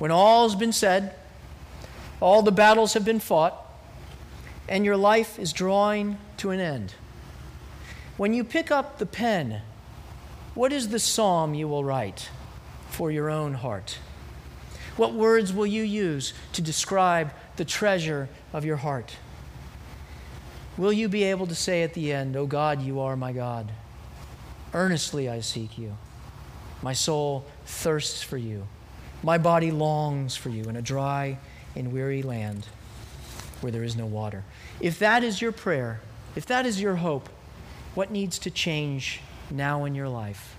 When 0.00 0.10
all's 0.10 0.56
been 0.56 0.72
said, 0.72 1.14
all 2.20 2.42
the 2.42 2.52
battles 2.52 2.94
have 2.94 3.04
been 3.04 3.20
fought, 3.20 3.56
and 4.68 4.84
your 4.84 4.96
life 4.96 5.38
is 5.38 5.52
drawing 5.52 6.18
to 6.38 6.50
an 6.50 6.58
end. 6.58 6.94
When 8.16 8.34
you 8.34 8.42
pick 8.42 8.72
up 8.72 8.98
the 8.98 9.06
pen, 9.06 9.62
what 10.54 10.72
is 10.72 10.88
the 10.88 10.98
psalm 10.98 11.54
you 11.54 11.66
will 11.66 11.84
write 11.84 12.28
for 12.88 13.10
your 13.10 13.28
own 13.28 13.54
heart? 13.54 13.98
What 14.96 15.12
words 15.12 15.52
will 15.52 15.66
you 15.66 15.82
use 15.82 16.32
to 16.52 16.62
describe 16.62 17.32
the 17.56 17.64
treasure 17.64 18.28
of 18.52 18.64
your 18.64 18.76
heart? 18.76 19.16
Will 20.76 20.92
you 20.92 21.08
be 21.08 21.24
able 21.24 21.46
to 21.48 21.54
say 21.54 21.82
at 21.82 21.94
the 21.94 22.12
end, 22.12 22.36
O 22.36 22.40
oh 22.40 22.46
God, 22.46 22.82
you 22.82 23.00
are 23.00 23.16
my 23.16 23.32
God? 23.32 23.72
Earnestly 24.72 25.28
I 25.28 25.40
seek 25.40 25.78
you. 25.78 25.96
My 26.82 26.92
soul 26.92 27.44
thirsts 27.64 28.22
for 28.22 28.36
you. 28.36 28.66
My 29.22 29.38
body 29.38 29.70
longs 29.70 30.36
for 30.36 30.50
you 30.50 30.64
in 30.64 30.76
a 30.76 30.82
dry 30.82 31.38
and 31.74 31.92
weary 31.92 32.22
land 32.22 32.66
where 33.60 33.72
there 33.72 33.82
is 33.82 33.96
no 33.96 34.06
water. 34.06 34.44
If 34.80 34.98
that 34.98 35.24
is 35.24 35.40
your 35.40 35.52
prayer, 35.52 36.00
if 36.36 36.44
that 36.46 36.66
is 36.66 36.80
your 36.80 36.96
hope, 36.96 37.28
what 37.94 38.10
needs 38.10 38.38
to 38.40 38.50
change 38.50 39.20
now 39.50 39.84
in 39.84 39.94
your 39.94 40.08
life? 40.08 40.56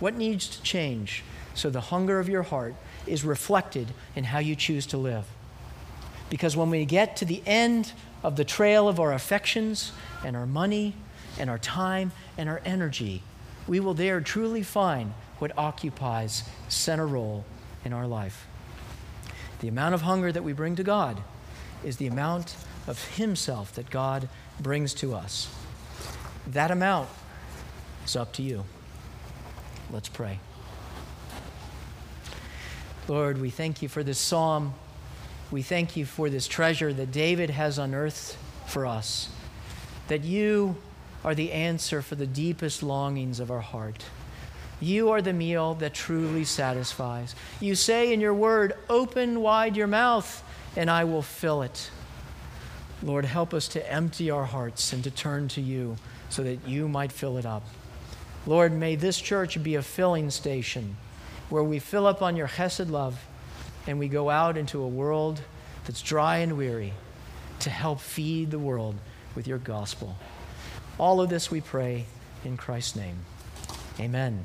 What 0.00 0.16
needs 0.16 0.48
to 0.48 0.62
change 0.62 1.22
so 1.54 1.70
the 1.70 1.80
hunger 1.80 2.18
of 2.18 2.28
your 2.28 2.42
heart 2.42 2.74
is 3.06 3.24
reflected 3.24 3.88
in 4.16 4.24
how 4.24 4.38
you 4.38 4.56
choose 4.56 4.86
to 4.86 4.96
live? 4.96 5.24
Because 6.30 6.56
when 6.56 6.70
we 6.70 6.84
get 6.84 7.16
to 7.18 7.24
the 7.24 7.42
end 7.46 7.92
of 8.22 8.36
the 8.36 8.44
trail 8.44 8.88
of 8.88 8.98
our 8.98 9.12
affections 9.12 9.92
and 10.24 10.36
our 10.36 10.46
money 10.46 10.94
and 11.38 11.50
our 11.50 11.58
time 11.58 12.12
and 12.36 12.48
our 12.48 12.60
energy, 12.64 13.22
we 13.66 13.80
will 13.80 13.94
there 13.94 14.20
truly 14.20 14.62
find 14.62 15.12
what 15.38 15.56
occupies 15.58 16.44
center 16.68 17.06
role 17.06 17.44
in 17.84 17.92
our 17.92 18.06
life. 18.06 18.46
The 19.60 19.68
amount 19.68 19.94
of 19.94 20.02
hunger 20.02 20.32
that 20.32 20.44
we 20.44 20.52
bring 20.52 20.76
to 20.76 20.82
God 20.82 21.20
is 21.84 21.98
the 21.98 22.06
amount 22.06 22.56
of 22.86 23.16
Himself 23.16 23.72
that 23.74 23.90
God 23.90 24.28
brings 24.60 24.94
to 24.94 25.14
us. 25.14 25.54
That 26.46 26.70
amount 26.70 27.08
is 28.04 28.16
up 28.16 28.32
to 28.34 28.42
you. 28.42 28.64
Let's 29.90 30.08
pray. 30.08 30.40
Lord, 33.06 33.40
we 33.40 33.50
thank 33.50 33.82
you 33.82 33.88
for 33.88 34.02
this 34.02 34.18
psalm. 34.18 34.74
We 35.50 35.62
thank 35.62 35.96
you 35.96 36.06
for 36.06 36.30
this 36.30 36.48
treasure 36.48 36.92
that 36.92 37.12
David 37.12 37.50
has 37.50 37.78
unearthed 37.78 38.36
for 38.66 38.86
us, 38.86 39.28
that 40.08 40.24
you 40.24 40.76
are 41.22 41.34
the 41.34 41.52
answer 41.52 42.02
for 42.02 42.14
the 42.14 42.26
deepest 42.26 42.82
longings 42.82 43.40
of 43.40 43.50
our 43.50 43.60
heart. 43.60 44.04
You 44.80 45.10
are 45.10 45.22
the 45.22 45.32
meal 45.32 45.74
that 45.74 45.94
truly 45.94 46.44
satisfies. 46.44 47.34
You 47.60 47.74
say 47.74 48.12
in 48.12 48.20
your 48.20 48.34
word, 48.34 48.74
Open 48.88 49.40
wide 49.40 49.76
your 49.76 49.86
mouth, 49.86 50.42
and 50.76 50.90
I 50.90 51.04
will 51.04 51.22
fill 51.22 51.62
it. 51.62 51.90
Lord, 53.02 53.24
help 53.24 53.54
us 53.54 53.68
to 53.68 53.92
empty 53.92 54.30
our 54.30 54.44
hearts 54.44 54.92
and 54.92 55.04
to 55.04 55.10
turn 55.10 55.48
to 55.48 55.60
you 55.60 55.96
so 56.30 56.42
that 56.42 56.66
you 56.66 56.88
might 56.88 57.12
fill 57.12 57.36
it 57.36 57.46
up. 57.46 57.62
Lord, 58.46 58.72
may 58.72 58.96
this 58.96 59.20
church 59.20 59.62
be 59.62 59.74
a 59.74 59.82
filling 59.82 60.30
station 60.30 60.96
where 61.48 61.62
we 61.62 61.78
fill 61.78 62.06
up 62.06 62.22
on 62.22 62.36
your 62.36 62.48
chesed 62.48 62.90
love 62.90 63.24
and 63.86 63.98
we 63.98 64.08
go 64.08 64.30
out 64.30 64.56
into 64.56 64.82
a 64.82 64.88
world 64.88 65.40
that's 65.86 66.02
dry 66.02 66.38
and 66.38 66.56
weary 66.56 66.92
to 67.60 67.70
help 67.70 68.00
feed 68.00 68.50
the 68.50 68.58
world 68.58 68.96
with 69.34 69.46
your 69.46 69.58
gospel. 69.58 70.16
All 70.98 71.20
of 71.20 71.28
this 71.28 71.50
we 71.50 71.60
pray 71.60 72.06
in 72.44 72.56
Christ's 72.56 72.96
name. 72.96 73.16
Amen. 73.98 74.44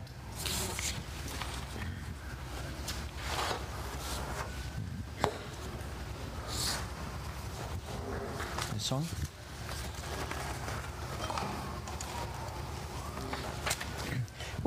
song. 8.89 9.28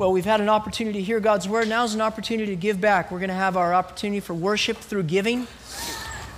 Well, 0.03 0.11
we've 0.11 0.25
had 0.25 0.41
an 0.41 0.49
opportunity 0.49 0.99
to 0.99 1.05
hear 1.05 1.21
God's 1.21 1.47
word. 1.47 1.69
Now 1.69 1.85
is 1.85 1.95
an 1.95 2.01
opportunity 2.01 2.47
to 2.47 2.57
give 2.57 2.81
back. 2.81 3.09
We're 3.09 3.19
going 3.19 3.29
to 3.29 3.35
have 3.35 3.55
our 3.55 3.73
opportunity 3.73 4.19
for 4.19 4.33
worship 4.33 4.75
through 4.75 5.03
giving. 5.03 5.47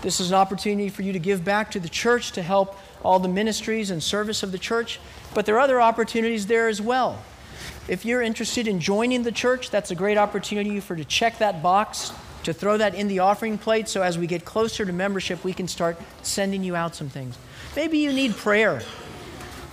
This 0.04 0.20
is 0.20 0.30
an 0.30 0.36
opportunity 0.36 0.88
for 0.90 1.02
you 1.02 1.14
to 1.14 1.18
give 1.18 1.44
back 1.44 1.72
to 1.72 1.80
the 1.80 1.90
church 1.90 2.34
to 2.34 2.44
help 2.44 2.78
all 3.02 3.18
the 3.18 3.28
ministries 3.28 3.90
and 3.90 4.04
service 4.04 4.44
of 4.44 4.52
the 4.52 4.60
church. 4.60 5.00
But 5.34 5.48
there 5.48 5.56
are 5.56 5.62
other 5.62 5.82
opportunities 5.82 6.46
there 6.46 6.68
as 6.68 6.80
well. 6.80 7.24
If 7.88 8.06
you're 8.06 8.22
interested 8.22 8.68
in 8.68 8.80
joining 8.80 9.24
the 9.24 9.32
church, 9.32 9.72
that's 9.72 9.90
a 9.90 9.96
great 9.96 10.20
opportunity 10.20 10.80
for 10.80 10.96
to 10.96 11.04
check 11.04 11.40
that 11.40 11.64
box, 11.64 12.14
to 12.44 12.54
throw 12.54 12.78
that 12.78 12.94
in 12.94 13.08
the 13.08 13.18
offering 13.18 13.58
plate 13.58 13.90
so 13.90 14.04
as 14.04 14.16
we 14.16 14.28
get 14.28 14.46
closer 14.46 14.86
to 14.86 14.94
membership, 14.94 15.44
we 15.44 15.54
can 15.54 15.68
start 15.68 15.98
sending 16.22 16.64
you 16.64 16.76
out 16.76 16.94
some 16.94 17.10
things. 17.10 17.36
Maybe 17.76 17.98
you 17.98 18.14
need 18.14 18.36
prayer. 18.36 18.84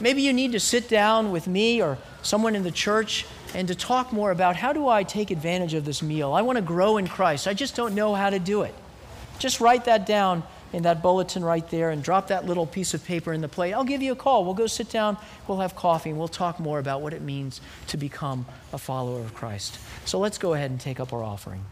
Maybe 0.00 0.22
you 0.22 0.32
need 0.32 0.52
to 0.52 0.60
sit 0.60 0.88
down 0.88 1.30
with 1.30 1.46
me 1.46 1.82
or 1.82 1.98
someone 2.22 2.56
in 2.56 2.62
the 2.62 2.70
church 2.70 3.26
and 3.54 3.68
to 3.68 3.74
talk 3.74 4.12
more 4.12 4.30
about 4.30 4.56
how 4.56 4.72
do 4.72 4.88
I 4.88 5.02
take 5.02 5.30
advantage 5.30 5.74
of 5.74 5.84
this 5.84 6.02
meal? 6.02 6.32
I 6.32 6.42
want 6.42 6.56
to 6.56 6.62
grow 6.62 6.96
in 6.96 7.06
Christ. 7.06 7.46
I 7.46 7.54
just 7.54 7.76
don't 7.76 7.94
know 7.94 8.14
how 8.14 8.30
to 8.30 8.38
do 8.38 8.62
it. 8.62 8.74
Just 9.38 9.60
write 9.60 9.86
that 9.86 10.06
down 10.06 10.42
in 10.72 10.84
that 10.84 11.02
bulletin 11.02 11.44
right 11.44 11.68
there 11.68 11.90
and 11.90 12.02
drop 12.02 12.28
that 12.28 12.46
little 12.46 12.66
piece 12.66 12.94
of 12.94 13.04
paper 13.04 13.32
in 13.32 13.40
the 13.40 13.48
plate. 13.48 13.72
I'll 13.72 13.84
give 13.84 14.02
you 14.02 14.12
a 14.12 14.16
call. 14.16 14.44
We'll 14.44 14.54
go 14.54 14.66
sit 14.66 14.88
down, 14.88 15.18
we'll 15.46 15.58
have 15.58 15.76
coffee, 15.76 16.10
and 16.10 16.18
we'll 16.18 16.28
talk 16.28 16.58
more 16.58 16.78
about 16.78 17.02
what 17.02 17.12
it 17.12 17.20
means 17.20 17.60
to 17.88 17.96
become 17.96 18.46
a 18.72 18.78
follower 18.78 19.20
of 19.20 19.34
Christ. 19.34 19.78
So 20.04 20.18
let's 20.18 20.38
go 20.38 20.54
ahead 20.54 20.70
and 20.70 20.80
take 20.80 21.00
up 21.00 21.12
our 21.12 21.22
offering. 21.22 21.64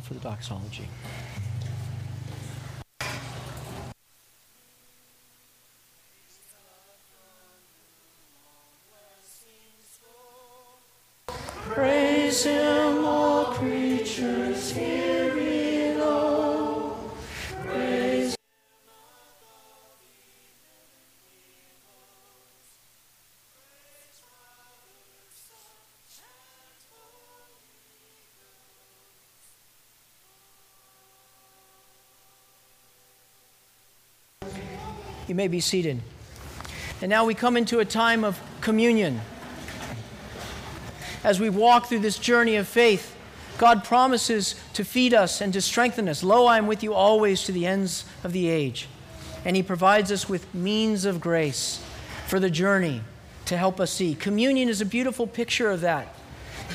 For 0.00 0.14
the 0.14 0.20
doxology. 0.20 0.88
Praise 11.70 12.44
him, 12.44 13.04
all 13.04 13.44
creatures, 13.54 14.72
hear 14.72 15.09
You 35.30 35.36
may 35.36 35.46
be 35.46 35.60
seated. 35.60 36.00
And 37.00 37.08
now 37.08 37.24
we 37.24 37.34
come 37.34 37.56
into 37.56 37.78
a 37.78 37.84
time 37.84 38.24
of 38.24 38.40
communion. 38.60 39.20
As 41.22 41.38
we 41.38 41.48
walk 41.48 41.86
through 41.86 42.00
this 42.00 42.18
journey 42.18 42.56
of 42.56 42.66
faith, 42.66 43.14
God 43.56 43.84
promises 43.84 44.56
to 44.74 44.84
feed 44.84 45.14
us 45.14 45.40
and 45.40 45.52
to 45.52 45.60
strengthen 45.60 46.08
us. 46.08 46.24
Lo, 46.24 46.46
I 46.46 46.58
am 46.58 46.66
with 46.66 46.82
you 46.82 46.94
always 46.94 47.44
to 47.44 47.52
the 47.52 47.64
ends 47.64 48.06
of 48.24 48.32
the 48.32 48.48
age. 48.48 48.88
And 49.44 49.54
He 49.54 49.62
provides 49.62 50.10
us 50.10 50.28
with 50.28 50.52
means 50.52 51.04
of 51.04 51.20
grace 51.20 51.80
for 52.26 52.40
the 52.40 52.50
journey 52.50 53.02
to 53.44 53.56
help 53.56 53.78
us 53.78 53.92
see. 53.92 54.16
Communion 54.16 54.68
is 54.68 54.80
a 54.80 54.84
beautiful 54.84 55.28
picture 55.28 55.70
of 55.70 55.82
that. 55.82 56.12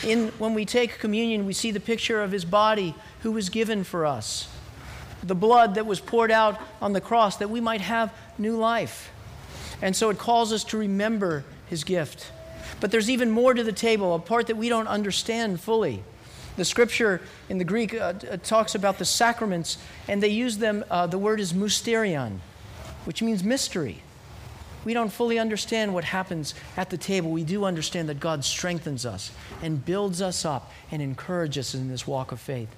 In, 0.01 0.30
when 0.39 0.53
we 0.53 0.64
take 0.64 0.97
communion, 0.97 1.45
we 1.45 1.51
see 1.51 1.72
the 1.72 1.82
picture 1.82 2.24
of 2.24 2.32
His 2.32 2.45
body 2.45 2.95
who 3.20 3.34
was 3.34 3.49
given 3.49 3.84
for 3.84 4.06
us 4.06 4.47
the 5.26 5.36
blood 5.36 5.76
that 5.76 5.86
was 5.86 5.99
poured 5.99 6.32
out 6.32 6.60
on 6.82 6.93
the 6.93 7.01
cross 7.01 7.38
that 7.38 7.49
we 7.49 7.60
might 7.60 7.82
have 7.82 8.14
new 8.38 8.55
life. 8.55 9.11
And 9.81 9.95
so 9.95 10.09
it 10.09 10.17
calls 10.17 10.53
us 10.53 10.63
to 10.65 10.77
remember 10.77 11.43
his 11.67 11.83
gift. 11.83 12.31
But 12.79 12.91
there's 12.91 13.09
even 13.09 13.31
more 13.31 13.53
to 13.53 13.63
the 13.63 13.71
table, 13.71 14.15
a 14.15 14.19
part 14.19 14.47
that 14.47 14.57
we 14.57 14.69
don't 14.69 14.88
understand 14.88 15.59
fully. 15.61 16.03
The 16.57 16.65
scripture 16.65 17.21
in 17.49 17.57
the 17.57 17.63
Greek 17.63 17.93
uh, 17.93 18.13
uh 18.29 18.38
talks 18.38 18.75
about 18.75 18.97
the 18.97 19.05
sacraments, 19.05 19.77
and 20.07 20.23
they 20.23 20.29
use 20.29 20.57
them, 20.57 20.86
uh, 20.89 21.07
the 21.07 21.17
word 21.17 21.39
is 21.39 21.53
mysterion, 21.53 22.39
which 23.03 23.21
means 23.21 23.43
mystery. 23.43 24.01
We 24.86 24.93
don't 24.93 25.11
fully 25.11 25.39
understand 25.39 25.93
what 25.93 26.03
happens 26.03 26.53
at 26.77 26.91
the 26.91 26.97
table. 26.97 27.31
We 27.31 27.43
do 27.43 27.65
understand 27.65 28.07
that 28.09 28.19
God 28.19 28.45
strengthens 28.45 29.05
us 29.05 29.31
and 29.61 29.83
builds 29.83 30.21
us 30.21 30.45
up 30.45 30.71
and 30.91 31.01
encourages 31.01 31.73
us 31.73 31.75
in 31.75 31.89
this 31.89 32.05
walk 32.05 32.31
of 32.31 32.39
faith. 32.39 32.69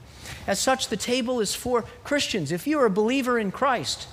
As 0.48 0.60
such, 0.60 0.88
the 0.88 0.98
table 0.98 1.42
is 1.42 1.54
for 1.54 1.84
Christians. 2.04 2.52
If 2.52 2.66
you're 2.66 2.86
a 2.86 2.90
believer 2.90 3.38
in 3.38 3.52
Christ 3.52 4.08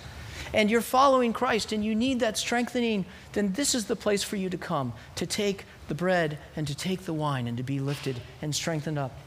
and 0.54 0.70
you're 0.70 0.80
following 0.80 1.32
Christ 1.32 1.72
and 1.72 1.84
you 1.84 1.94
need 1.94 2.20
that 2.20 2.38
strengthening, 2.38 3.04
then 3.32 3.52
this 3.52 3.74
is 3.74 3.86
the 3.86 3.96
place 3.96 4.22
for 4.22 4.36
you 4.36 4.48
to 4.48 4.56
come 4.56 4.92
to 5.16 5.26
take 5.26 5.64
the 5.88 5.94
bread 5.94 6.38
and 6.56 6.66
to 6.68 6.74
take 6.74 7.02
the 7.02 7.12
wine 7.12 7.46
and 7.46 7.56
to 7.56 7.62
be 7.62 7.80
lifted 7.80 8.20
and 8.40 8.54
strengthened 8.54 8.98
up. 8.98 9.18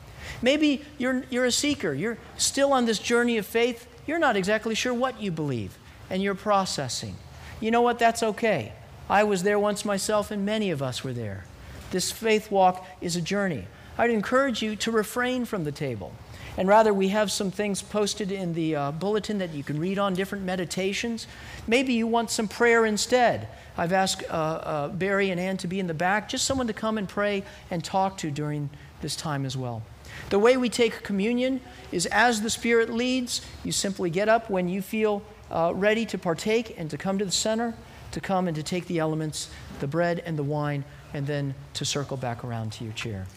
Maybe 0.42 0.84
you're, 0.98 1.24
you're 1.30 1.46
a 1.46 1.52
seeker, 1.52 1.94
you're 1.94 2.18
still 2.38 2.72
on 2.74 2.86
this 2.86 3.00
journey 3.00 3.38
of 3.38 3.46
faith, 3.46 3.88
you're 4.06 4.20
not 4.20 4.38
exactly 4.38 4.74
sure 4.74 4.94
what 4.94 5.22
you 5.22 5.32
believe, 5.32 5.78
and 6.10 6.24
you're 6.24 6.36
processing. 6.36 7.16
You 7.60 7.72
know 7.72 7.82
what? 7.82 8.00
That's 8.00 8.24
okay. 8.24 8.72
I 9.10 9.24
was 9.24 9.44
there 9.44 9.60
once 9.60 9.84
myself, 9.84 10.32
and 10.32 10.46
many 10.46 10.72
of 10.72 10.82
us 10.82 11.04
were 11.04 11.14
there. 11.14 11.46
This 11.92 12.12
faith 12.12 12.52
walk 12.52 12.86
is 13.02 13.16
a 13.16 13.22
journey. 13.22 13.68
I'd 13.98 14.12
encourage 14.12 14.62
you 14.62 14.76
to 14.78 14.92
refrain 14.92 15.46
from 15.46 15.64
the 15.64 15.72
table. 15.72 16.14
And 16.58 16.68
rather, 16.68 16.92
we 16.92 17.10
have 17.10 17.32
some 17.32 17.52
things 17.52 17.84
posted 17.84 18.32
in 18.32 18.54
the 18.56 18.76
uh, 18.76 18.92
bulletin 18.92 19.38
that 19.38 19.54
you 19.54 19.64
can 19.64 19.80
read 19.80 20.00
on, 20.00 20.16
different 20.16 20.44
meditations. 20.44 21.28
Maybe 21.68 21.94
you 21.94 22.08
want 22.08 22.32
some 22.32 22.48
prayer 22.48 22.86
instead. 22.86 23.48
I've 23.78 23.94
asked 23.94 24.24
uh, 24.28 24.34
uh, 24.34 24.88
Barry 24.90 25.30
and 25.30 25.40
Ann 25.40 25.58
to 25.58 25.68
be 25.68 25.80
in 25.80 25.86
the 25.86 25.94
back, 25.94 26.30
just 26.30 26.46
someone 26.46 26.66
to 26.66 26.74
come 26.74 26.98
and 26.98 27.08
pray 27.08 27.44
and 27.70 27.84
talk 27.84 28.18
to 28.18 28.32
during 28.32 28.72
this 29.02 29.16
time 29.16 29.46
as 29.46 29.56
well. 29.56 29.84
The 30.30 30.40
way 30.40 30.58
we 30.58 30.68
take 30.68 31.04
communion 31.04 31.62
is 31.92 32.08
as 32.08 32.42
the 32.42 32.50
Spirit 32.50 32.90
leads, 32.90 33.42
you 33.64 33.72
simply 33.72 34.10
get 34.10 34.28
up 34.28 34.50
when 34.50 34.68
you 34.68 34.82
feel 34.82 35.22
uh, 35.52 35.74
ready 35.76 36.08
to 36.08 36.18
partake 36.18 36.74
and 36.78 36.90
to 36.90 36.98
come 36.98 37.20
to 37.20 37.26
the 37.26 37.32
center, 37.32 37.76
to 38.12 38.20
come 38.20 38.48
and 38.48 38.56
to 38.56 38.64
take 38.64 38.88
the 38.88 38.98
elements, 38.98 39.50
the 39.80 39.88
bread 39.88 40.24
and 40.26 40.38
the 40.38 40.44
wine, 40.44 40.84
and 41.14 41.28
then 41.28 41.54
to 41.76 41.86
circle 41.86 42.18
back 42.18 42.44
around 42.44 42.72
to 42.74 42.84
your 42.84 42.94
chair. 42.94 43.28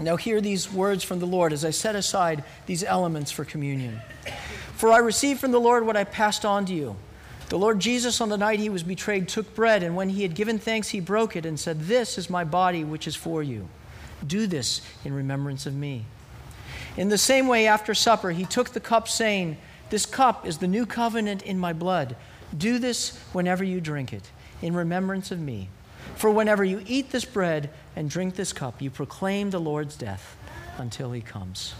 Now, 0.00 0.16
hear 0.16 0.40
these 0.40 0.70
words 0.70 1.02
from 1.02 1.20
the 1.20 1.26
Lord 1.26 1.52
as 1.52 1.64
I 1.64 1.70
set 1.70 1.96
aside 1.96 2.44
these 2.66 2.84
elements 2.84 3.30
for 3.30 3.44
communion. 3.44 4.00
For 4.74 4.92
I 4.92 4.98
received 4.98 5.40
from 5.40 5.52
the 5.52 5.60
Lord 5.60 5.86
what 5.86 5.96
I 5.96 6.04
passed 6.04 6.44
on 6.44 6.66
to 6.66 6.74
you. 6.74 6.96
The 7.48 7.58
Lord 7.58 7.80
Jesus, 7.80 8.20
on 8.20 8.28
the 8.28 8.36
night 8.36 8.58
he 8.58 8.68
was 8.68 8.82
betrayed, 8.82 9.28
took 9.28 9.54
bread, 9.54 9.82
and 9.82 9.96
when 9.96 10.10
he 10.10 10.22
had 10.22 10.34
given 10.34 10.58
thanks, 10.58 10.88
he 10.88 11.00
broke 11.00 11.36
it 11.36 11.46
and 11.46 11.58
said, 11.58 11.82
This 11.82 12.18
is 12.18 12.28
my 12.28 12.44
body, 12.44 12.84
which 12.84 13.06
is 13.06 13.16
for 13.16 13.42
you. 13.42 13.68
Do 14.26 14.46
this 14.46 14.82
in 15.04 15.14
remembrance 15.14 15.64
of 15.64 15.74
me. 15.74 16.04
In 16.96 17.08
the 17.08 17.18
same 17.18 17.46
way, 17.46 17.66
after 17.66 17.94
supper, 17.94 18.32
he 18.32 18.44
took 18.44 18.70
the 18.70 18.80
cup, 18.80 19.08
saying, 19.08 19.56
This 19.90 20.06
cup 20.06 20.44
is 20.44 20.58
the 20.58 20.66
new 20.66 20.86
covenant 20.86 21.42
in 21.42 21.58
my 21.58 21.72
blood. 21.72 22.16
Do 22.56 22.78
this 22.78 23.16
whenever 23.32 23.62
you 23.62 23.80
drink 23.80 24.12
it, 24.12 24.30
in 24.60 24.74
remembrance 24.74 25.30
of 25.30 25.38
me. 25.38 25.68
For 26.14 26.30
whenever 26.30 26.64
you 26.64 26.82
eat 26.86 27.10
this 27.10 27.24
bread 27.24 27.70
and 27.94 28.08
drink 28.08 28.36
this 28.36 28.52
cup, 28.52 28.80
you 28.80 28.90
proclaim 28.90 29.50
the 29.50 29.58
Lord's 29.58 29.96
death 29.96 30.36
until 30.78 31.12
he 31.12 31.20
comes. 31.20 31.74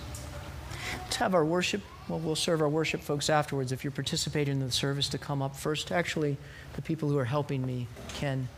Let's 1.05 1.17
have 1.17 1.35
our 1.35 1.45
worship. 1.45 1.83
Well, 2.09 2.19
we'll 2.19 2.37
serve 2.37 2.61
our 2.61 2.69
worship 2.69 3.01
folks 3.01 3.31
afterwards. 3.31 3.73
If 3.73 3.83
you're 3.83 3.91
participating 3.91 4.61
in 4.61 4.67
the 4.67 4.73
service, 4.73 5.09
to 5.11 5.19
come 5.19 5.43
up 5.43 5.57
first. 5.57 5.91
Actually, 5.91 6.37
the 6.75 6.83
people 6.83 7.09
who 7.09 7.19
are 7.19 7.25
helping 7.25 7.65
me 7.65 7.89
can 8.15 8.49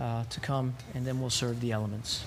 uh, 0.00 0.24
to 0.24 0.40
come, 0.40 0.74
and 0.94 1.06
then 1.06 1.20
we'll 1.20 1.30
serve 1.30 1.60
the 1.60 1.72
elements. 1.72 2.24